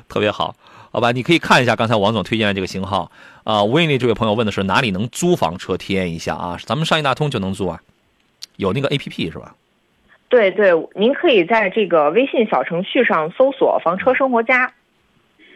[0.07, 0.55] 特别好。
[0.91, 3.11] 好吧，你可以看一下刚才王总推荐的这个型号
[3.45, 3.65] 啊。
[3.65, 6.59] 威利这位朋友问的是哪里能租房车体验一下啊？
[6.67, 7.81] 咱们上一大通就能租啊，
[8.57, 9.55] 有那个 A P P 是吧？
[10.29, 14.71] 对对，您可以在这个微信小程序上搜索“房车生活家”，哎，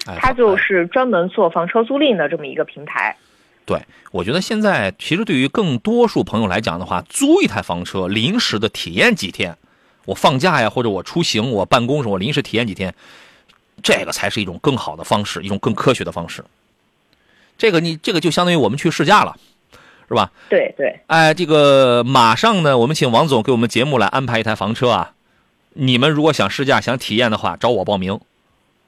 [0.05, 3.16] 它就是专门做房车租赁的这么一个平台。
[3.66, 3.81] 对，
[4.12, 9.56] 我觉得现在其实对于更多数朋友来讲的话，租一台房车，临时的体验几天，
[10.05, 12.94] 我放假呀，或者我出行，我办公时我临时体验几天，
[13.82, 16.44] 这个才是一种更好的方式，一种更科学的方式。
[17.56, 19.35] 这个你这个就相当于我们去试驾了，
[20.09, 20.31] 是吧？
[20.51, 25.12] 对对，哎，这个马上呢，我们请王总给我们节目来安排一台房车啊。
[25.72, 28.20] 你们如果想试驾、想体验的话，找我报名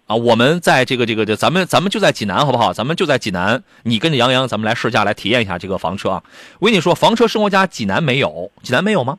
[0.06, 0.16] 啊。
[0.16, 2.72] 我们在这个这个这，咱们咱们就在济南，好不好？
[2.72, 6.22] 咱们就在济南，你跟着杨洋，咱们来试驾，来体验一下这个房车啊。
[6.58, 9.18] 我跟你说，房车生活家济南没有，济南没有吗？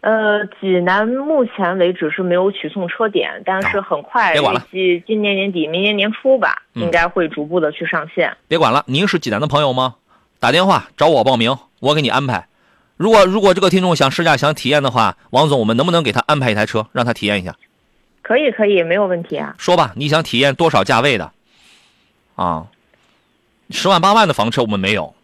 [0.00, 8.36] 呃，济南目前为止是没有取送车点，但是很快，别管了预计今年年底、明年年初吧，嗯应该会逐步的去上线。
[8.46, 9.96] 别管了，您是济南的朋友吗？
[10.38, 12.46] 打电话找我报名，我给你安排。
[12.96, 17.56] 如果如果这个听众想试驾、想体验的话，王总，我们能不能给他安排一台车，让他体验一下？
[18.22, 19.54] 可以可以，没有问题啊。
[19.58, 21.32] 说吧，你想体验多少价位的？
[22.36, 22.66] 啊，
[23.70, 25.14] 十万八万的房车我们没有，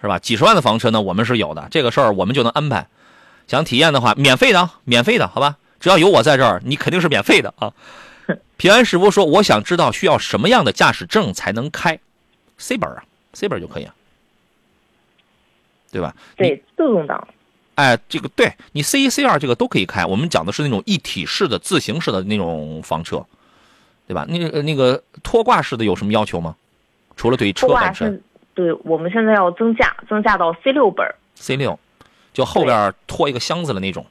[0.00, 0.18] 是吧？
[0.18, 1.68] 几十万的房车呢，我们是有的。
[1.70, 2.86] 这个事儿我们就能安排。
[3.46, 5.56] 想体验的话，免费的啊，免费的，好吧？
[5.80, 7.72] 只要有我在这儿，你肯定是免费的啊。
[8.58, 11.98] 平安师傅说，我想知道需要什么样的驾驶证才能开
[12.58, 13.94] C 本啊？C 本就可以啊，
[15.92, 16.14] 对吧？
[16.36, 17.28] 对，自动挡。
[17.78, 23.24] 哎，这个对你 C 一 C 二这个都可以开，我们讲的是那种一体式的自行式的那种房车，
[24.08, 24.26] 对吧？
[24.28, 26.56] 那个那个拖挂式的有什么要求吗？
[27.14, 28.20] 除了对车拖挂本身，
[28.52, 31.06] 对我们现在要增驾，增驾到 C 六本。
[31.36, 31.78] C 六，
[32.32, 34.04] 就后边拖一个箱子的那种，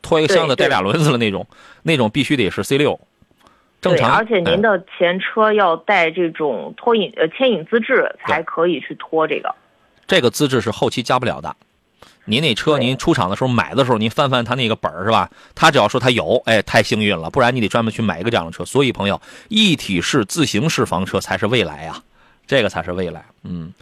[0.00, 1.46] 拖一个箱子带俩轮子的那种，
[1.82, 2.98] 那种必须得是 C 六。
[3.82, 9.54] 常，而且您哎的前车要带这种拖引呃牵引资质，才可以去拖这个。
[10.06, 11.54] 这个资质是后期加不了的。
[12.26, 15.30] 您那车，您出厂的时候买的时候，您翻翻他那个本儿是吧？
[15.54, 18.64] 他只要说他有，哎，太幸运了，不然你得专门去买一个这样的车。
[18.64, 22.04] 所以朋友，一体式自行式房车才是未来啊，
[22.46, 23.24] 这个才是未来。
[23.42, 23.72] 嗯，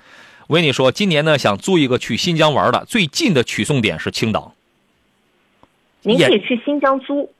[0.46, 4.54] 我跟你说，今年呢想租一个去新疆玩的，最近的取送点是青岛
[6.02, 7.30] 您可以去新疆租，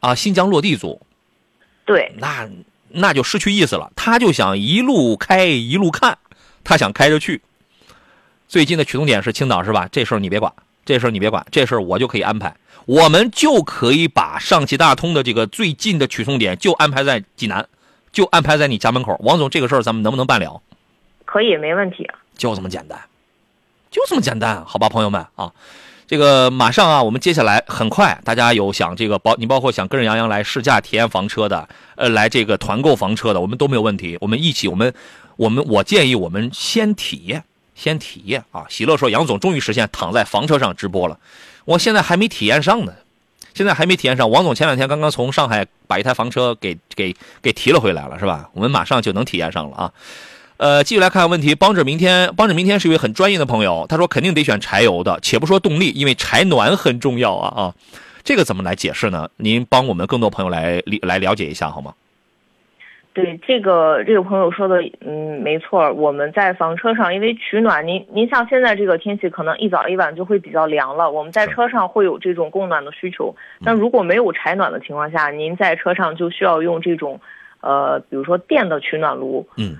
[0.00, 1.00] 啊，新疆落地租，
[1.84, 2.48] 对那
[2.88, 3.90] 那就失去意思了。
[3.96, 6.18] 他就想一路开一路看，
[6.62, 7.40] 他想开着去。
[8.54, 9.88] 最近的取动点是青岛是吧？
[9.90, 10.52] 这事儿你别管，
[10.84, 12.54] 这事儿你别管，这事儿我就可以安排。
[12.86, 17.66] 我们就可以把上汽大通的这个最近的取送点就安排在济南，
[18.12, 19.18] 就安排在你家门口。
[19.24, 20.62] 王总，这个事儿咱们能不能办了？
[21.24, 22.08] 可以，没问题。
[22.38, 22.96] 就这么简单，
[23.90, 25.52] 就这么简单，好吧，朋友们啊，
[26.06, 34.94] 这个马上啊，我们接下来很快，大家有想这个包，你包括想跟着杨洋来试驾体验房车的，呃，来这个团购房车的，我们都没有问题，我们一起，我们
[35.34, 37.42] 我们我建议我们先体验，
[37.74, 38.64] 先体验啊。
[38.68, 41.18] 喜乐说，杨总终于实现躺在房车上直播了，
[41.64, 42.92] 我现在还没体验上呢，
[43.54, 44.30] 现在还没体验上。
[44.30, 48.48] 王总前两天刚刚从上海把一台房车给给给提了回来了，是吧？
[48.52, 49.92] 我们马上就能体验上了啊。
[50.56, 51.54] 呃，继续来看问题。
[51.54, 57.74] 帮着明天，帮着明天是一位很专业的朋友，他说肯定得选柴油的，且不说动力，因为柴暖很重要啊啊。
[58.22, 59.28] 这个怎么来解释呢？
[59.36, 61.92] 您帮我们更多朋友来来了解一下好吗？
[63.14, 65.90] 对这个这个朋友说的，嗯，没错。
[65.94, 71.10] 我们在房车上，因为取暖，您您像现在这个天气，可能一早一晚就会比较凉了。
[71.10, 73.34] 我们在车上会有这种供暖的需求。
[73.60, 77.18] 那如果没有柴暖的情况下，您在车上就需要用这种，
[77.62, 79.48] 呃，比如说电的取暖炉。
[79.56, 79.76] 嗯。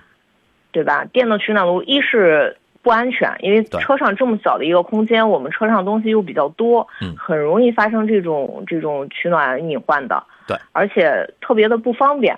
[0.72, 1.04] 对吧？
[1.12, 10.20] 电的取暖炉一是不安全，因为车上这么小的一个空间，我们车上东西又比较多，嗯，很容易发生这种这种取暖隐患的。
[10.48, 12.36] 对，而且特别的不方便。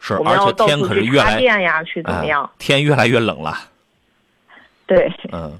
[0.00, 2.50] 是，我们要到处去插电呀，去怎么样？
[2.58, 3.54] 天越来越冷了。
[4.86, 5.52] 对，嗯。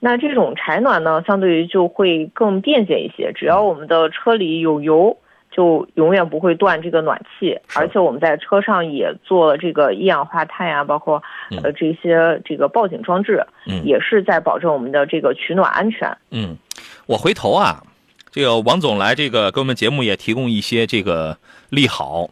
[0.00, 5.16] 那这种柴暖呢，相对于就会更便捷一些，只要我们的车里有油。
[5.54, 11.22] 就永远不会断这个暖气，而且我们在车上也做了这个一氧化碳呀，包括
[11.62, 16.10] 呃这些这个报警装置，嗯，也是在保证我们的这个取暖安全。
[16.30, 16.56] 嗯，
[17.04, 17.82] 我回头啊，
[18.30, 21.36] 这个王总来这个给我们节目也提供一些这个
[21.68, 22.30] 利好。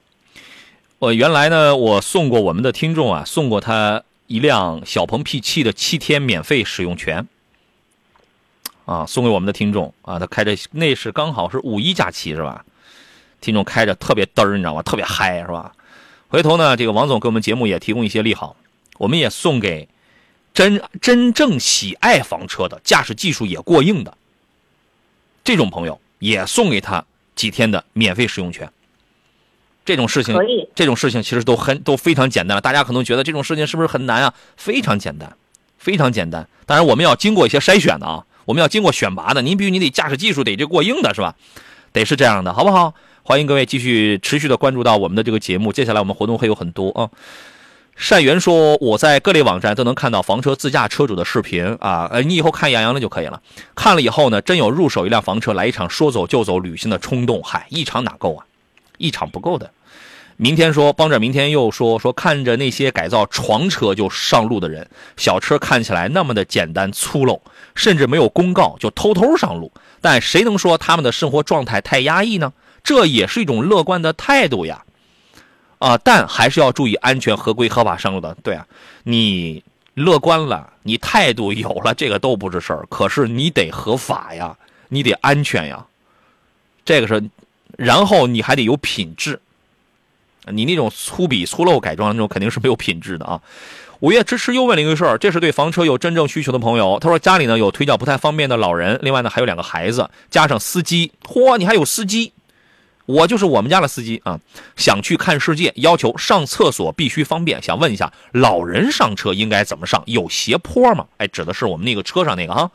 [1.00, 7.26] 我原来呢，我送过我们的听众啊，送过他一辆小鹏 P7 的七天免费使用权。
[8.84, 12.66] 啊，送给我们的听众啊，他开着那是刚好是五一假期是吧？
[13.40, 14.82] 听众开着特别嘚儿，你知道吗？
[14.82, 15.74] 特别嗨，是吧？
[16.28, 18.54] 回头呢，这个王总给我们节目也提供一些利好，
[18.98, 19.88] 我们也送给
[20.52, 24.18] 真真正喜爱房车的、驾驶技术也过硬的
[25.42, 27.02] 这种朋友，也送给他
[27.34, 28.70] 几天的免费使用权。
[29.84, 30.36] 这种事情，
[30.74, 32.60] 这种事情其实都很都非常简单了。
[32.60, 34.34] 大家可能觉得这种事情是不是很难啊？
[34.56, 35.32] 非常简单，
[35.78, 36.46] 非常简单。
[36.66, 39.42] 当然，我们要经过一些筛选的啊，我们要经过选拔的。
[39.42, 41.34] 您比如你得驾驶技术得这过硬的是吧？
[41.92, 42.94] 得是这样的，好不好？
[43.22, 47.10] 欢迎各位继续持续的关注到我们的这个节目，接下来我们活动会有很多啊。
[47.96, 53.42] 善缘说，我在各类网站都能看到房车自驾车主的视频啊，呃，你以后看杨洋的就可以了。
[53.74, 58.46] 看了以后呢，真有入手一辆房车来一场说走就走旅行的冲动，嗨，一场哪够啊？
[59.00, 59.68] 一场不够的。
[60.36, 67.40] 明天说，帮着明天又说说，看着那些改造床车就上路的人，小车看起来那么的简单粗陋，
[67.74, 69.70] 甚至没有公告就偷偷上路，
[70.00, 72.52] 但谁能说他们的生活状态太压抑呢？
[72.82, 74.82] 这也是一种乐观的态度呀，
[75.78, 78.34] 啊，但还是要注意安全、合规、合法上路的。
[78.42, 78.66] 对啊，
[79.02, 79.62] 你
[79.92, 82.86] 乐观了，你态度有了，这个都不是事儿。
[82.88, 84.56] 可是你得合法呀，
[84.88, 85.84] 你得安全呀，
[86.82, 87.22] 这个是，
[87.80, 89.40] 然后你还得有品质。
[90.52, 93.40] 你那种粗鄙、粗陋改装那种肯定是没有品质的啊。
[94.00, 96.98] 五月支持又问了一个事儿，这是对房车有真正需求的朋友。
[97.00, 102.32] 他说家里呢有腿脚不太方便的老人，另外呢还有两个孩子，加上司机，嚯，你还有司机。
[103.06, 104.38] 我就是我们家的司机啊，
[104.76, 107.62] 想去看世界，要求上厕所必须方便。
[107.62, 110.02] 想问一下，老人上车应该怎么上？
[110.06, 111.06] 有斜坡吗？
[111.16, 112.70] 哎，指的是我们那个车上那个啊。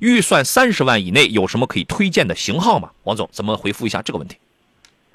[0.00, 2.90] 预算三十万以内，有什么可以推荐的型号吗？
[3.04, 4.36] 王总，怎么回复一下这个问题？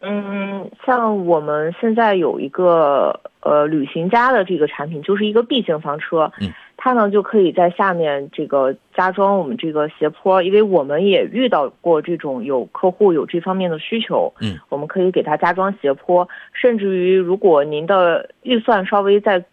[0.01, 6.31] 嗯，像我们现在有一个呃旅行家的这个产品，就是一个 B 型房车。
[6.41, 6.51] 嗯。
[6.81, 19.43] 它呢就可以在下面这个加装我们这个斜坡，因为我们也遇到过这种有客户有这方面的需求，嗯，我们可以给他加装斜坡，甚至于如果您的预算稍微再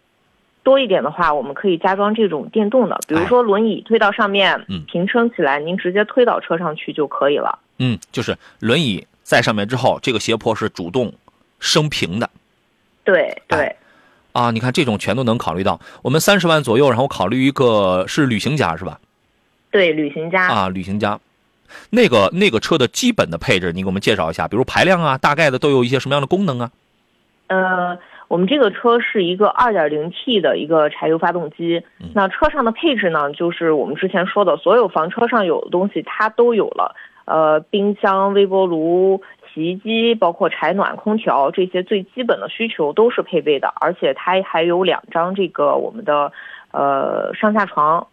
[0.63, 7.59] 多一点的话，我们可以加装这种电动的，比如说轮椅推到上面，嗯，平撑起来，您直接推到车上去就可以了。
[7.79, 11.13] 嗯，就是轮椅在上面之后，这个斜坡是主动
[11.59, 12.29] 升平的。
[13.03, 13.75] 对对。
[14.31, 15.81] 啊，你看这种全都能考虑到。
[16.01, 19.01] 我们三十万左右，然后考虑一个是旅行家是吧？
[19.69, 21.19] 对，旅行家啊，旅行家，
[21.89, 26.71] 那个那个车的基本的配置，你给我们介绍一下，比如排量啊，大概的都有一些什么样的功能啊？
[27.47, 27.97] 呃，
[28.29, 31.83] 我们这个车是一个二点零 T 的一个柴油发动机。
[32.13, 36.95] 那车上的配置呢，就是我们之前说的所有房车上有的东西它都有了，
[37.27, 39.21] 呃，冰箱、微波炉。
[39.53, 46.31] 洗衣机、包括柴暖、空调这些最基本的需求都是配备的，而且它还有两张这个我们的
[46.71, 48.05] 呃上下床。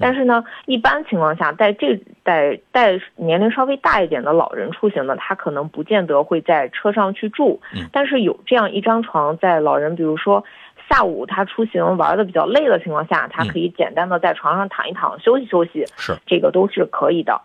[0.00, 7.60] 但是呢，一般情况下，带这带带年龄稍微大一点的老人出行呢，他可能不见得会在车上去住，
[7.92, 10.42] 但是有这样一张床，在老人比如说
[10.90, 17.40] 下午他出行玩的比较累的情况下，他可以简单的在床上躺一躺，休息休息，是这个都是可以的。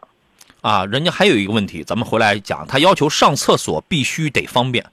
[0.64, 4.85] 啊，人家还有一个问题，咱们回来讲，他要求上厕所必须得方便。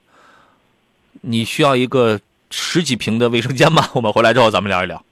[1.20, 2.18] 你需要一个
[2.50, 3.88] 十几平的卫生间吗？
[3.94, 5.04] 我们回来之后咱们聊一聊。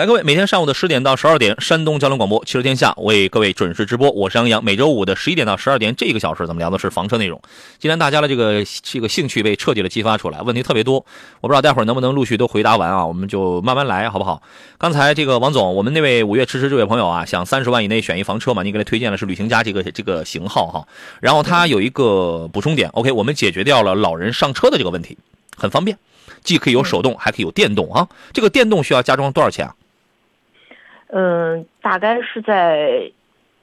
[0.00, 4.10] 来，各位，每天上午的十点到十二点，山东交通广播汽车天下为各位准时直播。
[4.12, 4.64] 我是杨洋。
[4.64, 7.38] 每周五的十一点到十二点，这个小时咱们聊的是房车内容。
[7.78, 11.04] 今天大家的这个这个兴趣被彻底的激发出来，问题特别多，
[11.42, 13.04] 我不知道待会儿能不能陆续都回答完啊？
[13.04, 14.40] 我们就慢慢来，好不好？
[14.78, 18.62] 刚才这个王总，我们那位五月迟迟这位朋友啊，想三十万以内选一房车嘛？
[18.62, 20.88] 你给他推荐的是旅行家这个这个型号哈。
[21.20, 25.18] 然后他有一个补充点，OK，我们解决掉了老人上车的这个问题，
[25.58, 25.98] 很方便，
[26.42, 28.08] 既可以有手动，还可以有电动啊。
[28.32, 29.74] 这个电动需要加装多少钱啊？
[31.12, 33.10] 嗯，大概是在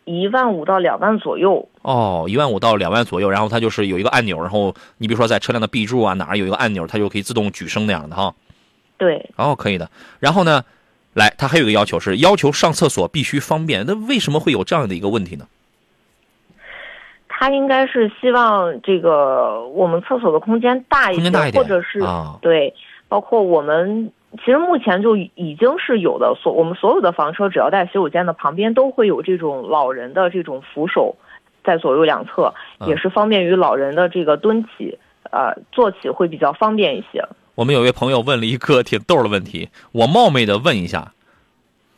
[0.05, 1.67] 一万五到两万左右。
[1.81, 8.33] 哦，一万五到两万左右，然后它就是有一个按钮，然后你比如说在车辆的 B 柱啊哪儿有一个按钮，它就可以自动举升那样的哈。
[8.97, 9.89] 对，哦，可以的。
[10.19, 10.63] 然后呢，
[11.13, 15.45] 来，它还有一个要求是要求上厕所必须方便，那为什么会有这样的一个问题呢？
[17.39, 22.73] 他应该是希望这个我们厕所的空间大一些，空间大一点或者是、啊对，
[23.07, 31.15] 包括我们其实目前就已经是有的，所我们所有的房车只要带洗手间的旁边都会有这种老人的这种扶手，
[31.63, 34.99] 在左右两侧，啊也是方便于老人的这个蹲起，
[35.31, 37.25] 呃，坐起会比较方便一些。
[37.55, 41.13] 我们有位朋友问了一个挺逗的问题，我冒昧的问一下，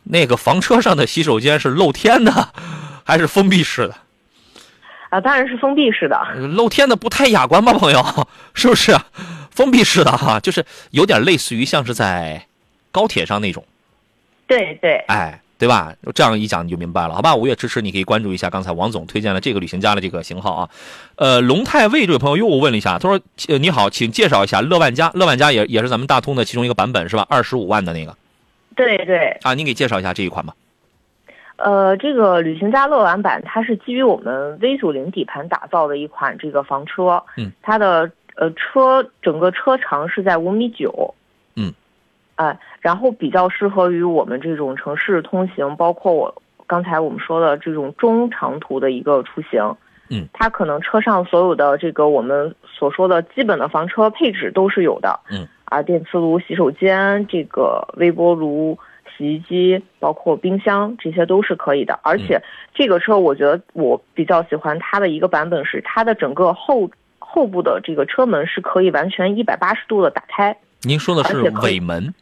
[0.04, 2.32] 那个房车上的洗手间是露天的，
[3.04, 3.96] 还是封闭式的？
[5.10, 6.18] 啊，当然是封闭式的。
[6.56, 8.02] 露天的不太雅观吧，朋友，
[8.54, 8.96] 是不是？
[9.52, 12.46] 封闭式的哈，就是有点类似于像是在
[12.92, 13.64] 高铁上那种，
[14.48, 15.94] 对对，哎，对吧？
[16.16, 17.36] 这样一讲你就明白了，好吧？
[17.36, 20.70] 五月支持，你可以关注一下刚才王总推荐的这个旅行家的这个型号啊。
[21.18, 23.20] 呃，龙泰卫这位朋友又问了一下，他说
[23.50, 27.28] ：“呃，你好，请介绍一下乐万家，乐万家也也是咱们大通的其中一个版本是吧？
[27.30, 28.16] 二十五万的那个
[28.76, 30.56] 对对，啊，您给介绍一下这一款吧。
[31.58, 38.10] 呃，这个旅行家乐玩版它是基于我们 V 九零底盘打造的一款这个房车，嗯，它的
[38.40, 41.14] 呃车整个车长是在五米九，
[41.58, 41.74] 嗯，
[42.36, 49.76] 哎、然后比较适合于我们这种城市通行，包括我刚才我们说的这种中长途的一个出行，
[50.10, 58.80] 嗯，它可能车上所有的这个我们所说的基本的房车配置都是有的，嗯，啊，电磁炉、洗手间、这个微波炉。
[59.18, 62.00] 洗衣机，包括冰箱，这些都是可以的。
[62.04, 62.42] 而且
[62.74, 66.90] 这个车，我觉得我比较喜欢它的一个版本是它的整个后
[67.32, 72.14] 后部的这个车门是可以完全一百八十度的打开，您说的是尾门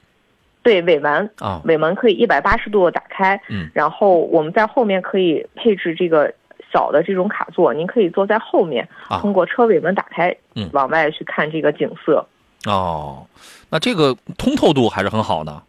[0.61, 1.61] 对尾门，啊？
[1.63, 3.39] 尾门可以一百八十度的打开。
[3.47, 6.33] 嗯，然后我们在后面可以配置这个
[6.73, 12.27] 小的这种卡座，您可以坐在后面，啊通过车尾门打开，嗯往外去看这个景色。
[12.65, 13.25] 哦，
[13.69, 15.63] 那这个通透度还是很好的，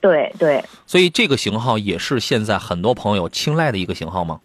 [0.00, 4.40] 对对，所以这个型号也是现在很多朋友青睐的一个型号吗？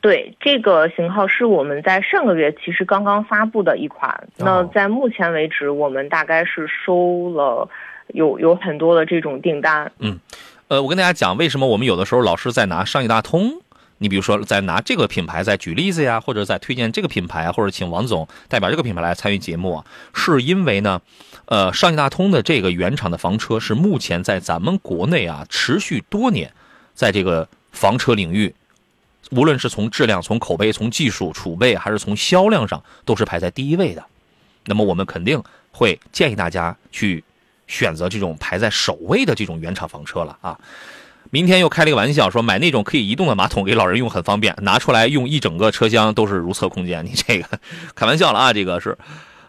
[0.00, 4.28] 对，这个型号是我们在上个月其实刚刚发布的一款。
[4.36, 7.68] 那哦在目前为止，我们大概是收了
[8.08, 9.90] 有有很多的这种订单。
[9.98, 10.18] 嗯
[10.68, 13.54] 呃，我跟大家讲，为什么我们有的时候老是在拿上汽大通，
[13.98, 19.84] 你比如说在拿这个品牌在举例子呀，或者在推荐这个品牌啊，或者请王总代表这个品牌来参与节目啊，
[20.14, 21.00] 是因为呢，
[21.46, 26.52] 呃，上汽大通的这个原厂的房车是目前在咱们国内啊持续多年，
[26.92, 28.54] 在这个房车领域，
[29.30, 34.04] 无论是从质量、从口碑、从技术储备，还是从销量上，都是排在第一位的。
[34.64, 37.22] 那么我们肯定会建议大家去
[37.66, 40.58] 选择这种排在首位的这种原厂房车了啊。
[41.30, 47.04] 明天又开了一个玩笑，说买那种可以移动的马桶给老人用很方便，拿出来用一整个车厢都是如厕空间。
[47.06, 47.58] 你这个
[47.94, 48.96] 开玩笑了啊，这个是。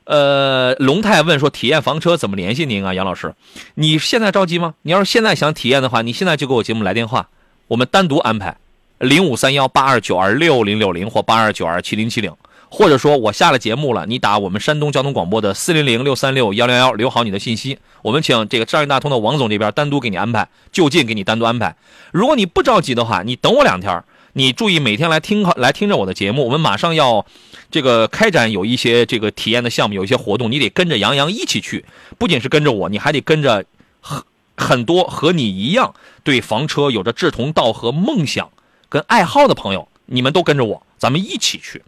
[0.03, 3.35] 呃，龙泰问说体验房车怎么联系您啊，杨老师？
[3.75, 4.73] 你现在着急吗？
[4.81, 7.29] 你要是现在想体验的话，你现在就给我节目来电话，
[7.67, 8.57] 我们单独安排
[8.99, 12.33] 零五三幺八二九二六零六零或八二九二七零七零，
[12.69, 21.77] 或者说我下了节目了，你打我们山东交通广播的四零零六三六幺零幺，留好你的信息，我们请这个上汽大通的王总这边单独给你安排，就近给你单独安排。
[22.11, 24.03] 如果你不着急的话，你等我两天，
[24.33, 27.25] 你注意每天来听来听着我的节目，我们马上要
[27.71, 31.85] 这个开展有一些这个体验的项目，有一些活动，你得跟着杨洋一起去，
[32.17, 33.63] 不仅是跟着我，你还得跟着
[34.01, 34.21] 很
[34.57, 35.93] 很多和你一样
[36.25, 38.49] 对房车有着志同道合梦想
[38.89, 41.83] 跟爱好的朋友，你们都跟着我，咱们一起去。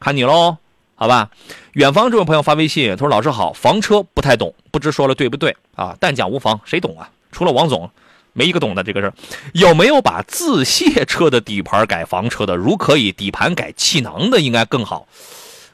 [0.00, 0.56] 看你喽，
[0.96, 1.30] 好吧？
[1.72, 5.96] 远方这位朋友发微信，他说：“老师好，房车不太懂，不知说了对不对啊？
[6.00, 7.10] 但讲无妨，谁懂啊？
[7.30, 7.90] 除了王总，
[8.32, 9.14] 没一个懂的这个事儿。
[9.52, 12.56] 有没有把自卸车的底盘改房车的？
[12.56, 15.06] 如可以，底盘改气囊的应该更好。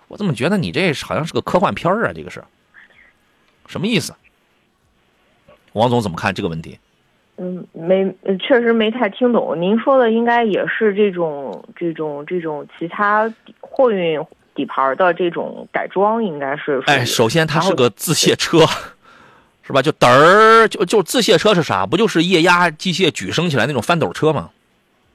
[0.09, 2.13] 我怎么觉得你这好像是个科幻片啊？
[2.13, 2.43] 这个是
[3.67, 4.15] 什么意思？
[5.73, 6.79] 王总怎么看这个问题？
[7.43, 9.59] 嗯，没，呃确实没太听懂。
[9.59, 14.21] 您说的应该也是这种这种这种其他货运
[14.55, 16.83] 底盘的这种改装，应该是。
[16.85, 18.59] 哎，首先它是个自卸车，
[19.65, 19.81] 是吧？
[19.81, 21.87] 就嘚儿，就就自卸车是啥？
[21.87, 24.51] 不就是液压机械举升起来那种翻斗车吗？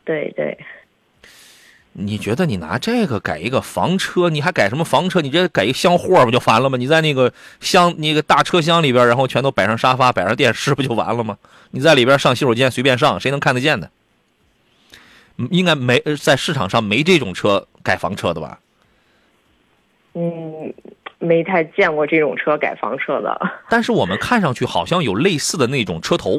[0.03, 0.57] 对对，
[1.93, 5.21] 你觉得你拿这个改一个房车，你还改什么房车？
[5.21, 6.77] 你这改一箱货不就完了吗？
[6.77, 11.37] 你在那个箱那个大车厢里边，然后全都摆上沙发，摆上电视，不就完了吗？
[11.75, 13.89] 你在里边上洗手间随便上，谁能看得见呢？
[15.37, 18.61] 嗯应该没呃在市场上没这种车改房车的吧？
[20.13, 20.73] 嗯，
[21.19, 23.37] 没太见过这种车改房车的。
[23.67, 26.35] 但是我们看上去好像有类似的那种车头，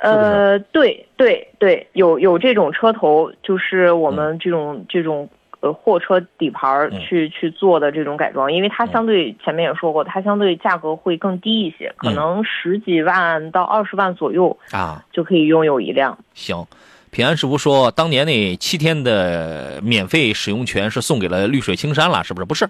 [0.00, 5.28] 是是呃，对对对，有有这种车头，就是我们这种、这种
[5.62, 16.18] 呃货车底盘去、去做的这种改装，因为它相对、前面也说过，它相对价格会更低一些，可嗯能十几万到二十万左右啊，就可以拥有一辆。
[16.34, 16.66] 行，
[17.12, 22.44] 平安师傅说，当年那七天的免费使用权是送给了绿水青山了，是不是？
[22.44, 22.68] 不是，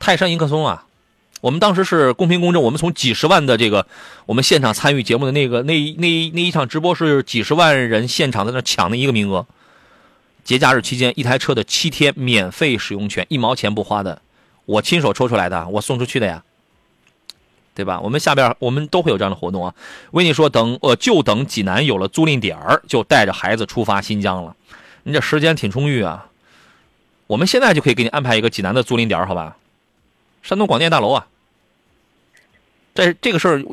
[0.00, 0.84] 泰山迎客松啊。
[1.40, 3.86] 我们当时是公平公正，我们从几十万的这个
[4.24, 9.46] 我们现场参与节目的那个那那那一场直播是几十万人现场在那抢的一个名额。
[10.44, 14.20] 节假日期间，一台车的七天免费使用权，一毛钱不花的，
[14.66, 16.44] 我亲手抽出来的，我送出去的呀，
[17.74, 17.98] 对吧？
[18.00, 19.74] 我们下边我们都会有这样的活动啊。
[20.10, 24.54] 我跟你说等呃就等济南有了租赁点儿，就带着孩子出发新疆了。
[25.04, 26.28] 你这时间挺充裕啊，
[27.26, 29.56] 我们现在就可以给你安排一个济南的租赁点儿，好吧？
[30.42, 31.26] 山东广电大楼啊，
[32.94, 33.64] 这这个事儿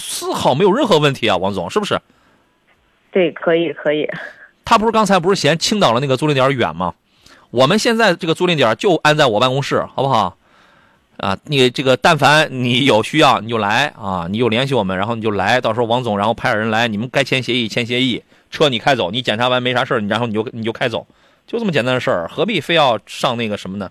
[0.00, 2.00] 丝毫没有任何问题啊，王总是不是？
[3.12, 4.10] 对，可以可以。
[4.66, 6.92] 他不是刚才不是嫌青岛的那个租赁点远吗？
[7.50, 10.36] 我们现在这个租赁点就安在我办公室，好不好？
[11.18, 21.06] 啊，你这个但凡你有需要你就来啊，你就联系我们，然后你就来，到时候王总然后派人来，你们该签协议签协议，车你开走，你检查完没啥事，你然后你就你就开走，
[21.46, 23.90] 就这么简单的事儿，何必非要上那个什么呢？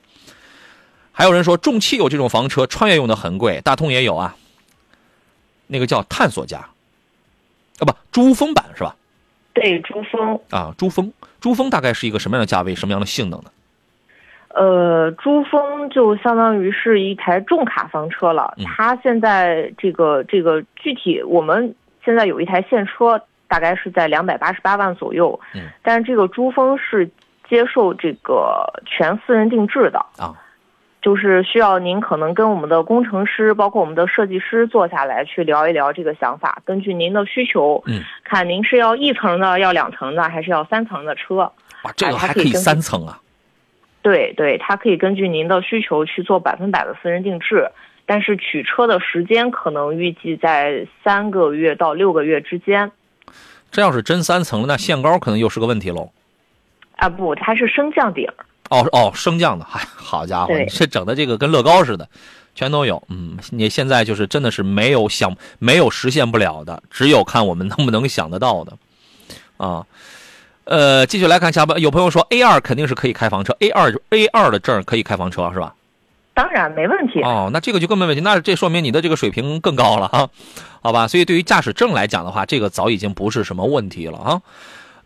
[1.13, 4.35] 还有人说重汽有这种房车，穿越用的很贵，大通也有啊，
[5.67, 6.59] 那个叫探索家，
[7.79, 8.95] 啊不，珠峰版是吧？
[9.55, 13.49] 对，珠峰，啊，珠峰，珠峰大概是一个什么样的价位，什么样的性能呢？
[14.49, 18.53] 呃，珠峰就相当于是一台重卡房车了。
[18.57, 21.73] 嗯它现在这个这个具体，我们
[22.03, 25.39] 现在有一台现车，大概是在两百八十八万左右。
[25.53, 27.09] 嗯，但是这个珠峰是
[27.49, 30.33] 接受这个全私人定制的啊，
[31.05, 41.35] 就是需要您可能跟我们的工程师，包括我们的设计师坐下来去聊一聊这个想法，根据您的需求，嗯，看您是要一层的，要两层的，还是要三层的车。
[41.35, 43.21] 哇，这个还可以三层啊！
[44.01, 47.69] 对对，它可以根据您的需求去做百分百的私人定制，
[48.07, 52.91] 但是取车的时间可能预计在三个月到六个月之间。
[53.69, 56.09] 这要是真三层了，那限高可能又是个问题喽。
[56.95, 58.27] 啊不，它是升降顶。
[58.69, 62.07] 哦哦，升降的，嗨，好家伙，这整的这个跟乐高似的，
[62.55, 63.01] 全都有。
[63.09, 68.73] 嗯，你现在就是真的是没有想没有实现不了的，只有看我们能不能想得到的
[69.57, 69.85] 啊。
[70.63, 75.75] 呃，继续来看下边，有朋友说 A 二肯定是可以开房车，A 二 A 二的证可以开房车是吧？
[76.33, 77.21] 当然没问题。
[77.21, 80.27] 哦，那这个就更没问题，那这说明你的这个水平更高了哈，
[80.81, 81.07] 好吧？
[81.07, 84.41] 所以对于驾驶证来讲的话，这个早已经不是什么问题了啊。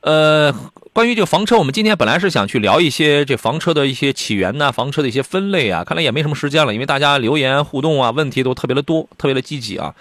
[0.02, 0.54] 呃，
[0.94, 9.94] 关于这个房车，我们今天本来是想去聊一些这房车的一些起源呐、房车的一些分类啊，看来也没什么时间了，因为大家留言互动啊，问题都特别的多，特别的积极啊。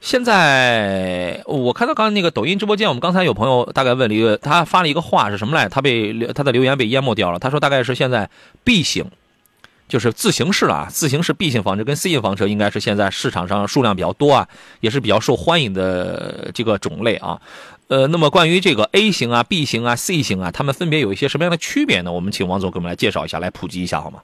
[0.00, 5.68] 现在我看到刚才那个抖音直播间，我们刚才有朋友大概问了一个，他发了一个话是什么来？
[5.68, 7.38] 他被他的留言被淹没掉了。
[7.38, 8.30] 他说大概是现在
[8.62, 9.10] B 型，
[9.88, 14.48] 就是自行式了啊，自行式 B 型房车跟 C 型房车应该是现在市场上数量比较多啊，
[14.80, 17.40] 也是比较受欢迎的这个种类啊。
[17.88, 22.10] 呃，那么关于这个 A 型啊、B 型啊、C 型啊，它们分别有一些什么样的区别呢？
[22.10, 24.20] 我们请王总给我们来介绍一下，来普及一下好吗？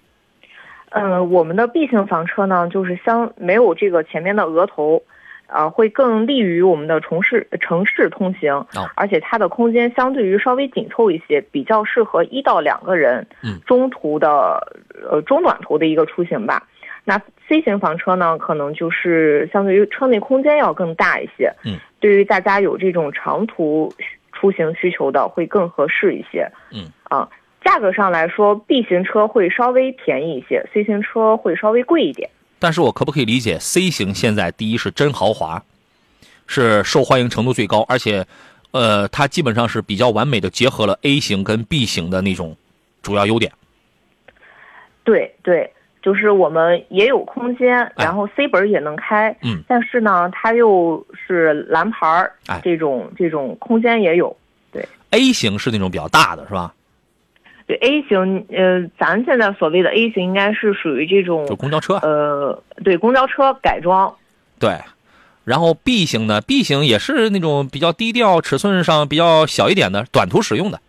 [0.90, 5.02] 呃，我们的 B 型房车呢，就是相没有这个前面的额头，
[5.46, 14.76] 啊、会更利于我们的城市城市通行，哦而且它的空间相对于稍微紧凑一些，比较适合一到两个人，嗯中途的
[15.10, 16.66] 呃中短途的一个出行吧。
[17.04, 23.92] 那 C 型房车呢，可能就是相对于车内空间要更大一些，嗯，对于大家有这种长途
[24.32, 27.28] 出行需求的会更合适一些，嗯啊。
[27.64, 32.28] 价格上来说，B 型车会稍微便宜一些，C 型车会稍微贵一点。
[32.58, 35.62] 但是我可不可以理解，C 型现在第一是真豪华，
[36.48, 38.26] 是受欢迎程度最高，而且，
[38.72, 42.56] 呃，它基本上是比较完美的结合了 A 型跟 B 型的那种
[43.00, 43.52] 主要优点。
[45.04, 45.72] 对对，
[46.02, 54.36] 就是我们也有空间，哎然后 C 本儿也能开，嗯，但是呢，它又是蓝牌儿哎，这种这种空间也有。
[54.72, 56.74] 对 A 型是那种比较大的，是吧？
[57.64, 61.94] 对 A 型，呃，咱现在所谓的 A 型应该是属于这种就公交车。
[62.02, 64.12] 呃，对公交车改装。
[64.58, 64.76] 对，
[65.44, 70.80] 然后 B 型呢，B 型也是那种比较低调，尺寸上比较小一点的，短途使用的。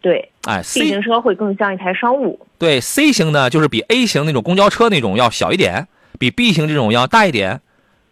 [0.00, 2.38] 对哎 B，C 型车会更像一台商务。
[2.58, 5.86] 对 C 型呢，就是比 A 型那种公交车那种要小一点，
[6.18, 7.60] 比 B 型这种要大一点。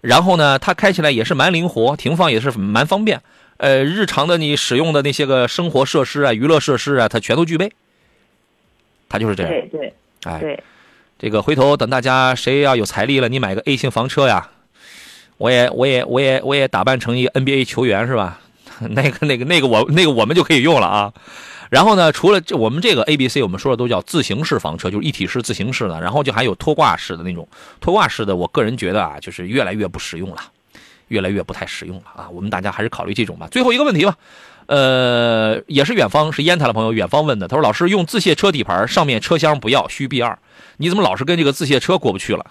[0.01, 3.21] 然后呢，它开起来也是蛮灵活，停放也是蛮方便。
[3.59, 7.71] 呃，日常的你使用的那些个生活设施啊、娱乐设施啊，它全都具备。
[9.09, 9.53] 它就是这样。
[9.53, 10.63] 对对哎，对，
[11.19, 14.49] 这个回头等大家谁要有财力了，你买个 A 型房车呀，
[15.37, 18.41] 我也我也我也我也打扮成一个 NBA 球员是吧？
[18.81, 21.13] 那个那个那个我那个我们就可以用了啊。
[21.71, 26.01] 然后呢，除了这我们这个 A、B、C，我们说的都叫自行式房车，就是一体式、自行式的。
[26.01, 27.49] 然后就还有拖挂式的那种，
[27.81, 30.43] 拖挂式的，我个人觉得啊，就是越来越不实用了，
[31.09, 32.29] 越来越不太实用了啊。
[32.31, 33.49] 我们大家还是考虑这种吧。
[33.51, 34.17] 最后一个问题吧，
[34.67, 40.39] 呃，也是远方，是烟台的朋友远方问的，他说：“老师用自卸车底盘，上面车厢不要，需 B 二，
[40.79, 42.47] 你怎么老是跟这个自卸车过不去了？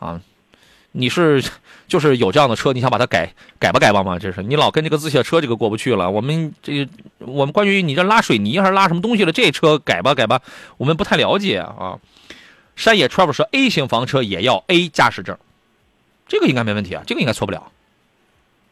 [0.00, 0.20] 啊，
[0.92, 1.44] 你是
[1.90, 4.18] 就是有这样的车，你想把它改改吧改吧嘛？
[4.18, 6.08] 这是你老跟这个自卸车这个过不去了。
[6.10, 6.88] 我们这
[7.18, 10.40] 我们关于你这拉水泥还是拉什么东西了，这车改吧改吧，
[10.78, 11.98] 我们不太了解啊。
[12.76, 15.36] 山野 travel 说 A 型房车也要 A 驾驶证，
[16.28, 17.70] 这个应该没问题啊，这个应该错不了。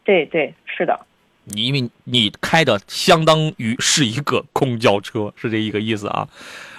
[0.04, 0.98] 对对，是的。
[1.44, 6.28] 你因为你开的相当于是一个公交车，是这一个意思啊。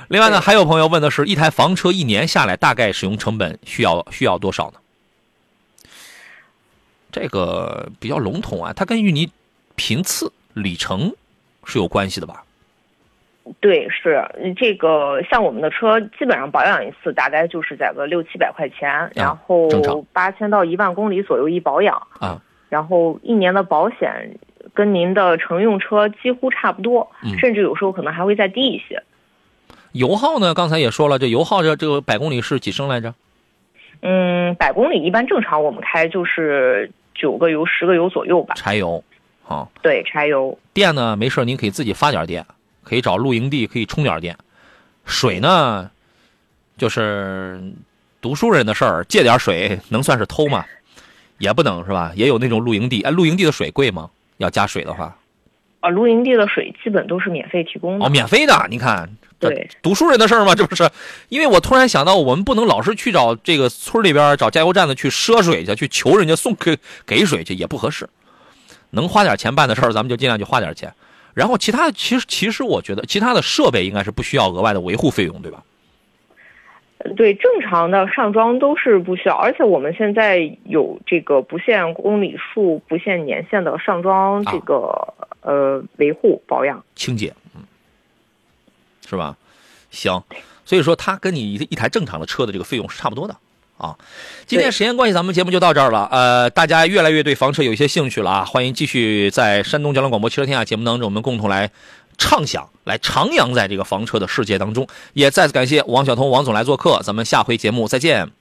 [0.08, 4.80] 另外呢，还有朋友问的是一台房车一年下来大概使用成本需要需要多少呢？
[7.12, 9.30] 这个比较笼统啊，它跟芋泥
[9.76, 11.14] 频次里程
[11.66, 12.44] 是有关系的吧？
[13.60, 14.24] 对，是
[14.56, 19.68] 这个，像我们的车，基本上保养一次大概就是在个六七百块钱，然后
[20.14, 24.38] 八千到一万公里左右一保养啊，然后一年的保险
[24.76, 29.02] 跟您的乘用车几乎差不多，嗯甚至有时候可能还会再低一些。
[29.94, 30.54] 油耗呢？
[30.54, 33.16] 刚才也说了，这油耗这这个百公里是几升来着？
[34.02, 38.56] 嗯，百公里一般正常我们开就是九个油、十个油左右吧。
[38.56, 39.04] 柴油，
[39.48, 40.58] 啊，对，柴油。
[40.74, 42.46] 电呢，没事儿您可以自己发点电，
[42.84, 44.38] 可以找露营地可以充点电。
[45.06, 45.90] 水呢，
[46.78, 47.62] 就是
[48.22, 50.66] 读书人的事儿，借点水能算是偷吗？
[51.38, 52.12] 也不能是吧？
[52.16, 54.10] 也有那种露营地，哎，露营地的水贵吗？
[54.38, 55.18] 要加水的话，
[55.82, 58.06] 啊，露营地的水基本都是免费提供的。
[58.06, 60.54] 哦，免费的，你看，这对读书人的事儿嘛？
[60.54, 60.90] 这不是？
[61.30, 68.08] 因为我突然想到，我们不能老是去找这个村里边找加油站的去赊水去，去求人家送给给水去，也不合适。
[68.92, 70.94] 能花点钱办的事儿，咱们就尽量去花点钱。
[71.34, 75.64] 然后其他的，其实其实我觉得其他的设备应该是不需要额外的维护费用，对吧？
[77.16, 86.84] 对，正常的上装都是不需要，而且我们现在有这个不限公里数、不限年限的上装这个、呃维护保养。
[86.96, 87.49] 清洁，嗯，
[89.10, 89.36] 是吧？
[89.90, 90.22] 行，
[90.66, 93.36] 所以说它跟你一一台正常的车的这个费用是差不多的
[93.78, 93.96] 啊。
[94.46, 96.08] 今天时间关系，咱们节目就到这儿了。
[96.12, 101.72] 呃，大家越来越对房车有一些兴趣了啊，欢迎继续在山东交通广播汽车天下节目当中，我们共同来
[102.20, 104.88] 畅想，来徜徉在这个房车的世界当中。
[105.14, 108.39] 也再次感谢王晓彤王总来做客，咱们下回节目再见。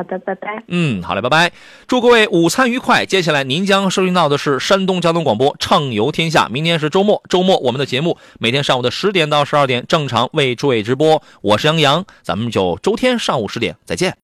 [0.00, 0.62] 好的，拜拜。
[0.68, 1.52] 嗯，好嘞，拜拜！
[1.86, 3.04] 祝各位午餐愉快。
[3.04, 6.46] 接下来您将收听到的是山东交通广播《畅游天下》。
[6.48, 11.22] 明天是周末，周末我们的节目每天上午的十点到十二点正常为诸位直播。
[11.42, 14.16] 我是杨洋，咱们就周天上午十点再见。